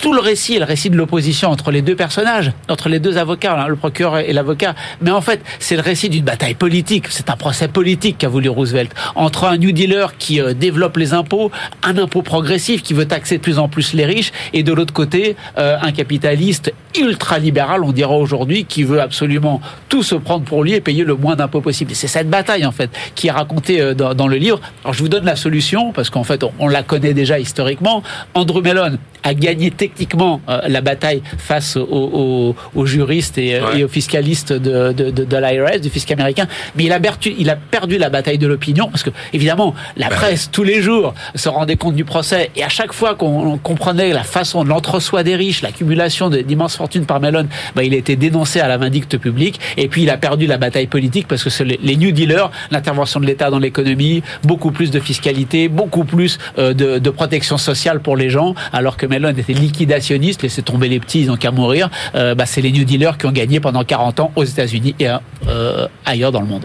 Tout 0.00 0.12
le 0.12 0.20
récit 0.20 0.56
est 0.56 0.58
le 0.58 0.64
récit 0.64 0.90
de 0.90 0.96
l'opposition 0.96 1.50
entre 1.50 1.70
les 1.70 1.82
deux 1.82 1.96
personnages, 1.96 2.52
entre 2.68 2.88
les 2.88 2.98
deux 2.98 3.18
avocats, 3.18 3.58
hein, 3.60 3.68
le 3.68 3.76
procureur 3.76 4.18
et 4.18 4.32
l'avocat. 4.32 4.74
Mais 5.00 5.10
en 5.10 5.20
fait, 5.20 5.40
c'est 5.58 5.76
le 5.76 5.82
récit 5.82 6.08
d'une 6.08 6.24
bataille 6.24 6.54
politique. 6.54 7.06
C'est 7.10 7.30
un 7.30 7.36
procès 7.36 7.68
politique 7.68 8.18
qu'a 8.18 8.28
voulu 8.28 8.48
Roosevelt. 8.48 8.92
Entre 9.14 9.44
un 9.44 9.56
New 9.56 9.72
Dealer 9.72 10.16
qui 10.18 10.40
euh, 10.40 10.54
développe 10.54 10.96
les 10.96 11.14
impôts, 11.14 11.50
un 11.82 11.96
impôt 11.98 12.22
progressif 12.22 12.82
qui 12.82 12.94
veut 12.94 13.06
taxer 13.06 13.38
de 13.38 13.42
plus 13.42 13.58
en 13.58 13.68
plus 13.68 13.92
les 13.92 14.04
riches, 14.04 14.32
et 14.52 14.62
de 14.62 14.72
l'autre 14.72 14.92
côté, 14.92 15.36
euh, 15.58 15.76
un 15.80 15.92
capitaliste 16.12 16.72
ultra-libéral, 16.98 17.84
on 17.84 17.92
dira 17.92 18.16
aujourd'hui, 18.16 18.64
qui 18.64 18.82
veut 18.82 19.00
absolument 19.00 19.60
tout 19.90 20.02
se 20.02 20.14
prendre 20.14 20.44
pour 20.44 20.64
lui 20.64 20.72
et 20.72 20.80
payer 20.80 21.04
le 21.04 21.14
moins 21.14 21.36
d'impôts 21.36 21.60
possible. 21.60 21.90
C'est 21.94 22.06
cette 22.08 22.30
bataille, 22.30 22.64
en 22.64 22.72
fait, 22.72 22.88
qui 23.14 23.26
est 23.26 23.30
racontée 23.30 23.80
euh, 23.80 23.92
dans, 23.94 24.14
dans 24.14 24.26
le 24.26 24.36
livre. 24.38 24.58
Alors, 24.84 24.94
je 24.94 25.00
vous 25.02 25.08
donne 25.10 25.26
la 25.26 25.36
solution, 25.36 25.92
parce 25.92 26.08
qu'en 26.08 26.24
fait, 26.24 26.42
on, 26.42 26.52
on 26.58 26.68
la 26.68 26.82
connaît 26.82 27.12
déjà 27.12 27.38
historiquement. 27.38 28.02
Andrew 28.34 28.62
Mellon 28.62 28.96
a 29.22 29.34
gagné 29.34 29.70
techniquement 29.70 30.40
euh, 30.48 30.60
la 30.68 30.80
bataille 30.80 31.22
face 31.36 31.76
aux, 31.76 31.82
aux- 31.90 32.56
aux 32.74 32.86
juristes 32.86 33.36
et, 33.36 33.56
euh, 33.56 33.58
Ouais. 33.68 33.80
et 33.80 33.84
aux 33.84 33.88
fiscalistes 33.88 34.52
de, 34.54 34.92
de, 34.92 35.10
de, 35.10 35.24
de 35.24 35.36
l'IRS, 35.36 35.80
du 35.80 35.90
fisc 35.90 36.10
américain, 36.10 36.46
mais 36.74 36.84
il 36.84 36.92
a, 36.92 37.00
perdu, 37.00 37.34
il 37.38 37.50
a 37.50 37.56
perdu 37.56 37.98
la 37.98 38.08
bataille 38.08 38.38
de 38.38 38.46
l'opinion, 38.46 38.88
parce 38.88 39.02
que, 39.02 39.10
évidemment, 39.34 39.74
la 39.98 40.08
presse, 40.08 40.48
tous 40.50 40.62
les 40.64 40.80
jours, 40.80 41.12
se 41.34 41.48
rendait 41.50 41.76
compte 41.76 41.96
du 41.96 42.04
procès, 42.06 42.50
et 42.56 42.64
à 42.64 42.68
chaque 42.70 42.92
fois 42.94 43.14
qu'on 43.14 43.46
on 43.52 43.58
comprenait 43.58 44.12
la 44.14 44.22
façon 44.22 44.64
de 44.64 44.68
l'entre-soi 44.70 45.22
des 45.22 45.36
riches, 45.36 45.60
l'accumulation 45.62 45.97
d'immenses 46.30 46.76
fortunes 46.76 47.06
par 47.06 47.20
Mellon, 47.20 47.46
bah, 47.74 47.84
il 47.84 47.94
a 47.94 47.96
été 47.96 48.16
dénoncé 48.16 48.60
à 48.60 48.68
la 48.68 48.76
vindicte 48.76 49.18
publique, 49.18 49.60
et 49.76 49.88
puis 49.88 50.02
il 50.02 50.10
a 50.10 50.16
perdu 50.16 50.46
la 50.46 50.58
bataille 50.58 50.86
politique, 50.86 51.26
parce 51.28 51.42
que 51.44 51.64
les, 51.64 51.96
New 51.96 52.12
Dealers, 52.12 52.50
l'intervention 52.70 53.20
de 53.20 53.26
l'État 53.26 53.50
dans 53.50 53.58
l'économie, 53.58 54.22
beaucoup 54.44 54.70
plus 54.70 54.90
de 54.90 55.00
fiscalité, 55.00 55.68
beaucoup 55.68 56.04
plus 56.04 56.38
euh, 56.58 56.74
de, 56.74 56.98
de 56.98 57.10
protection 57.10 57.58
sociale 57.58 58.00
pour 58.00 58.16
les 58.16 58.30
gens, 58.30 58.54
alors 58.72 58.96
que 58.96 59.06
Mellon 59.06 59.30
était 59.30 59.52
liquidationniste, 59.52 60.42
laissait 60.42 60.62
tomber 60.62 60.88
les 60.88 61.00
petits, 61.00 61.22
ils 61.22 61.26
n'ont 61.26 61.36
qu'à 61.36 61.50
mourir, 61.50 61.90
euh, 62.14 62.34
bah, 62.34 62.46
c'est 62.46 62.60
les 62.60 62.72
New 62.72 62.84
Dealers 62.84 63.18
qui 63.18 63.26
ont 63.26 63.32
gagné 63.32 63.60
pendant 63.60 63.84
40 63.84 64.20
ans 64.20 64.32
aux 64.36 64.44
États-Unis 64.44 64.94
et 65.00 65.08
euh, 65.48 65.86
ailleurs 66.04 66.32
dans 66.32 66.40
le 66.40 66.46
monde. 66.46 66.64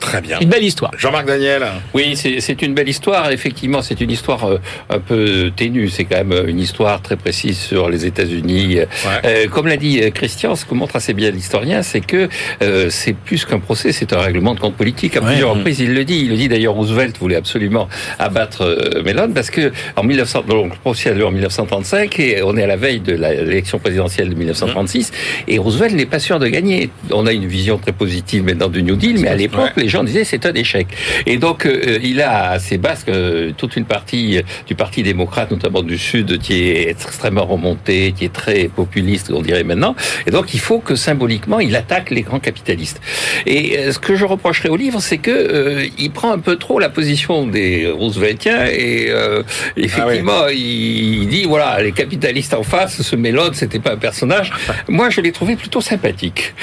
Très 0.00 0.20
bien. 0.20 0.38
Une 0.40 0.48
belle 0.48 0.64
histoire. 0.64 0.90
Jean-Marc 0.96 1.26
Daniel. 1.26 1.62
Oui, 1.94 2.16
c'est 2.16 2.40
c'est 2.40 2.60
une 2.62 2.74
belle 2.74 2.88
histoire. 2.88 3.30
Effectivement, 3.30 3.82
c'est 3.82 4.00
une 4.00 4.10
histoire 4.10 4.44
euh, 4.48 4.58
un 4.88 4.98
peu 4.98 5.50
ténue. 5.54 5.88
C'est 5.88 6.04
quand 6.04 6.24
même 6.24 6.48
une 6.48 6.58
histoire 6.58 7.00
très 7.02 7.16
précise 7.16 7.58
sur 7.58 7.88
les 7.90 8.06
États-Unis. 8.06 8.78
Euh, 9.24 9.46
comme 9.48 9.66
l'a 9.66 9.76
dit 9.76 10.00
euh, 10.02 10.10
Christian, 10.10 10.56
ce 10.56 10.64
que 10.64 10.74
montre 10.74 10.96
assez 10.96 11.12
bien 11.12 11.30
l'historien, 11.30 11.82
c'est 11.82 12.00
que 12.00 12.28
euh, 12.62 12.88
c'est 12.90 13.12
plus 13.14 13.44
qu'un 13.44 13.58
procès, 13.60 13.92
c'est 13.92 14.12
un 14.12 14.20
règlement 14.20 14.54
de 14.54 14.60
compte 14.60 14.74
politique. 14.74 15.16
À 15.16 15.20
plusieurs 15.20 15.54
reprises, 15.54 15.80
il 15.80 15.94
le 15.94 16.04
dit. 16.04 16.20
Il 16.24 16.30
le 16.30 16.36
dit 16.36 16.48
d'ailleurs. 16.48 16.74
Roosevelt 16.74 17.16
voulait 17.18 17.36
absolument 17.36 17.88
abattre 18.18 18.62
euh, 18.62 19.02
Mellon 19.02 19.30
parce 19.34 19.50
que 19.50 19.72
en 19.96 20.02
1900, 20.02 20.44
donc 20.48 20.72
le 20.72 20.78
procès 20.78 21.10
a 21.10 21.14
lieu 21.14 21.26
en 21.26 21.30
1935 21.30 22.18
et 22.20 22.42
on 22.42 22.56
est 22.56 22.62
à 22.62 22.66
la 22.66 22.76
veille 22.76 23.00
de 23.00 23.12
l'élection 23.14 23.78
présidentielle 23.78 24.30
de 24.30 24.34
1936 24.34 25.12
et 25.48 25.58
Roosevelt 25.58 25.94
n'est 25.94 26.06
pas 26.06 26.18
sûr 26.18 26.38
de 26.38 26.46
gagner. 26.48 26.90
On 27.12 27.26
a 27.26 27.32
une 27.32 27.46
vision 27.46 27.76
très 27.78 27.92
positive 27.92 28.44
maintenant 28.44 28.68
du 28.68 28.82
New 28.82 28.96
Deal, 28.96 29.20
mais 29.20 29.28
à 29.28 29.34
l'époque, 29.34 29.60
Ouais. 29.76 29.82
les 29.82 29.88
gens 29.90 30.04
disaient 30.04 30.24
c'est 30.24 30.46
un 30.46 30.54
échec. 30.54 30.86
Et 31.26 31.36
donc, 31.36 31.66
euh, 31.66 31.98
il 32.02 32.20
a 32.20 32.50
à 32.52 32.58
ses 32.58 32.78
basques 32.78 33.08
euh, 33.08 33.52
toute 33.56 33.76
une 33.76 33.84
partie 33.84 34.38
euh, 34.38 34.42
du 34.66 34.74
Parti 34.74 35.02
démocrate, 35.02 35.50
notamment 35.50 35.82
du 35.82 35.98
Sud, 35.98 36.38
qui 36.38 36.62
est 36.62 36.90
extrêmement 36.90 37.44
remonté, 37.44 38.12
qui 38.16 38.24
est 38.24 38.32
très 38.32 38.64
populiste, 38.68 39.30
on 39.30 39.42
dirait 39.42 39.64
maintenant. 39.64 39.94
Et 40.26 40.30
donc, 40.30 40.54
il 40.54 40.60
faut 40.60 40.78
que 40.78 40.94
symboliquement, 40.94 41.60
il 41.60 41.76
attaque 41.76 42.10
les 42.10 42.22
grands 42.22 42.40
capitalistes. 42.40 43.00
Et 43.46 43.78
euh, 43.78 43.92
ce 43.92 43.98
que 43.98 44.14
je 44.14 44.24
reprocherais 44.24 44.68
au 44.68 44.76
livre, 44.76 45.00
c'est 45.00 45.18
que 45.18 45.30
euh, 45.30 45.86
il 45.98 46.10
prend 46.10 46.32
un 46.32 46.38
peu 46.38 46.56
trop 46.56 46.78
la 46.78 46.88
position 46.88 47.46
des 47.46 47.88
Rooseveltiens 47.90 48.66
et 48.66 49.06
euh, 49.08 49.42
effectivement, 49.76 50.48
il, 50.48 51.22
il 51.22 51.28
dit 51.28 51.44
voilà, 51.44 51.82
les 51.82 51.92
capitalistes 51.92 52.54
en 52.54 52.62
face, 52.62 53.02
ce 53.02 53.16
Mellon, 53.16 53.50
c'était 53.52 53.78
pas 53.78 53.92
un 53.92 53.96
personnage. 53.96 54.50
Moi, 54.88 55.10
je 55.10 55.20
l'ai 55.20 55.32
trouvé 55.32 55.56
plutôt 55.56 55.80
sympathique. 55.80 56.54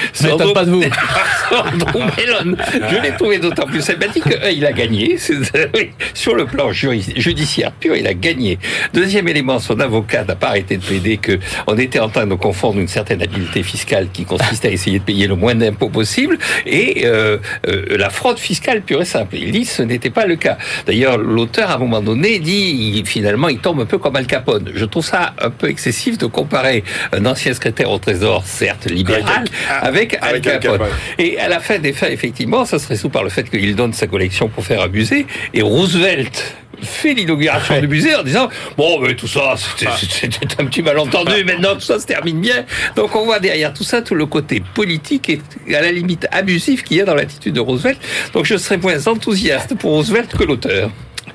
Pas 0.54 0.64
de 0.64 0.70
vous. 0.70 0.80
Mellon. 2.16 2.56
Je 2.90 3.02
l'ai 3.02 3.12
trouvé 3.18 3.38
d'autant 3.38 3.66
plus 3.66 3.82
sympathique 3.82 4.24
que, 4.24 4.46
un, 4.46 4.50
il 4.50 4.64
a 4.64 4.72
gagné. 4.72 5.16
Oui, 5.74 5.90
Sur 6.14 6.34
le 6.34 6.46
plan 6.46 6.72
judiciaire 6.72 7.72
pur, 7.72 7.94
il 7.96 8.06
a 8.06 8.14
gagné. 8.14 8.58
Deuxième 8.94 9.28
élément, 9.28 9.58
son 9.58 9.78
avocat 9.80 10.24
n'a 10.24 10.36
pas 10.36 10.48
arrêté 10.48 10.76
de 10.76 10.82
plaider 10.82 11.16
que 11.18 11.38
on 11.66 11.76
était 11.76 11.98
en 12.00 12.08
train 12.08 12.26
de 12.26 12.34
confondre 12.34 12.78
une 12.78 12.88
certaine 12.88 13.22
habileté 13.22 13.62
fiscale 13.62 14.08
qui 14.12 14.24
consistait 14.24 14.68
à 14.68 14.70
essayer 14.70 14.98
de 14.98 15.04
payer 15.04 15.26
le 15.26 15.34
moins 15.36 15.54
d'impôts 15.54 15.88
possible 15.90 16.38
et 16.66 17.02
euh, 17.04 17.38
euh, 17.68 17.96
la 17.98 18.10
fraude 18.10 18.38
fiscale 18.38 18.82
pure 18.82 19.02
et 19.02 19.04
simple. 19.04 19.36
Il 19.36 19.50
dit 19.52 19.62
que 19.62 19.68
ce 19.68 19.82
n'était 19.82 20.10
pas 20.10 20.26
le 20.26 20.36
cas. 20.36 20.56
D'ailleurs, 20.86 21.18
l'auteur, 21.18 21.70
à 21.70 21.74
un 21.74 21.78
moment 21.78 22.00
donné, 22.00 22.38
dit 22.38 22.94
il- 22.98 23.06
finalement, 23.06 23.48
il 23.48 23.58
tombe 23.58 23.80
un 23.80 23.86
peu 23.86 23.98
comme 23.98 24.16
Al 24.16 24.26
Capone. 24.26 24.70
Je 24.74 24.84
trouve 24.84 25.04
ça 25.04 25.34
un 25.40 25.50
peu 25.50 25.68
excessif 25.68 26.18
de 26.18 26.26
comparer 26.26 26.84
un 27.12 27.24
ancien 27.26 27.52
secrétaire 27.54 27.90
au 27.90 27.98
Trésor, 27.98 28.44
certes 28.46 28.86
libéral, 28.90 29.44
avec 29.82 30.14
Al 30.14 30.28
Avec 30.30 30.46
Al 30.46 30.60
Capone. 30.60 30.78
Capone. 30.78 30.96
Et 31.18 31.38
à 31.38 31.48
la 31.48 31.60
fin 31.60 31.78
des 31.78 31.92
faits, 31.92 32.12
effectivement, 32.12 32.64
ça 32.64 32.78
se 32.78 32.86
par 33.08 33.22
le 33.22 33.30
fait 33.30 33.48
qu'il 33.48 33.74
donne 33.76 33.92
sa 33.92 34.06
collection 34.06 34.48
pour 34.48 34.64
faire 34.64 34.82
un 34.82 34.88
musée. 34.88 35.26
Et 35.54 35.62
Roosevelt 35.62 36.56
fait 36.80 37.14
l'inauguration 37.14 37.80
du 37.80 37.88
musée 37.88 38.14
en 38.14 38.22
disant 38.22 38.48
bon 38.76 39.00
mais 39.00 39.16
tout 39.16 39.26
ça 39.26 39.54
c'était 39.56 39.90
c'était 40.08 40.62
un 40.62 40.66
petit 40.66 40.80
malentendu 40.80 41.42
maintenant 41.44 41.74
tout 41.74 41.80
ça 41.80 41.98
se 41.98 42.06
termine 42.06 42.40
bien 42.40 42.64
donc 42.94 43.16
on 43.16 43.24
voit 43.24 43.40
derrière 43.40 43.74
tout 43.74 43.82
ça 43.82 44.00
tout 44.00 44.14
le 44.14 44.26
côté 44.26 44.62
politique 44.74 45.28
et 45.28 45.40
à 45.74 45.80
la 45.80 45.90
limite 45.90 46.28
abusif 46.30 46.84
qu'il 46.84 46.98
y 46.98 47.00
a 47.00 47.04
dans 47.04 47.16
l'attitude 47.16 47.54
de 47.54 47.60
Roosevelt 47.60 47.98
donc 48.32 48.44
je 48.44 48.56
serais 48.56 48.76
moins 48.76 49.08
enthousiaste 49.08 49.74
pour 49.74 49.90
Roosevelt 49.90 50.32
que 50.36 50.44
l'auteur 50.44 50.90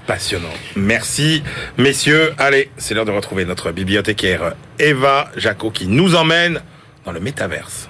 Passionnant. 0.08 0.50
Merci, 0.76 1.44
messieurs. 1.78 2.34
Allez, 2.38 2.70
c'est 2.76 2.94
l'heure 2.94 3.06
de 3.06 3.12
retrouver 3.12 3.46
notre 3.46 3.72
bibliothécaire 3.72 4.54
Eva 4.78 5.32
Jaco 5.38 5.72
qui 5.72 5.88
nous 5.88 6.16
emmène 6.16 6.62
dans 7.06 7.14
le 7.14 7.22
métaverse. 7.22 7.90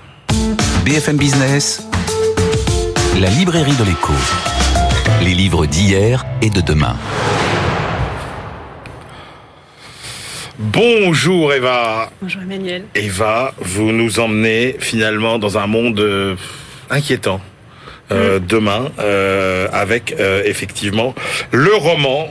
BFM 0.86 1.18
Business, 1.18 1.88
la 3.20 3.30
librairie 3.30 3.76
de 3.76 3.84
l'écho. 3.84 4.14
Les 5.22 5.34
livres 5.34 5.66
d'hier 5.66 6.26
et 6.42 6.50
de 6.50 6.62
demain. 6.62 6.96
Bonjour 10.60 11.54
Eva. 11.54 12.10
Bonjour 12.22 12.42
Emmanuel. 12.42 12.86
Eva, 12.96 13.54
vous 13.60 13.92
nous 13.92 14.20
emmenez 14.20 14.76
finalement 14.80 15.40
dans 15.40 15.58
un 15.58 15.68
monde 15.68 16.00
euh, 16.00 16.36
inquiétant. 16.90 17.42
euh, 18.12 18.38
demain, 18.40 18.92
euh, 19.00 19.68
avec 19.72 20.14
euh, 20.20 20.44
effectivement 20.46 21.16
le 21.52 21.74
roman 21.74 22.28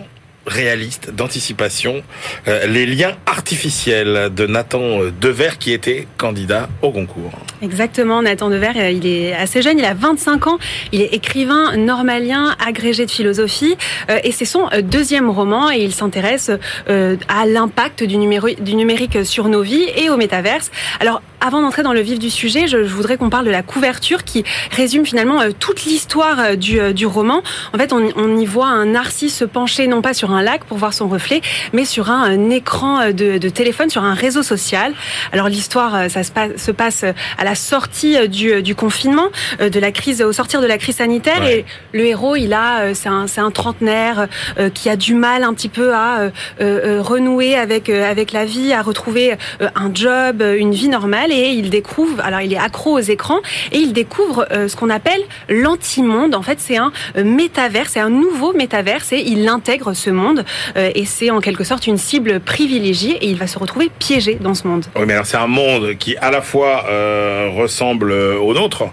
réaliste 0.46 1.10
d'anticipation, 1.14 2.02
euh, 2.48 2.66
les 2.66 2.86
liens 2.86 3.16
artificiels 3.26 4.30
de 4.34 4.46
Nathan 4.46 4.80
euh, 5.02 5.12
Dever 5.20 5.50
qui 5.58 5.72
était 5.72 6.06
candidat 6.18 6.68
au 6.82 6.90
concours. 6.90 7.32
Exactement, 7.62 8.22
Nathan 8.22 8.50
Dever, 8.50 8.72
euh, 8.76 8.90
il 8.90 9.06
est 9.06 9.34
assez 9.34 9.62
jeune, 9.62 9.78
il 9.78 9.84
a 9.84 9.94
25 9.94 10.46
ans, 10.46 10.58
il 10.90 11.00
est 11.00 11.14
écrivain 11.14 11.76
normalien, 11.76 12.56
agrégé 12.64 13.06
de 13.06 13.10
philosophie, 13.10 13.76
et 14.24 14.32
c'est 14.32 14.44
son 14.44 14.68
deuxième 14.82 15.30
roman, 15.30 15.70
et 15.70 15.78
il 15.78 15.94
s'intéresse 15.94 16.50
à 16.88 17.46
l'impact 17.46 18.04
du, 18.04 18.16
du 18.16 18.74
numérique 18.74 19.24
sur 19.24 19.48
nos 19.48 19.62
vies 19.62 19.86
et 19.96 20.10
au 20.10 20.16
métaverse. 20.16 20.70
Alors, 21.00 21.22
avant 21.44 21.60
d'entrer 21.60 21.82
dans 21.82 21.92
le 21.92 22.00
vif 22.00 22.18
du 22.18 22.30
sujet, 22.30 22.66
je, 22.66 22.84
je 22.84 22.94
voudrais 22.94 23.16
qu'on 23.16 23.30
parle 23.30 23.44
de 23.44 23.50
la 23.50 23.62
couverture 23.62 24.24
qui 24.24 24.44
résume 24.70 25.04
finalement 25.04 25.40
euh, 25.40 25.50
toute 25.58 25.84
l'histoire 25.84 26.38
euh, 26.38 26.56
du, 26.56 26.80
euh, 26.80 26.92
du 26.92 27.04
roman. 27.06 27.42
En 27.74 27.78
fait, 27.78 27.92
on, 27.92 28.08
on 28.16 28.36
y 28.38 28.46
voit 28.46 28.68
un 28.68 28.86
narcisse 28.86 29.36
se 29.36 29.44
pencher 29.44 29.86
non 29.88 30.02
pas 30.02 30.14
sur 30.14 30.30
un 30.30 30.42
lac 30.42 30.64
pour 30.64 30.78
voir 30.78 30.94
son 30.94 31.08
reflet, 31.08 31.40
mais 31.72 31.84
sur 31.84 32.10
un, 32.10 32.22
un 32.22 32.50
écran 32.50 33.10
de, 33.10 33.38
de 33.38 33.48
téléphone, 33.48 33.90
sur 33.90 34.04
un 34.04 34.14
réseau 34.14 34.42
social. 34.42 34.94
Alors 35.32 35.48
l'histoire, 35.48 36.08
ça 36.10 36.22
se 36.22 36.30
passe, 36.30 36.50
se 36.56 36.70
passe 36.70 37.04
à 37.38 37.44
la 37.44 37.54
sortie 37.54 38.28
du, 38.28 38.62
du 38.62 38.74
confinement, 38.74 39.28
de 39.60 39.80
la 39.80 39.90
crise, 39.92 40.22
au 40.22 40.32
sortir 40.32 40.60
de 40.60 40.66
la 40.66 40.78
crise 40.78 40.96
sanitaire, 40.96 41.40
Ouais. 41.42 41.58
et 41.60 41.64
le 41.98 42.04
héros, 42.04 42.36
il 42.36 42.52
a, 42.52 42.94
c'est 42.94 43.08
un, 43.08 43.26
c'est 43.26 43.40
un 43.40 43.50
trentenaire 43.50 44.28
euh, 44.58 44.70
qui 44.70 44.88
a 44.88 44.96
du 44.96 45.14
mal 45.14 45.42
un 45.44 45.54
petit 45.54 45.68
peu 45.70 45.94
à 45.94 46.20
euh, 46.20 46.30
euh, 46.60 47.02
renouer 47.02 47.56
avec 47.56 47.88
avec 47.88 48.32
la 48.32 48.44
vie, 48.44 48.72
à 48.72 48.82
retrouver 48.82 49.36
un 49.74 49.90
job, 49.92 50.42
une 50.56 50.72
vie 50.72 50.88
normale, 50.88 51.31
et 51.32 51.50
il 51.50 51.70
découvre, 51.70 52.20
alors 52.24 52.40
il 52.40 52.52
est 52.52 52.58
accro 52.58 52.92
aux 52.98 53.00
écrans, 53.00 53.40
et 53.72 53.78
il 53.78 53.92
découvre 53.92 54.46
euh, 54.50 54.68
ce 54.68 54.76
qu'on 54.76 54.90
appelle 54.90 55.20
l'anti-monde. 55.48 56.34
En 56.34 56.42
fait, 56.42 56.58
c'est 56.60 56.76
un 56.76 56.92
euh, 57.16 57.24
métavers, 57.24 57.88
c'est 57.88 58.00
un 58.00 58.10
nouveau 58.10 58.52
métaverse, 58.52 59.12
et 59.12 59.22
il 59.26 59.48
intègre 59.48 59.94
ce 59.94 60.10
monde, 60.10 60.44
euh, 60.76 60.90
et 60.94 61.04
c'est 61.04 61.30
en 61.30 61.40
quelque 61.40 61.64
sorte 61.64 61.86
une 61.86 61.98
cible 61.98 62.40
privilégiée, 62.40 63.16
et 63.24 63.26
il 63.28 63.36
va 63.38 63.46
se 63.46 63.58
retrouver 63.58 63.90
piégé 63.98 64.34
dans 64.34 64.54
ce 64.54 64.66
monde. 64.66 64.84
Oui, 64.96 65.04
mais 65.06 65.14
alors 65.14 65.26
c'est 65.26 65.36
un 65.36 65.46
monde 65.46 65.94
qui 65.98 66.16
à 66.16 66.30
la 66.30 66.42
fois 66.42 66.84
euh, 66.90 67.48
ressemble 67.54 68.12
au 68.12 68.52
nôtre 68.54 68.84
et 68.84 68.88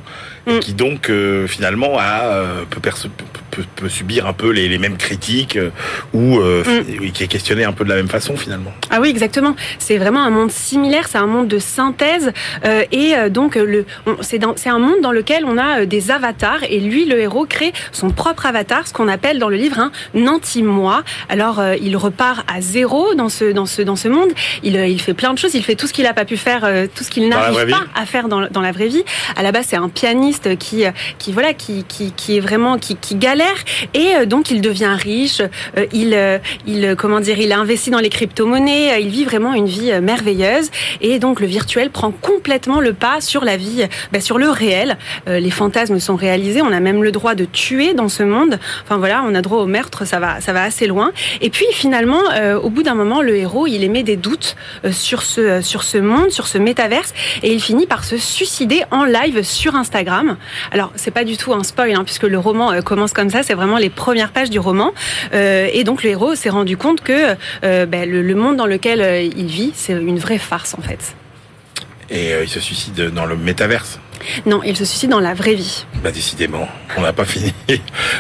Mm. 0.47 0.59
qui 0.61 0.73
donc 0.73 1.11
finalement 1.47 1.97
a, 1.99 2.23
euh, 2.23 2.63
peut, 2.69 2.79
perce- 2.79 3.07
peut- 3.75 3.89
subir 3.89 4.25
un 4.27 4.33
peu 4.33 4.49
les, 4.51 4.67
les 4.69 4.77
mêmes 4.77 4.97
critiques 4.97 5.55
euh, 5.55 5.69
ou 6.13 6.39
euh, 6.39 6.63
Mm. 6.69 7.11
qui 7.11 7.23
est 7.23 7.27
questionné 7.27 7.63
un 7.63 7.71
peu 7.71 7.83
de 7.83 7.89
la 7.89 7.95
même 7.95 8.09
façon 8.09 8.35
finalement. 8.37 8.71
Ah 8.89 8.99
oui, 9.01 9.09
exactement. 9.09 9.55
C'est 9.79 9.97
vraiment 9.97 10.21
un 10.21 10.29
monde 10.29 10.51
similaire, 10.51 11.07
c'est 11.07 11.17
un 11.17 11.25
monde 11.27 11.47
de 11.47 11.59
synthèse. 11.59 12.31
euh, 12.65 12.83
et 12.91 13.13
donc, 13.29 13.55
le, 13.55 13.85
c'est 14.21 14.43
un 14.69 14.79
monde 14.79 15.01
dans 15.01 15.11
lequel 15.11 15.45
on 15.45 15.57
a 15.57 15.85
des 15.85 16.11
avatars. 16.11 16.63
Et 16.69 16.79
lui, 16.79 17.05
le 17.05 17.19
héros, 17.19 17.45
crée 17.45 17.73
son 17.91 18.09
propre 18.11 18.45
avatar, 18.45 18.87
ce 18.87 18.93
qu'on 18.93 19.07
appelle 19.07 19.39
dans 19.39 19.49
le 19.49 19.55
livre 19.57 19.79
un 19.79 20.27
anti-moi. 20.27 21.03
Alors, 21.29 21.61
il 21.81 21.95
repart 21.97 22.45
à 22.51 22.61
zéro 22.61 23.13
dans 23.15 23.29
ce, 23.29 23.51
dans 23.51 23.65
ce, 23.65 23.81
dans 23.81 23.95
ce 23.95 24.07
monde. 24.07 24.29
Il, 24.63 24.75
il 24.75 25.01
fait 25.01 25.13
plein 25.13 25.33
de 25.33 25.37
choses. 25.39 25.53
Il 25.55 25.63
fait 25.63 25.75
tout 25.75 25.87
ce 25.87 25.93
qu'il 25.93 26.03
n'a 26.05 26.13
pas 26.13 26.25
pu 26.25 26.37
faire, 26.37 26.61
tout 26.95 27.03
ce 27.03 27.09
qu'il 27.09 27.27
n'arrive 27.29 27.65
vie. 27.65 27.71
pas 27.71 27.85
à 27.95 28.05
faire 28.05 28.27
dans, 28.27 28.47
dans 28.49 28.61
la 28.61 28.71
vraie 28.71 28.87
vie. 28.87 29.03
À 29.35 29.43
la 29.43 29.51
base, 29.51 29.65
c'est 29.69 29.77
un 29.77 29.89
pianiste 29.89 30.57
qui, 30.57 30.83
qui 31.17 31.31
voilà, 31.31 31.53
qui, 31.53 31.83
qui, 31.85 32.11
qui 32.11 32.37
est 32.37 32.41
vraiment, 32.41 32.77
qui, 32.77 32.95
qui 32.95 33.15
galère. 33.15 33.48
Et 33.93 34.15
euh, 34.15 34.25
donc, 34.25 34.51
il 34.51 34.61
devient 34.61 34.95
riche. 34.97 35.41
Euh, 35.77 35.85
il, 35.93 36.13
euh, 36.13 36.95
comment 36.95 37.19
dire, 37.19 37.39
il 37.39 37.51
a 37.51 37.59
investi 37.59 37.89
dans 37.89 37.99
les 37.99 38.09
crypto-monnaies. 38.09 39.01
Il 39.01 39.09
vit 39.09 39.25
vraiment 39.25 39.53
une 39.53 39.67
vie 39.67 39.91
merveilleuse. 40.01 40.69
Et 41.01 41.19
donc, 41.19 41.39
le 41.39 41.47
virtuel 41.47 41.89
prend 41.89 42.11
complètement 42.11 42.79
le 42.79 42.93
pas 42.93 43.21
sur 43.21 43.43
la 43.43 43.57
vie, 43.57 43.87
bah, 44.11 44.21
sur 44.21 44.37
le 44.37 44.49
réel. 44.49 44.97
Les 45.27 45.51
fantasmes 45.51 45.99
sont 45.99 46.15
réalisés. 46.15 46.61
On 46.61 46.71
a 46.71 46.79
même 46.79 47.03
le 47.03 47.11
droit 47.11 47.35
de 47.35 47.45
tuer 47.45 47.93
dans 47.93 48.09
ce 48.09 48.23
monde. 48.23 48.59
Enfin 48.83 48.97
voilà, 48.97 49.23
on 49.25 49.35
a 49.35 49.41
droit 49.41 49.59
au 49.59 49.65
meurtre. 49.65 50.05
Ça 50.05 50.19
va, 50.19 50.41
ça 50.41 50.53
va 50.53 50.63
assez 50.63 50.87
loin. 50.87 51.11
Et 51.41 51.49
puis 51.49 51.65
finalement, 51.71 52.21
au 52.61 52.69
bout 52.69 52.83
d'un 52.83 52.95
moment, 52.95 53.21
le 53.21 53.35
héros, 53.35 53.67
il 53.67 53.83
émet 53.83 54.03
des 54.03 54.15
doutes 54.15 54.55
sur 54.91 55.21
ce, 55.21 55.61
sur 55.61 55.83
ce 55.83 55.97
monde, 55.97 56.31
sur 56.31 56.47
ce 56.47 56.57
métaverse, 56.57 57.13
et 57.43 57.53
il 57.53 57.61
finit 57.61 57.85
par 57.85 58.03
se 58.03 58.17
suicider 58.17 58.83
en 58.91 59.05
live 59.05 59.43
sur 59.43 59.75
Instagram. 59.75 60.37
Alors, 60.71 60.91
c'est 60.95 61.11
pas 61.11 61.23
du 61.23 61.37
tout 61.37 61.53
un 61.53 61.63
spoil, 61.63 61.95
hein, 61.95 62.03
puisque 62.03 62.23
le 62.23 62.39
roman 62.39 62.81
commence 62.81 63.13
comme 63.13 63.28
ça. 63.31 63.43
C'est 63.43 63.53
vraiment 63.53 63.77
les 63.77 63.89
premières 63.89 64.31
pages 64.31 64.49
du 64.49 64.59
roman. 64.59 64.91
Euh, 65.33 65.67
et 65.71 65.83
donc, 65.83 66.03
le 66.03 66.09
héros 66.11 66.35
s'est 66.35 66.49
rendu 66.49 66.77
compte 66.77 67.01
que 67.01 67.35
euh, 67.63 67.85
ben, 67.85 68.09
le, 68.09 68.35
monde 68.35 68.57
dans 68.57 68.65
lequel 68.65 69.01
euh, 69.01 69.21
il 69.21 69.47
vit, 69.47 69.71
c'est 69.75 69.93
une 69.93 70.19
vraie 70.19 70.37
farce 70.37 70.75
en 70.77 70.81
fait. 70.81 71.15
Et 72.09 72.31
il 72.41 72.49
se 72.49 72.59
suicide 72.59 73.11
dans 73.13 73.25
le 73.25 73.37
métaverse. 73.37 73.99
Non, 74.45 74.61
il 74.63 74.75
se 74.75 74.85
suicide 74.85 75.09
dans 75.09 75.19
la 75.19 75.33
vraie 75.33 75.55
vie. 75.55 75.85
Bah 76.03 76.11
décidément, 76.11 76.67
on 76.97 77.01
n'a 77.01 77.13
pas 77.13 77.25
fini 77.25 77.53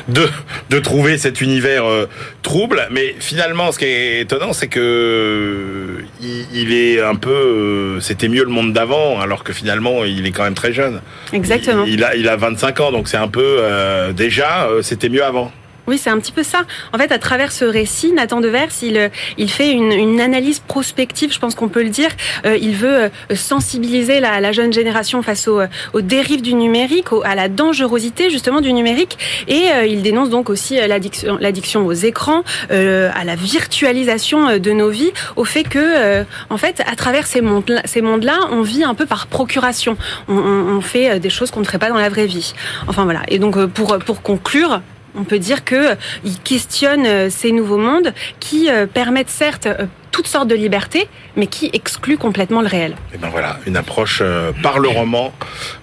de, 0.07 0.27
de 0.69 0.79
trouver 0.79 1.17
cet 1.17 1.41
univers 1.41 1.85
euh, 1.85 2.07
trouble. 2.41 2.87
Mais 2.91 3.15
finalement, 3.19 3.71
ce 3.71 3.79
qui 3.79 3.85
est 3.85 4.21
étonnant, 4.21 4.53
c'est 4.53 4.67
que 4.67 4.79
euh, 4.79 6.05
il, 6.21 6.45
il 6.53 6.73
est 6.73 7.01
un 7.01 7.15
peu, 7.15 7.29
euh, 7.31 7.99
c'était 7.99 8.27
mieux 8.27 8.43
le 8.43 8.49
monde 8.49 8.73
d'avant, 8.73 9.19
alors 9.19 9.43
que 9.43 9.53
finalement, 9.53 10.03
il 10.05 10.25
est 10.25 10.31
quand 10.31 10.43
même 10.43 10.53
très 10.53 10.73
jeune. 10.73 11.01
Exactement. 11.33 11.83
Il, 11.85 11.93
il 11.93 12.03
a, 12.03 12.15
il 12.15 12.27
a 12.27 12.35
25 12.35 12.79
ans, 12.79 12.91
donc 12.91 13.07
c'est 13.07 13.17
un 13.17 13.27
peu 13.27 13.57
euh, 13.59 14.11
déjà, 14.13 14.67
c'était 14.81 15.09
mieux 15.09 15.23
avant. 15.23 15.51
Oui, 15.89 15.97
c'est 15.97 16.11
un 16.11 16.19
petit 16.19 16.31
peu 16.31 16.43
ça. 16.43 16.65
En 16.93 16.99
fait, 16.99 17.11
à 17.11 17.17
travers 17.17 17.51
ce 17.51 17.65
récit, 17.65 18.11
Nathan 18.11 18.41
Devers, 18.41 18.69
il, 18.83 18.95
euh, 18.95 19.09
fait 19.47 19.71
une, 19.71 20.21
analyse 20.21 20.59
prospective, 20.59 21.33
je 21.33 21.39
pense 21.39 21.55
qu'on 21.55 21.67
peut 21.67 21.81
le 21.81 21.89
dire. 21.89 22.11
Euh, 22.45 22.55
il 22.61 22.75
veut 22.75 23.05
euh, 23.05 23.09
sensibiliser 23.33 24.19
la, 24.19 24.51
jeune 24.51 24.71
génération 24.71 25.23
face 25.23 25.47
aux, 25.47 25.61
dérives 26.01 26.43
du 26.43 26.53
numérique, 26.53 27.07
à 27.23 27.33
la 27.33 27.49
dangerosité 27.49 28.29
justement 28.29 28.61
du 28.61 28.71
numérique. 28.71 29.17
Et 29.47 29.63
il 29.87 30.03
dénonce 30.03 30.29
donc 30.29 30.51
aussi 30.51 30.75
l'addiction 30.75 31.87
aux 31.87 31.93
écrans, 31.93 32.43
à 32.69 33.23
la 33.23 33.35
virtualisation 33.35 34.59
de 34.59 34.71
nos 34.71 34.89
vies, 34.89 35.11
au 35.37 35.45
fait 35.45 35.63
que, 35.63 36.23
en 36.51 36.57
fait, 36.57 36.83
à 36.85 36.95
travers 36.95 37.25
ces 37.25 37.41
mondes-là, 37.41 38.39
on 38.51 38.61
vit 38.61 38.83
un 38.83 38.93
peu 38.93 39.07
par 39.07 39.25
procuration. 39.25 39.97
On, 40.27 40.81
fait 40.81 41.19
des 41.19 41.29
choses 41.29 41.49
qu'on 41.51 41.61
ne 41.61 41.65
ferait 41.65 41.79
pas 41.79 41.89
dans 41.89 41.97
la 41.97 42.09
vraie 42.09 42.27
vie. 42.27 42.53
Enfin 42.87 43.05
voilà. 43.05 43.21
Et 43.27 43.39
donc, 43.39 43.65
pour 43.67 44.21
conclure, 44.21 44.81
on 45.15 45.23
peut 45.23 45.39
dire 45.39 45.63
que 45.63 45.91
euh, 45.91 45.95
questionne 46.43 47.05
euh, 47.05 47.29
ces 47.29 47.51
nouveaux 47.51 47.77
mondes 47.77 48.13
qui 48.39 48.69
euh, 48.69 48.85
permettent 48.85 49.29
certes 49.29 49.67
toutes 50.11 50.27
sortes 50.27 50.47
de 50.47 50.55
libertés, 50.55 51.07
mais 51.35 51.47
qui 51.47 51.69
excluent 51.73 52.17
complètement 52.17 52.61
le 52.61 52.67
réel. 52.67 52.95
Et 53.13 53.17
ben 53.17 53.29
voilà, 53.29 53.59
une 53.65 53.77
approche 53.77 54.19
euh, 54.21 54.51
par 54.63 54.79
le 54.79 54.89
roman 54.89 55.33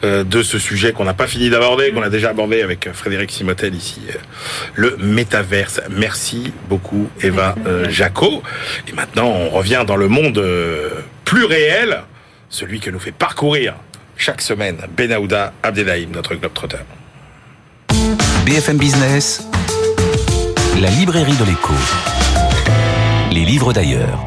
euh, 0.05 0.25
de 0.25 0.43
ce 0.43 0.59
sujet 0.59 0.93
qu'on 0.93 1.05
n'a 1.05 1.15
pas 1.15 1.27
fini 1.27 1.49
d'aborder, 1.49 1.91
qu'on 1.91 2.03
a 2.03 2.11
déjà 2.11 2.31
abordé 2.31 2.63
avec 2.63 2.93
Frédéric 2.93 3.31
Simotel 3.31 3.75
ici, 3.75 4.03
euh, 4.11 4.19
le 4.75 4.97
métaverse. 4.99 5.81
Merci 5.91 6.53
beaucoup 6.69 7.09
Eva 7.23 7.55
Jaco. 7.89 8.43
Et 8.89 8.93
maintenant, 8.93 9.29
on 9.29 9.49
revient 9.49 9.85
dans 9.87 9.97
le 9.97 10.09
monde 10.09 10.43
plus 11.25 11.45
réel, 11.45 12.03
celui 12.49 12.81
que 12.81 12.91
nous 12.91 12.99
fait 12.99 13.13
parcourir 13.13 13.75
chaque 14.17 14.41
semaine 14.41 14.79
Benahouda 14.97 15.53
Abdelhaim, 15.63 16.09
notre 16.13 16.35
globetrotter. 16.35 16.79
BFM 18.47 18.77
Business, 18.77 19.45
la 20.81 20.89
librairie 20.89 21.37
de 21.37 21.45
l'écho. 21.45 21.75
Les 23.33 23.45
livres 23.45 23.73
d'ailleurs. 23.73 24.25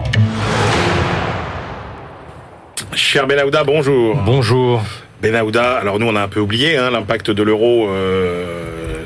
Cher 2.93 3.27
Benahouda, 3.27 3.63
bonjour. 3.63 4.17
Bonjour. 4.25 4.83
Benahouda, 5.21 5.77
alors 5.77 5.99
nous 5.99 6.07
on 6.07 6.17
a 6.17 6.21
un 6.21 6.27
peu 6.27 6.41
oublié 6.41 6.75
hein, 6.75 6.91
l'impact 6.91 7.31
de 7.31 7.43
l'euro 7.43 7.87
euh, 7.87 8.58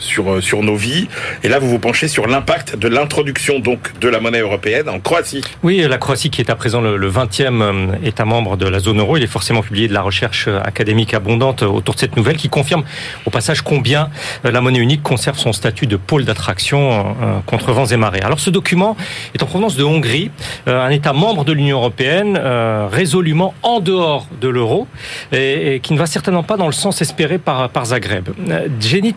sur 0.03 0.43
sur 0.43 0.61
nos 0.61 0.75
vies, 0.75 1.07
et 1.43 1.47
là 1.47 1.59
vous 1.59 1.69
vous 1.69 1.79
penchez 1.79 2.07
sur 2.07 2.27
l'impact 2.27 2.75
de 2.75 2.87
l'introduction 2.87 3.59
donc 3.59 3.97
de 3.99 4.07
la 4.07 4.19
monnaie 4.19 4.41
européenne 4.41 4.89
en 4.89 4.99
Croatie. 4.99 5.43
Oui, 5.63 5.85
la 5.87 5.97
Croatie 5.97 6.29
qui 6.29 6.41
est 6.41 6.49
à 6.49 6.55
présent 6.55 6.81
le, 6.81 6.97
le 6.97 7.09
20e 7.09 7.61
euh, 7.61 7.87
État 8.03 8.25
membre 8.25 8.57
de 8.57 8.67
la 8.67 8.79
zone 8.79 8.99
euro, 8.99 9.17
il 9.17 9.23
est 9.23 9.27
forcément 9.27 9.61
publié 9.61 9.87
de 9.87 9.93
la 9.93 10.01
recherche 10.01 10.47
euh, 10.47 10.59
académique 10.63 11.13
abondante 11.13 11.63
autour 11.63 11.95
de 11.95 11.99
cette 11.99 12.17
nouvelle 12.17 12.37
qui 12.37 12.49
confirme 12.49 12.83
au 13.25 13.29
passage 13.29 13.61
combien 13.61 14.09
euh, 14.45 14.51
la 14.51 14.61
monnaie 14.61 14.79
unique 14.79 15.03
conserve 15.03 15.37
son 15.37 15.53
statut 15.53 15.87
de 15.87 15.97
pôle 15.97 16.25
d'attraction 16.25 17.15
euh, 17.21 17.39
contre 17.45 17.71
vents 17.71 17.85
et 17.85 17.97
marées. 17.97 18.21
Alors 18.21 18.39
ce 18.39 18.49
document 18.49 18.95
est 19.33 19.43
en 19.43 19.45
provenance 19.45 19.75
de 19.75 19.83
Hongrie, 19.83 20.31
euh, 20.67 20.85
un 20.85 20.89
État 20.89 21.13
membre 21.13 21.45
de 21.45 21.53
l'Union 21.53 21.77
européenne 21.77 22.39
euh, 22.39 22.87
résolument 22.91 23.53
en 23.63 23.79
dehors 23.79 24.27
de 24.41 24.47
l'euro 24.47 24.87
et, 25.31 25.79
qui 25.83 25.93
ne 25.93 25.97
va 25.97 26.05
certainement 26.05 26.43
pas 26.43 26.57
dans 26.57 26.65
le 26.67 26.73
sens 26.73 27.01
espéré 27.01 27.37
par, 27.37 27.69
Zagreb. 27.85 28.29
Euh, 28.49 28.67
Zenit 28.79 29.15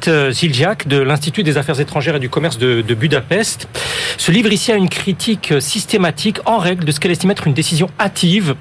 de 0.87 0.99
l'Institut 0.99 1.43
des 1.43 1.59
affaires 1.59 1.81
étrangères 1.81 2.17
et 2.17 2.21
du 2.21 2.29
commerce 2.29 2.59
de, 2.59 2.83
de 2.83 2.95
Budapest 2.95 3.69
se 4.19 4.31
livre 4.31 4.53
ici 4.53 4.73
à 4.73 4.77
une 4.77 4.89
critique 4.89 5.55
systématique 5.61 6.39
en 6.47 6.59
règle 6.59 6.85
de 6.85 6.93
ce 6.93 7.01
qu'elle 7.01 7.11
estime 7.11 7.31
être 7.31 7.47
une 7.47 7.55
décision 7.55 7.89
hâtive, 8.01 8.55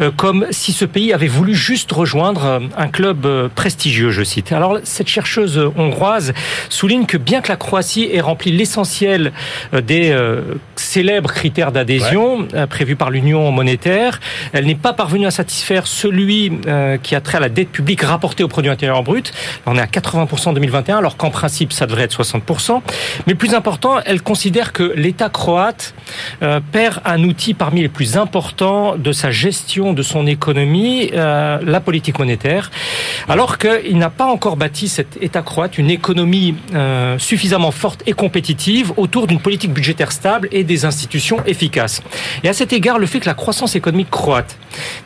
euh, 0.00 0.10
comme 0.16 0.46
si 0.50 0.72
ce 0.72 0.84
pays 0.84 1.12
avait 1.12 1.28
voulu 1.28 1.54
juste 1.54 1.90
rejoindre 1.92 2.44
euh, 2.44 2.60
un 2.76 2.88
club 2.88 3.26
euh, 3.26 3.48
prestigieux, 3.54 4.10
je 4.10 4.22
cite. 4.22 4.52
Alors 4.52 4.78
cette 4.84 5.08
chercheuse 5.08 5.58
hongroise 5.76 6.32
souligne 6.68 7.06
que 7.06 7.16
bien 7.16 7.40
que 7.40 7.48
la 7.48 7.56
Croatie 7.56 8.08
ait 8.12 8.20
rempli 8.20 8.52
l'essentiel 8.52 9.32
des 9.72 10.10
euh, 10.10 10.42
célèbres 10.76 11.32
critères 11.32 11.72
d'adhésion 11.72 12.48
prévus 12.68 12.96
par 12.96 13.10
l'Union 13.10 13.50
monétaire, 13.50 14.20
elle 14.52 14.66
n'est 14.66 14.74
pas 14.74 14.92
parvenue 14.92 15.26
à 15.26 15.30
satisfaire 15.30 15.86
celui 15.86 16.52
euh, 16.66 16.96
qui 16.98 17.14
a 17.14 17.20
trait 17.20 17.38
à 17.38 17.40
la 17.40 17.48
dette 17.48 17.70
publique 17.70 18.02
rapportée 18.02 18.44
au 18.44 18.48
produit 18.48 18.70
intérieur 18.70 19.02
brut. 19.02 19.32
On 19.66 19.76
est 19.76 19.80
à 19.80 19.86
80% 19.86 20.48
en 20.48 20.52
2021, 20.52 20.98
alors 20.98 21.16
qu'en 21.16 21.30
principe 21.30 21.61
ça 21.70 21.86
devrait 21.86 22.04
être 22.04 22.20
60%. 22.20 22.80
Mais 23.26 23.34
plus 23.34 23.54
important, 23.54 23.98
elle 24.04 24.22
considère 24.22 24.72
que 24.72 24.92
l'État 24.96 25.28
croate 25.28 25.94
euh, 26.42 26.60
perd 26.72 27.00
un 27.04 27.22
outil 27.24 27.54
parmi 27.54 27.82
les 27.82 27.88
plus 27.88 28.16
importants 28.16 28.96
de 28.96 29.12
sa 29.12 29.30
gestion 29.30 29.92
de 29.92 30.02
son 30.02 30.26
économie, 30.26 31.10
euh, 31.14 31.58
la 31.62 31.80
politique 31.80 32.18
monétaire, 32.18 32.70
alors 33.28 33.58
qu'il 33.58 33.98
n'a 33.98 34.10
pas 34.10 34.26
encore 34.26 34.56
bâti 34.56 34.88
cet 34.88 35.18
État 35.20 35.42
croate 35.42 35.78
une 35.78 35.90
économie 35.90 36.54
euh, 36.74 37.18
suffisamment 37.18 37.70
forte 37.70 38.02
et 38.06 38.12
compétitive 38.12 38.92
autour 38.96 39.26
d'une 39.26 39.40
politique 39.40 39.72
budgétaire 39.72 40.12
stable 40.12 40.48
et 40.52 40.64
des 40.64 40.84
institutions 40.84 41.38
efficaces. 41.46 42.02
Et 42.42 42.48
à 42.48 42.52
cet 42.52 42.72
égard, 42.72 42.98
le 42.98 43.06
fait 43.06 43.20
que 43.20 43.26
la 43.26 43.34
croissance 43.34 43.76
économique 43.76 44.10
croate 44.10 44.58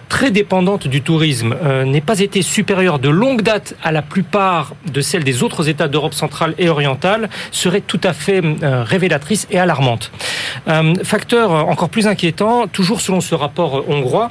très 0.09 0.31
dépendante 0.31 0.87
du 0.87 1.03
tourisme 1.03 1.57
n'ait 1.85 2.01
pas 2.01 2.21
été 2.21 2.41
supérieure 2.43 3.01
de 3.01 3.09
longue 3.09 3.43
date 3.43 3.75
à 3.83 3.91
la 3.91 4.03
plupart 4.03 4.75
de 4.93 5.01
celles 5.01 5.25
des 5.25 5.43
autres 5.43 5.69
États 5.69 5.89
d'Europe 5.89 6.15
centrale 6.15 6.36
et 6.59 6.69
orientale 6.69 7.29
serait 7.51 7.81
tout 7.81 8.01
à 8.05 8.13
fait 8.13 8.43
euh, 8.45 8.83
révélatrice 8.83 9.47
et 9.51 9.59
alarmante. 9.59 10.11
Euh, 10.69 10.95
facteur 11.03 11.51
encore 11.69 11.89
plus 11.89 12.07
inquiétant, 12.07 12.67
toujours 12.67 13.01
selon 13.01 13.21
ce 13.21 13.35
rapport 13.35 13.79
euh, 13.79 13.85
hongrois, 13.89 14.31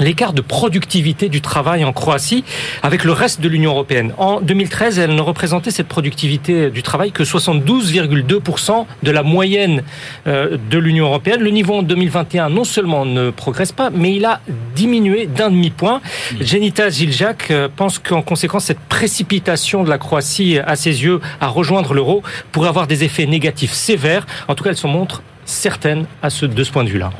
l'écart 0.00 0.32
de 0.32 0.40
productivité 0.40 1.28
du 1.28 1.40
travail 1.40 1.84
en 1.84 1.92
Croatie 1.92 2.44
avec 2.82 3.04
le 3.04 3.12
reste 3.12 3.40
de 3.40 3.48
l'Union 3.48 3.72
européenne. 3.72 4.12
En 4.18 4.40
2013, 4.40 4.98
elle 4.98 5.14
ne 5.14 5.20
représentait 5.20 5.70
cette 5.70 5.88
productivité 5.88 6.70
du 6.70 6.82
travail 6.82 7.12
que 7.12 7.22
72,2% 7.22 8.86
de 9.02 9.10
la 9.10 9.22
moyenne 9.22 9.82
euh, 10.26 10.56
de 10.70 10.78
l'Union 10.78 11.06
européenne. 11.06 11.40
Le 11.40 11.50
niveau 11.50 11.74
en 11.74 11.82
2021 11.82 12.50
non 12.50 12.64
seulement 12.64 13.04
ne 13.04 13.30
progresse 13.30 13.72
pas, 13.72 13.90
mais 13.90 14.14
il 14.14 14.24
a 14.24 14.40
diminué 14.74 15.26
d'un 15.26 15.50
demi-point. 15.50 16.00
Jenita 16.40 16.90
Ziljak 16.90 17.50
euh, 17.50 17.68
pense 17.74 17.98
qu'en 17.98 18.22
conséquence, 18.22 18.64
cette 18.64 18.80
précipitation 18.80 19.84
de 19.84 19.90
la 19.90 19.98
Croatie 19.98 20.58
à 20.58 20.76
ses 20.76 21.04
yeux 21.04 21.20
à 21.40 21.48
rejoindre 21.48 21.94
l'euro 21.94 22.22
pourrait 22.52 22.68
avoir 22.68 22.86
des 22.86 23.04
effets 23.04 23.26
négatifs 23.26 23.72
sévères. 23.72 24.26
En 24.48 24.54
tout 24.54 24.64
cas, 24.64 24.70
elle 24.70 24.76
se 24.76 24.86
montre 24.86 25.22
certaine 25.44 26.06
à 26.22 26.30
ce, 26.30 26.46
de 26.46 26.64
ce 26.64 26.70
point 26.70 26.84
de 26.84 26.88
vue-là. 26.88 27.10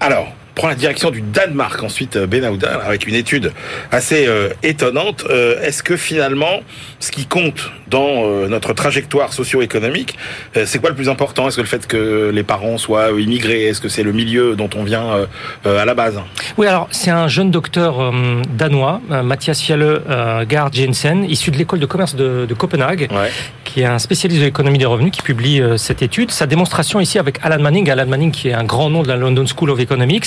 Alors, 0.00 0.28
prend 0.60 0.68
la 0.68 0.74
direction 0.74 1.10
du 1.10 1.22
Danemark 1.22 1.82
ensuite, 1.82 2.16
euh, 2.16 2.26
Benahouda, 2.26 2.82
avec 2.84 3.06
une 3.06 3.14
étude 3.14 3.50
assez 3.90 4.26
euh, 4.26 4.50
étonnante. 4.62 5.24
Euh, 5.30 5.58
Est-ce 5.62 5.82
que 5.82 5.96
finalement, 5.96 6.60
ce 6.98 7.10
qui 7.10 7.24
compte 7.24 7.70
dans 7.88 8.24
euh, 8.26 8.46
notre 8.46 8.74
trajectoire 8.74 9.32
socio-économique, 9.32 10.18
euh, 10.58 10.64
c'est 10.66 10.78
quoi 10.78 10.90
le 10.90 10.96
plus 10.96 11.08
important? 11.08 11.48
Est-ce 11.48 11.56
que 11.56 11.62
le 11.62 11.66
fait 11.66 11.86
que 11.86 12.30
les 12.30 12.42
parents 12.42 12.76
soient 12.76 13.08
immigrés 13.18 13.68
Est-ce 13.68 13.80
que 13.80 13.88
c'est 13.88 14.02
le 14.02 14.12
milieu 14.12 14.54
dont 14.54 14.68
on 14.76 14.84
vient 14.84 15.06
euh, 15.64 15.78
à 15.80 15.86
la 15.86 15.94
base? 15.94 16.20
Oui, 16.58 16.66
alors 16.66 16.88
c'est 16.90 17.10
un 17.10 17.26
jeune 17.26 17.50
docteur 17.50 17.98
euh, 17.98 18.12
danois, 18.52 19.00
Mathias 19.24 19.64
euh, 19.70 20.44
Gard 20.44 20.70
Jensen, 20.74 21.24
issu 21.24 21.50
de 21.50 21.56
l'école 21.56 21.78
de 21.80 21.86
commerce 21.86 22.14
de, 22.16 22.44
de 22.46 22.54
Copenhague, 22.54 23.08
Ouais. 23.10 23.30
qui 23.64 23.80
est 23.80 23.86
un 23.86 23.98
spécialiste 23.98 24.40
de 24.42 24.44
l'économie 24.46 24.76
des 24.78 24.84
revenus, 24.84 25.10
qui 25.12 25.22
publie 25.22 25.62
euh, 25.62 25.78
cette 25.78 26.02
étude. 26.02 26.30
Sa 26.32 26.46
démonstration 26.46 27.00
ici 27.00 27.18
avec 27.18 27.38
Alan 27.42 27.60
Manning, 27.62 27.88
Alan 27.90 28.04
Manning 28.06 28.30
qui 28.30 28.48
est 28.50 28.52
un 28.52 28.64
grand 28.64 28.90
nom 28.90 29.02
de 29.02 29.08
la 29.08 29.16
London 29.16 29.46
School 29.46 29.70
of 29.70 29.80
Economics, 29.80 30.26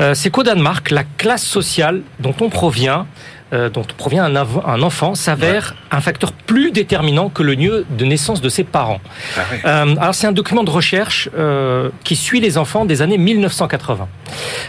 euh, 0.00 0.14
c'est 0.14 0.30
qu'au 0.30 0.42
Danemark, 0.42 0.90
la 0.90 1.04
classe 1.04 1.44
sociale 1.44 2.02
dont 2.20 2.34
on 2.40 2.48
provient 2.48 3.06
euh, 3.52 3.68
dont 3.70 3.82
provient 3.96 4.24
un, 4.24 4.34
un 4.36 4.82
enfant 4.82 5.14
s'avère 5.14 5.74
un 5.90 6.00
facteur 6.00 6.32
plus 6.32 6.70
déterminant 6.70 7.28
que 7.28 7.42
le 7.42 7.54
lieu 7.54 7.86
de 7.90 8.04
naissance 8.04 8.40
de 8.40 8.48
ses 8.48 8.64
parents. 8.64 9.00
Ah. 9.36 9.40
Euh, 9.64 9.96
alors 10.00 10.14
c'est 10.14 10.26
un 10.26 10.32
document 10.32 10.64
de 10.64 10.70
recherche 10.70 11.28
euh, 11.36 11.90
qui 12.04 12.16
suit 12.16 12.40
les 12.40 12.58
enfants 12.58 12.84
des 12.84 13.00
années 13.02 13.18
1980. 13.18 14.08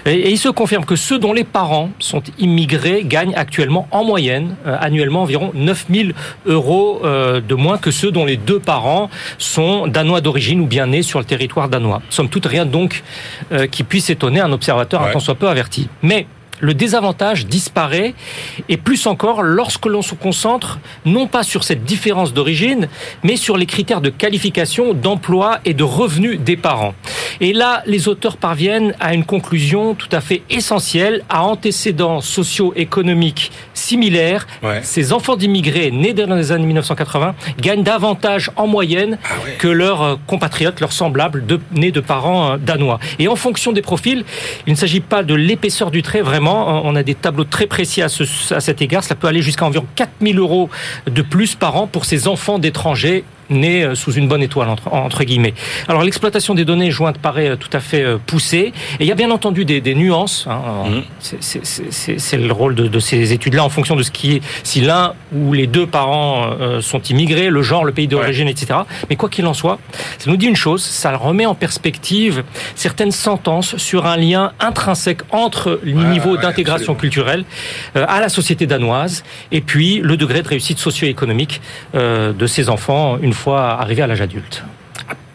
Et, 0.05 0.13
et 0.13 0.29
il 0.31 0.37
se 0.37 0.49
confirme 0.49 0.85
que 0.85 0.95
ceux 0.95 1.19
dont 1.19 1.33
les 1.33 1.43
parents 1.43 1.89
sont 1.99 2.23
immigrés 2.37 3.03
gagnent 3.05 3.35
actuellement 3.35 3.87
en 3.91 4.03
moyenne 4.03 4.55
euh, 4.65 4.77
annuellement 4.79 5.23
environ 5.23 5.51
9000 5.53 6.13
euros 6.45 7.01
euh, 7.03 7.41
de 7.41 7.55
moins 7.55 7.77
que 7.77 7.91
ceux 7.91 8.11
dont 8.11 8.25
les 8.25 8.37
deux 8.37 8.59
parents 8.59 9.09
sont 9.37 9.87
danois 9.87 10.21
d'origine 10.21 10.61
ou 10.61 10.65
bien 10.65 10.87
nés 10.87 11.01
sur 11.01 11.19
le 11.19 11.25
territoire 11.25 11.67
danois. 11.69 12.01
Somme 12.09 12.29
toute, 12.29 12.45
rien 12.45 12.65
donc 12.65 13.03
euh, 13.51 13.67
qui 13.67 13.83
puisse 13.83 14.09
étonner 14.09 14.39
un 14.39 14.51
observateur 14.51 15.01
un 15.01 15.05
Ouais. 15.07 15.13
tant 15.13 15.19
soit 15.19 15.35
peu 15.35 15.47
averti. 15.49 15.89
Mais 16.01 16.27
le 16.59 16.73
désavantage 16.73 17.45
disparaît, 17.45 18.13
et 18.67 18.77
plus 18.77 19.07
encore 19.07 19.41
lorsque 19.41 19.85
l'on 19.85 20.01
se 20.01 20.15
concentre 20.15 20.79
non 21.05 21.27
pas 21.27 21.43
sur 21.43 21.63
cette 21.63 21.83
différence 21.83 22.33
d'origine, 22.33 22.87
mais 23.23 23.35
sur 23.35 23.57
les 23.57 23.65
critères 23.65 24.01
de 24.01 24.09
qualification, 24.09 24.93
d'emploi 24.93 25.59
et 25.65 25.73
de 25.73 25.83
revenus 25.83 26.39
des 26.39 26.57
parents. 26.57 26.93
Et 27.41 27.53
là, 27.53 27.83
les 27.85 28.07
auteurs 28.07 28.37
parviennent 28.37 28.93
à 28.99 29.13
une 29.13 29.23
conclusion 29.25 29.93
tout 29.95 30.09
à 30.11 30.21
fait 30.21 30.41
essentielle, 30.49 31.23
à 31.29 31.43
antécédents 31.43 32.21
socio-économiques 32.21 33.51
similaires. 33.73 34.47
Ouais. 34.63 34.81
Ces 34.83 35.13
enfants 35.13 35.35
d'immigrés 35.35 35.91
nés 35.91 36.13
dans 36.13 36.35
les 36.35 36.51
années 36.51 36.65
1980 36.65 37.35
gagnent 37.59 37.83
davantage 37.83 38.51
en 38.55 38.67
moyenne 38.67 39.17
Ah 39.23 39.43
ouais. 39.43 39.55
que 39.57 39.67
leurs 39.67 40.01
euh, 40.03 40.15
compatriotes, 40.27 40.79
leurs 40.79 40.91
semblables, 40.91 41.45
de, 41.45 41.59
nés 41.73 41.91
de 41.91 41.99
parents 41.99 42.53
euh, 42.53 42.57
danois. 42.57 42.99
Et 43.19 43.27
en 43.27 43.35
fonction 43.35 43.71
des 43.71 43.81
profils, 43.81 44.23
il 44.67 44.73
ne 44.73 44.77
s'agit 44.77 44.99
pas 44.99 45.23
de 45.23 45.33
l'épaisseur 45.33 45.91
du 45.91 46.01
trait, 46.01 46.21
vraiment. 46.21 46.48
On 46.53 46.95
a 46.95 47.03
des 47.03 47.15
tableaux 47.15 47.43
très 47.43 47.67
précis 47.67 48.01
à, 48.01 48.05
à 48.05 48.59
cet 48.59 48.81
égard. 48.81 49.03
Cela 49.03 49.15
peut 49.15 49.27
aller 49.27 49.41
jusqu'à 49.41 49.65
environ 49.65 49.85
4000 49.95 50.37
euros 50.39 50.69
de 51.07 51.21
plus 51.21 51.55
par 51.55 51.75
an 51.75 51.87
pour 51.87 52.05
ces 52.05 52.27
enfants 52.27 52.59
d'étrangers 52.59 53.23
nés 53.49 53.83
euh, 53.83 53.95
sous 53.95 54.13
une 54.13 54.27
bonne 54.27 54.41
étoile, 54.43 54.69
entre, 54.69 54.91
entre 54.93 55.23
guillemets. 55.23 55.53
Alors 55.87 56.03
l'exploitation 56.03 56.53
des 56.55 56.65
données 56.65 56.91
jointes 56.91 57.17
paraît 57.17 57.49
euh, 57.49 57.55
tout 57.55 57.69
à 57.73 57.79
fait 57.79 58.03
euh, 58.03 58.17
poussée. 58.23 58.73
Et 58.99 59.03
il 59.03 59.07
y 59.07 59.11
a 59.11 59.15
bien 59.15 59.31
entendu 59.31 59.65
des, 59.65 59.81
des 59.81 59.95
nuances. 59.95 60.45
Hein. 60.49 60.61
Mhm. 60.89 61.03
c'est- 61.19 62.37
le 62.37 62.51
rôle 62.53 62.75
de, 62.75 62.87
de 62.87 62.99
ces 62.99 63.33
études-là 63.33 63.63
en 63.63 63.69
fonction 63.69 63.95
de 63.95 64.03
ce 64.03 64.11
qui 64.11 64.35
est, 64.37 64.41
si 64.63 64.81
l'un 64.81 65.13
ou 65.33 65.53
les 65.53 65.67
deux 65.67 65.85
parents 65.87 66.49
euh, 66.59 66.81
sont 66.81 67.01
immigrés, 67.03 67.49
le 67.49 67.61
genre, 67.61 67.83
le 67.85 67.91
pays 67.91 68.07
d'origine, 68.07 68.47
etc. 68.47 68.79
Mais 69.09 69.15
quoi 69.15 69.29
qu'il 69.29 69.45
en 69.45 69.53
soit, 69.53 69.79
ça 70.17 70.29
nous 70.29 70.37
dit 70.37 70.45
une 70.47 70.55
chose, 70.55 70.83
ça 70.83 71.15
remet 71.17 71.45
en 71.45 71.55
perspective 71.55 72.43
certaines 72.75 73.11
sentences 73.11 73.77
sur 73.77 74.05
un 74.05 74.17
lien 74.17 74.51
intrinsèque 74.59 75.21
entre 75.31 75.79
le 75.83 75.99
Ouais, 75.99 76.05
niveau 76.11 76.35
ouais, 76.35 76.41
d'intégration 76.41 76.95
culturelle 76.95 77.43
euh, 77.95 78.05
à 78.07 78.19
la 78.21 78.29
société 78.29 78.65
danoise 78.67 79.23
et 79.51 79.59
puis 79.61 79.99
le 80.03 80.15
degré 80.17 80.41
de 80.41 80.47
réussite 80.47 80.77
socio-économique 80.79 81.61
euh, 81.95 82.31
de 82.31 82.47
ces 82.47 82.69
enfants 82.69 83.17
une 83.21 83.33
fois 83.33 83.38
arrivés 83.47 84.03
à 84.03 84.07
l'âge 84.07 84.21
adulte. 84.21 84.63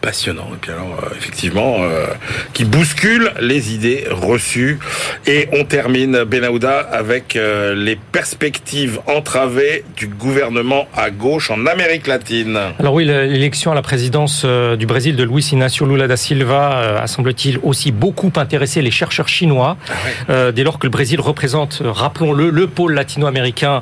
Passionnant. 0.05 0.49
Et 0.53 0.57
puis 0.61 0.71
alors, 0.71 0.99
euh, 1.01 1.15
effectivement, 1.17 1.77
euh, 1.79 2.05
qui 2.53 2.63
bouscule 2.63 3.31
les 3.41 3.73
idées 3.73 4.05
reçues. 4.11 4.77
Et 5.25 5.49
on 5.51 5.65
termine, 5.65 6.23
Benahouda, 6.25 6.77
avec 6.77 7.35
euh, 7.35 7.73
les 7.73 7.95
perspectives 7.95 8.99
entravées 9.07 9.83
du 9.97 10.07
gouvernement 10.07 10.87
à 10.95 11.09
gauche 11.09 11.49
en 11.49 11.65
Amérique 11.65 12.05
latine. 12.05 12.55
Alors 12.77 12.93
oui, 12.93 13.05
l'élection 13.05 13.71
à 13.71 13.75
la 13.75 13.81
présidence 13.81 14.45
du 14.45 14.85
Brésil 14.85 15.15
de 15.15 15.23
Luis 15.23 15.49
Inácio 15.51 15.87
Lula 15.87 16.07
da 16.07 16.17
Silva 16.17 17.01
a 17.01 17.07
semble-t-il 17.07 17.59
aussi 17.63 17.91
beaucoup 17.91 18.31
intéressé 18.35 18.83
les 18.83 18.91
chercheurs 18.91 19.27
chinois, 19.27 19.77
euh, 20.29 20.51
dès 20.51 20.63
lors 20.63 20.77
que 20.77 20.85
le 20.85 20.91
Brésil 20.91 21.19
représente, 21.19 21.81
rappelons-le, 21.83 22.51
le 22.51 22.67
pôle 22.67 22.93
latino-américain 22.93 23.81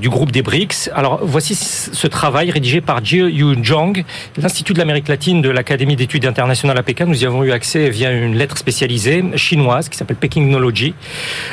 du 0.00 0.08
groupe 0.08 0.32
des 0.32 0.42
BRICS. 0.42 0.90
Alors 0.94 1.20
voici 1.22 1.54
ce 1.54 2.06
travail 2.06 2.50
rédigé 2.50 2.80
par 2.80 3.04
Jiu 3.04 3.28
Yu 3.30 3.62
Zhang, 3.62 4.04
l'Institut 4.38 4.72
de 4.72 4.78
l'Amérique 4.78 5.08
latine 5.08 5.42
de 5.42 5.49
l'Académie 5.50 5.96
d'études 5.96 6.26
internationales 6.26 6.78
à 6.78 6.82
Pékin. 6.82 7.06
Nous 7.06 7.22
y 7.22 7.26
avons 7.26 7.44
eu 7.44 7.52
accès 7.52 7.90
via 7.90 8.10
une 8.10 8.36
lettre 8.36 8.58
spécialisée 8.58 9.24
chinoise 9.36 9.88
qui 9.88 9.96
s'appelle 9.96 10.16
Pekingnology. 10.16 10.94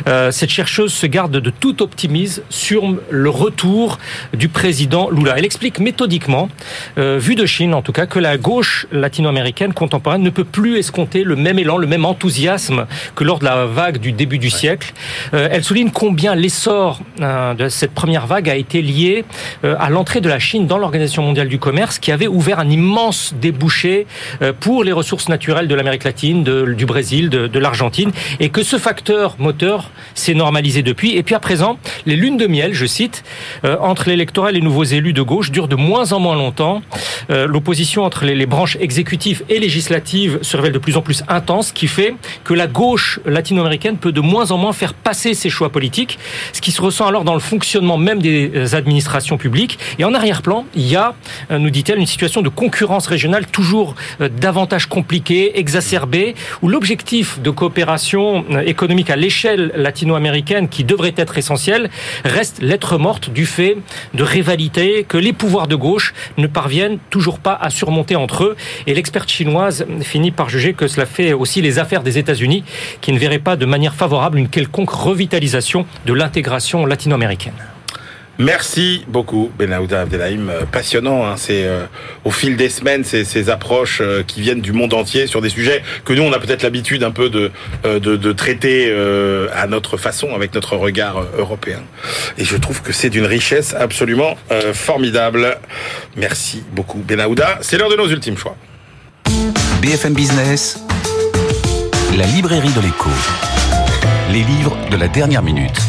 Euh, 0.08 0.32
cette 0.32 0.50
chercheuse 0.50 0.94
se 0.94 1.08
garde 1.08 1.38
de 1.38 1.50
tout 1.50 1.82
optimisme 1.82 2.44
sur 2.50 2.96
le 3.10 3.30
retour 3.30 4.00
du 4.34 4.50
président 4.50 5.10
Lula. 5.10 5.36
Elle 5.38 5.46
explique 5.46 5.80
méthodiquement, 5.80 6.50
euh, 6.98 7.18
vu 7.20 7.36
de 7.36 7.46
Chine 7.46 7.74
en 7.74 7.82
tout 7.82 7.92
cas, 7.92 8.06
que 8.06 8.20
la 8.20 8.38
gauche 8.38 8.88
latino-américaine 8.92 9.74
contemporaine 9.74 10.22
ne 10.22 10.30
peut 10.30 10.44
plus 10.44 10.78
escompter 10.78 11.24
le 11.24 11.36
même 11.36 11.60
élan, 11.60 11.78
le 11.78 11.88
même 11.88 12.06
enthousiasme 12.06 12.86
que 13.16 13.24
lors 13.24 13.40
de 13.40 13.46
la 13.46 13.66
vague 13.66 13.98
du 13.98 14.12
début 14.12 14.40
du 14.40 14.50
siècle. 14.50 14.94
Euh, 15.34 15.50
elle 15.52 15.64
souligne 15.64 15.90
combien 15.92 16.36
l'essor 16.36 17.00
euh, 17.22 17.54
de 17.54 17.70
cette 17.70 17.92
première 17.92 18.28
vague 18.28 18.50
a 18.50 18.56
été 18.56 18.82
lié 18.82 19.26
euh, 19.64 19.76
à 19.80 19.90
l'entrée 19.90 20.22
de 20.22 20.30
la 20.30 20.40
Chine 20.40 20.68
dans 20.68 20.78
l'Organisation 20.78 21.24
mondiale 21.24 21.48
du 21.48 21.60
commerce 21.60 22.00
qui 22.00 22.12
avait 22.12 22.28
ouvert 22.28 22.60
un 22.60 22.70
immense 22.70 23.34
débouché 23.40 23.87
euh, 24.42 24.54
pour 24.58 24.84
les 24.84 24.92
ressources 24.92 25.30
naturelles 25.30 25.68
de 25.68 25.76
l'Amérique 25.76 26.04
latine, 26.04 26.44
du 26.44 26.86
Brésil, 26.86 27.30
de, 27.30 27.60
l'Argentine, 27.60 28.12
et 28.40 28.50
que 28.50 28.64
ce 28.64 28.78
facteur 28.78 29.36
moteur 29.40 29.90
s'est 30.14 30.34
normalisé 30.34 30.84
depuis. 30.84 31.16
Et 31.16 31.24
puis 31.24 31.36
à 31.36 31.40
présent, 31.40 31.80
les 32.06 32.16
lunes 32.16 32.38
de 32.38 32.48
miel, 32.48 32.74
je 32.74 32.86
cite, 32.86 33.24
euh, 33.66 33.78
entre 33.80 34.10
l'électorat 34.10 34.52
et 34.52 34.54
les 34.54 34.62
nouveaux 34.62 34.84
élus 34.84 35.14
de 35.14 35.22
gauche 35.22 35.52
durent 35.52 35.68
de 35.68 35.76
moins 35.76 36.12
en 36.12 36.20
moins 36.20 36.36
longtemps. 36.36 36.82
Euh, 37.30 37.48
L'opposition 37.48 38.04
entre 38.04 38.26
les, 38.26 38.36
les 38.36 38.46
branches 38.46 38.78
exécutives 38.80 39.44
et 39.50 39.60
législatives 39.60 40.40
se 40.42 40.58
révèle 40.58 40.74
de 40.74 40.80
plus 40.80 40.98
en 40.98 41.02
plus 41.02 41.24
intense, 41.28 41.68
ce 41.68 41.74
qui 41.74 41.88
fait 41.88 42.16
que 42.44 42.54
la 42.54 42.68
gauche 42.68 43.20
latino-américaine 43.26 43.98
peut 43.98 44.12
de 44.12 44.22
moins 44.22 44.52
en 44.52 44.58
moins 44.58 44.74
faire 44.74 44.94
passer 44.94 45.34
ses 45.34 45.50
choix 45.50 45.70
politiques, 45.70 46.20
ce 46.54 46.62
qui 46.62 46.72
se 46.72 46.82
ressent 46.82 47.08
alors 47.08 47.24
dans 47.24 47.34
le 47.34 47.40
fonctionnement 47.40 47.98
même 47.98 48.22
des 48.22 48.76
administrations 48.76 49.38
publiques. 49.38 49.80
Et 50.00 50.04
en 50.04 50.14
arrière-plan, 50.14 50.66
il 50.76 50.88
y 50.88 50.96
a, 50.96 51.16
nous 51.50 51.70
dit-elle, 51.70 52.00
une 52.00 52.06
situation 52.06 52.42
de 52.42 52.50
concurrence 52.50 53.08
régionale 53.08 53.48
toujours 53.48 53.77
euh, 54.22 54.30
davantage 54.30 54.88
compliquée, 54.88 55.60
exacerbée, 55.60 56.36
où 56.62 56.68
l'objectif 56.68 57.40
de 57.40 57.50
coopération 57.50 58.46
euh, 58.52 58.62
économique 58.62 59.10
à 59.10 59.16
l'échelle 59.16 59.72
latino-américaine, 59.76 60.70
qui 60.70 60.84
devrait 60.84 61.14
être 61.18 61.38
essentiel, 61.38 61.90
reste 62.26 62.62
lettre 62.62 62.98
morte 62.98 63.30
du 63.30 63.46
fait 63.46 63.78
de 64.14 64.24
rivalité 64.24 65.06
que 65.08 65.18
les 65.18 65.34
pouvoirs 65.34 65.68
de 65.68 65.76
gauche 65.76 66.14
ne 66.38 66.48
parviennent 66.48 67.00
toujours 67.10 67.40
pas 67.40 67.58
à 67.60 67.70
surmonter 67.70 68.16
entre 68.16 68.44
eux. 68.44 68.56
Et 68.88 68.94
l'experte 68.94 69.30
chinoise 69.30 69.86
finit 70.02 70.32
par 70.32 70.50
juger 70.50 70.74
que 70.74 70.88
cela 70.88 71.06
fait 71.06 71.34
aussi 71.34 71.62
les 71.62 71.80
affaires 71.80 72.04
des 72.04 72.18
États-Unis, 72.18 72.64
qui 73.02 73.12
ne 73.12 73.20
verraient 73.20 73.40
pas 73.40 73.56
de 73.56 73.66
manière 73.66 73.96
favorable 73.96 74.38
une 74.38 74.50
quelconque 74.50 74.90
revitalisation 74.90 75.86
de 76.06 76.14
l'intégration 76.14 76.86
latino-américaine. 76.86 77.54
Merci 78.40 79.04
beaucoup, 79.08 79.52
Benahouda 79.58 80.02
Abdelhaim. 80.02 80.50
Euh, 80.50 80.66
Passionnant, 80.72 81.26
hein, 81.26 81.36
c'est 81.38 81.66
euh, 81.66 81.86
au 82.24 82.32
fil 82.32 82.56
des 82.56 82.70
semaines 82.70 83.04
ces, 83.04 83.50
approches 83.50 84.00
euh, 84.02 84.24
qui 84.26 84.42
viennent 84.42 84.62
du 84.62 84.74
monde 84.74 84.94
entier 84.94 85.28
sur 85.28 85.42
des 85.42 85.50
sujets 85.50 85.84
que 86.06 86.14
nous 86.14 86.24
on 86.24 86.34
a 86.34 86.40
peut-être 86.40 86.64
l'habitude 86.64 87.04
un 87.04 87.12
peu 87.12 87.30
de 87.30 87.52
euh, 87.86 88.00
de, 88.00 88.16
de 88.16 88.32
traiter 88.32 88.88
euh, 88.90 89.48
à 89.56 89.68
notre 89.68 89.98
façon 89.98 90.36
avec 90.36 90.54
notre 90.54 90.76
regard 90.76 91.18
euh, 91.18 91.26
européen. 91.38 91.80
Et 92.38 92.44
je 92.44 92.58
trouve 92.58 92.82
que 92.82 92.92
c'est 92.92 93.10
d'une 93.10 93.26
richesse 93.26 93.74
absolument 93.74 94.38
formidable. 94.74 95.58
Merci 96.16 96.64
beaucoup, 96.72 97.00
Benahouda. 97.00 97.60
C'est 97.62 97.78
l'heure 97.78 97.90
de 97.90 97.96
nos 97.96 98.08
ultimes 98.08 98.38
choix. 98.38 98.56
BFM 99.82 100.14
Business, 100.14 100.80
la 102.18 102.26
librairie 102.26 102.72
de 102.74 102.82
l'écho. 102.82 103.10
Les 104.32 104.44
livres 104.44 104.78
de 104.92 104.98
la 104.98 105.08
dernière 105.08 105.44
minute. 105.44 105.80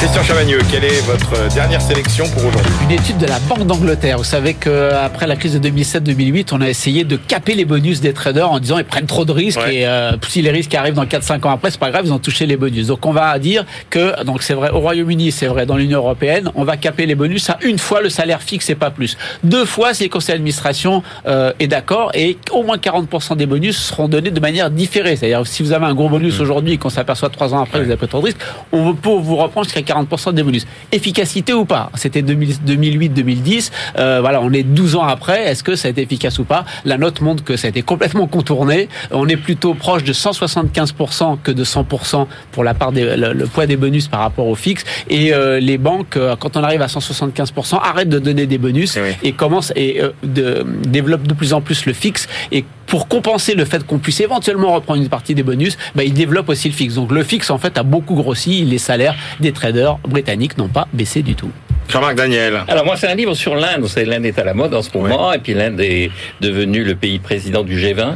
Christian 0.00 0.22
Chavagneux, 0.22 0.58
quelle 0.70 0.84
est 0.84 1.00
votre 1.04 1.52
dernière 1.54 1.82
sélection 1.82 2.26
pour 2.30 2.46
aujourd'hui? 2.46 2.72
Une 2.84 2.92
étude 2.92 3.18
de 3.18 3.26
la 3.26 3.38
Banque 3.40 3.66
d'Angleterre. 3.66 4.16
Vous 4.16 4.24
savez 4.24 4.54
qu'après 4.54 5.26
la 5.26 5.36
crise 5.36 5.60
de 5.60 5.68
2007-2008, 5.68 6.48
on 6.52 6.62
a 6.62 6.70
essayé 6.70 7.04
de 7.04 7.16
caper 7.16 7.54
les 7.54 7.66
bonus 7.66 8.00
des 8.00 8.14
traders 8.14 8.50
en 8.50 8.58
disant 8.60 8.78
ils 8.78 8.84
prennent 8.86 9.04
trop 9.06 9.26
de 9.26 9.32
risques 9.32 9.60
Ouais. 9.60 9.74
et 9.80 9.86
euh, 9.86 10.12
si 10.26 10.40
les 10.40 10.50
risques 10.50 10.74
arrivent 10.74 10.94
dans 10.94 11.04
4-5 11.04 11.46
ans 11.46 11.50
après, 11.50 11.70
c'est 11.70 11.78
pas 11.78 11.90
grave, 11.90 12.04
ils 12.06 12.14
ont 12.14 12.18
touché 12.18 12.46
les 12.46 12.56
bonus. 12.56 12.86
Donc 12.86 13.04
on 13.04 13.12
va 13.12 13.38
dire 13.38 13.66
que, 13.90 14.24
donc 14.24 14.42
c'est 14.42 14.54
vrai 14.54 14.70
au 14.70 14.80
Royaume-Uni, 14.80 15.32
c'est 15.32 15.46
vrai 15.48 15.66
dans 15.66 15.76
l'Union 15.76 15.98
Européenne, 15.98 16.50
on 16.54 16.64
va 16.64 16.78
caper 16.78 17.04
les 17.04 17.14
bonus 17.14 17.50
à 17.50 17.58
une 17.62 17.78
fois 17.78 18.00
le 18.00 18.08
salaire 18.08 18.40
fixe 18.40 18.70
et 18.70 18.76
pas 18.76 18.90
plus. 18.90 19.18
Deux 19.44 19.66
fois 19.66 19.92
si 19.92 20.04
le 20.04 20.08
conseil 20.08 20.36
d'administration 20.36 21.02
euh, 21.26 21.52
est 21.60 21.66
d'accord 21.66 22.10
et 22.14 22.38
au 22.52 22.62
moins 22.62 22.78
40% 22.78 23.36
des 23.36 23.44
bonus 23.46 23.76
seront 23.76 24.08
donnés 24.08 24.30
de 24.30 24.40
manière 24.40 24.70
différée. 24.70 25.16
C'est-à-dire 25.16 25.46
si 25.46 25.62
vous 25.62 25.72
avez 25.72 25.84
un 25.84 25.94
gros 25.94 26.08
bonus 26.08 26.40
aujourd'hui 26.40 26.72
et 26.74 26.78
qu'on 26.78 26.88
s'aperçoit 26.88 27.28
trois 27.28 27.52
ans 27.52 27.60
après 27.60 27.80
que 27.80 27.84
vous 27.84 27.90
avez 27.90 27.98
pris 27.98 28.08
trop 28.08 28.20
de 28.20 28.26
risques, 28.26 28.40
on 28.72 28.94
peut 28.94 29.10
vous 29.10 29.36
reprendre 29.36 29.64
jusqu'à 29.66 29.82
40% 29.92 30.34
des 30.34 30.42
bonus. 30.42 30.66
Efficacité 30.92 31.52
ou 31.52 31.64
pas? 31.64 31.90
C'était 31.94 32.22
2008-2010. 32.22 33.70
Euh, 33.98 34.18
voilà, 34.20 34.40
on 34.42 34.52
est 34.52 34.62
12 34.62 34.96
ans 34.96 35.04
après. 35.04 35.44
Est-ce 35.48 35.62
que 35.62 35.76
ça 35.76 35.88
a 35.88 35.90
été 35.90 36.02
efficace 36.02 36.38
ou 36.38 36.44
pas? 36.44 36.64
La 36.84 36.98
note 36.98 37.20
montre 37.20 37.42
que 37.44 37.56
ça 37.56 37.66
a 37.66 37.70
été 37.70 37.82
complètement 37.82 38.26
contourné. 38.26 38.88
On 39.10 39.28
est 39.28 39.36
plutôt 39.36 39.74
proche 39.74 40.04
de 40.04 40.12
175% 40.12 41.38
que 41.42 41.50
de 41.50 41.64
100% 41.64 42.26
pour 42.52 42.64
la 42.64 42.74
part 42.74 42.92
des, 42.92 43.16
le, 43.16 43.32
le 43.32 43.46
poids 43.46 43.66
des 43.66 43.76
bonus 43.76 44.08
par 44.08 44.20
rapport 44.20 44.46
au 44.46 44.54
fixe. 44.54 44.84
Et 45.08 45.32
euh, 45.32 45.60
les 45.60 45.78
banques, 45.78 46.16
euh, 46.16 46.36
quand 46.38 46.56
on 46.56 46.62
arrive 46.62 46.82
à 46.82 46.86
175%, 46.86 47.78
arrêtent 47.82 48.08
de 48.08 48.18
donner 48.18 48.46
des 48.46 48.58
bonus 48.58 48.96
Eh 48.96 49.02
oui. 49.02 49.08
et 49.22 49.32
commencent 49.32 49.72
et 49.76 50.00
euh, 50.02 50.10
de, 50.22 50.64
développent 50.86 51.26
de 51.26 51.34
plus 51.34 51.52
en 51.52 51.60
plus 51.60 51.86
le 51.86 51.92
fixe. 51.92 52.28
Et 52.52 52.64
pour 52.90 53.06
compenser 53.06 53.54
le 53.54 53.64
fait 53.64 53.86
qu'on 53.86 53.98
puisse 53.98 54.20
éventuellement 54.20 54.74
reprendre 54.74 55.00
une 55.00 55.08
partie 55.08 55.34
des 55.34 55.44
bonus, 55.44 55.78
bah, 55.94 56.02
ils 56.02 56.12
développent 56.12 56.48
aussi 56.48 56.68
le 56.68 56.74
fixe. 56.74 56.94
Donc 56.94 57.12
le 57.12 57.22
fixe 57.22 57.48
en 57.50 57.58
fait 57.58 57.78
a 57.78 57.84
beaucoup 57.84 58.16
grossi. 58.16 58.64
Les 58.64 58.78
salaires 58.78 59.14
des 59.38 59.52
traders 59.52 59.96
britanniques 59.98 60.58
n'ont 60.58 60.68
pas 60.68 60.88
baissé 60.92 61.22
du 61.22 61.36
tout. 61.36 61.52
Jean-Marc 61.88 62.14
Daniel. 62.14 62.60
Alors 62.68 62.84
moi, 62.84 62.96
c'est 62.96 63.08
un 63.08 63.14
livre 63.16 63.34
sur 63.34 63.56
l'Inde. 63.56 63.80
Vous 63.80 63.88
savez, 63.88 64.06
l'Inde 64.06 64.24
est 64.24 64.38
à 64.38 64.44
la 64.44 64.54
mode 64.54 64.74
en 64.74 64.82
ce 64.82 64.96
moment, 64.96 65.32
et 65.32 65.38
puis 65.38 65.54
l'Inde 65.54 65.80
est 65.80 66.12
devenue 66.40 66.84
le 66.84 66.94
pays 66.94 67.18
président 67.18 67.64
du 67.64 67.76
G20. 67.76 68.14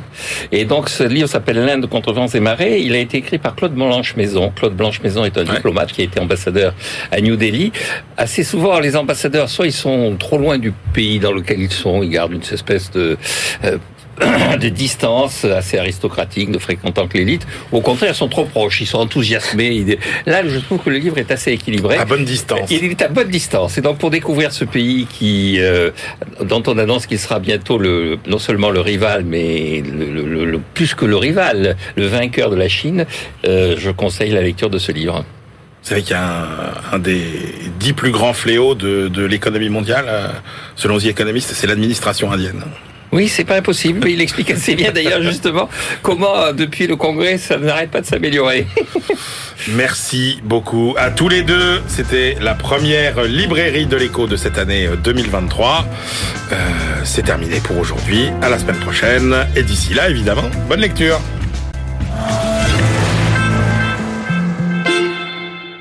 Et 0.52 0.64
donc, 0.64 0.88
ce 0.88 1.02
livre 1.02 1.28
s'appelle 1.28 1.56
L'Inde 1.64 1.88
contre 1.88 2.12
vents 2.12 2.28
et 2.28 2.38
marées. 2.38 2.80
Il 2.80 2.94
a 2.94 2.98
été 2.98 3.18
écrit 3.18 3.38
par 3.38 3.56
Claude 3.56 3.74
Blanche-Maison. 3.74 4.52
Claude 4.54 4.76
Blanche-Maison 4.76 5.24
est 5.24 5.36
un 5.38 5.42
diplomate 5.42 5.90
qui 5.90 6.02
a 6.02 6.04
été 6.04 6.20
ambassadeur 6.20 6.72
à 7.10 7.20
New 7.20 7.34
Delhi. 7.34 7.72
Assez 8.16 8.44
souvent, 8.44 8.78
les 8.78 8.94
ambassadeurs, 8.94 9.48
soit 9.48 9.66
ils 9.66 9.72
sont 9.72 10.14
trop 10.20 10.38
loin 10.38 10.58
du 10.58 10.72
pays 10.92 11.18
dans 11.18 11.32
lequel 11.32 11.60
ils 11.60 11.72
sont, 11.72 12.00
ils 12.00 12.10
gardent 12.10 12.32
une 12.32 12.42
espèce 12.42 12.92
de... 12.92 13.18
de 14.60 14.68
distance 14.68 15.44
assez 15.44 15.78
aristocratique, 15.78 16.48
ne 16.48 16.58
fréquentant 16.58 17.06
que 17.08 17.18
l'élite. 17.18 17.46
Au 17.72 17.80
contraire, 17.80 18.10
ils 18.12 18.14
sont 18.16 18.28
trop 18.28 18.44
proches, 18.44 18.80
ils 18.80 18.86
sont 18.86 18.98
enthousiasmés. 18.98 19.98
Là, 20.26 20.46
je 20.46 20.58
trouve 20.60 20.78
que 20.78 20.90
le 20.90 20.98
livre 20.98 21.18
est 21.18 21.30
assez 21.30 21.52
équilibré. 21.52 21.96
À 21.96 22.04
bonne 22.04 22.24
distance. 22.24 22.70
Il 22.70 22.84
est 22.84 23.02
à 23.02 23.08
bonne 23.08 23.28
distance. 23.28 23.76
Et 23.78 23.80
donc 23.80 23.98
pour 23.98 24.10
découvrir 24.10 24.52
ce 24.52 24.64
pays 24.64 25.06
qui, 25.06 25.56
euh, 25.60 25.90
dont 26.42 26.62
on 26.66 26.78
annonce 26.78 27.06
qu'il 27.06 27.18
sera 27.18 27.40
bientôt 27.40 27.78
le, 27.78 28.18
non 28.26 28.38
seulement 28.38 28.70
le 28.70 28.80
rival, 28.80 29.24
mais 29.24 29.82
le, 29.82 30.06
le- 30.10 30.26
le- 30.26 30.44
le- 30.44 30.60
plus 30.74 30.94
que 30.94 31.04
le 31.04 31.16
rival, 31.16 31.76
le 31.96 32.06
vainqueur 32.06 32.50
de 32.50 32.56
la 32.56 32.68
Chine, 32.68 33.06
euh, 33.46 33.74
je 33.78 33.90
conseille 33.90 34.30
la 34.30 34.42
lecture 34.42 34.70
de 34.70 34.78
ce 34.78 34.92
livre. 34.92 35.24
Vous 35.82 35.88
savez 35.90 36.02
qu'il 36.02 36.12
y 36.12 36.14
a 36.14 36.24
un, 36.92 36.94
un 36.94 36.98
des 36.98 37.22
dix 37.78 37.92
plus 37.92 38.10
grands 38.10 38.32
fléaux 38.32 38.74
de, 38.74 39.08
de 39.08 39.24
l'économie 39.24 39.68
mondiale, 39.68 40.06
euh, 40.08 40.28
selon 40.76 40.98
The 40.98 41.06
Economist, 41.06 41.52
c'est 41.52 41.66
l'administration 41.66 42.32
indienne. 42.32 42.62
Oui, 43.14 43.28
c'est 43.28 43.44
pas 43.44 43.58
impossible, 43.58 44.08
il 44.08 44.20
explique 44.20 44.50
assez 44.50 44.74
bien 44.74 44.90
d'ailleurs 44.90 45.22
justement 45.22 45.68
comment 46.02 46.36
euh, 46.36 46.52
depuis 46.52 46.88
le 46.88 46.96
Congrès 46.96 47.38
ça 47.38 47.58
n'arrête 47.58 47.92
pas 47.92 48.00
de 48.00 48.06
s'améliorer. 48.06 48.66
Merci 49.68 50.40
beaucoup 50.42 50.96
à 50.98 51.12
tous 51.12 51.28
les 51.28 51.42
deux. 51.42 51.80
C'était 51.86 52.36
la 52.40 52.54
première 52.54 53.22
librairie 53.22 53.86
de 53.86 53.96
l'écho 53.96 54.26
de 54.26 54.34
cette 54.34 54.58
année 54.58 54.86
euh, 54.86 54.96
2023. 54.96 55.86
Euh, 56.50 56.56
c'est 57.04 57.22
terminé 57.22 57.60
pour 57.60 57.78
aujourd'hui. 57.78 58.30
À 58.42 58.48
la 58.48 58.58
semaine 58.58 58.80
prochaine. 58.80 59.32
Et 59.54 59.62
d'ici 59.62 59.94
là, 59.94 60.10
évidemment, 60.10 60.50
bonne 60.68 60.80
lecture. 60.80 61.20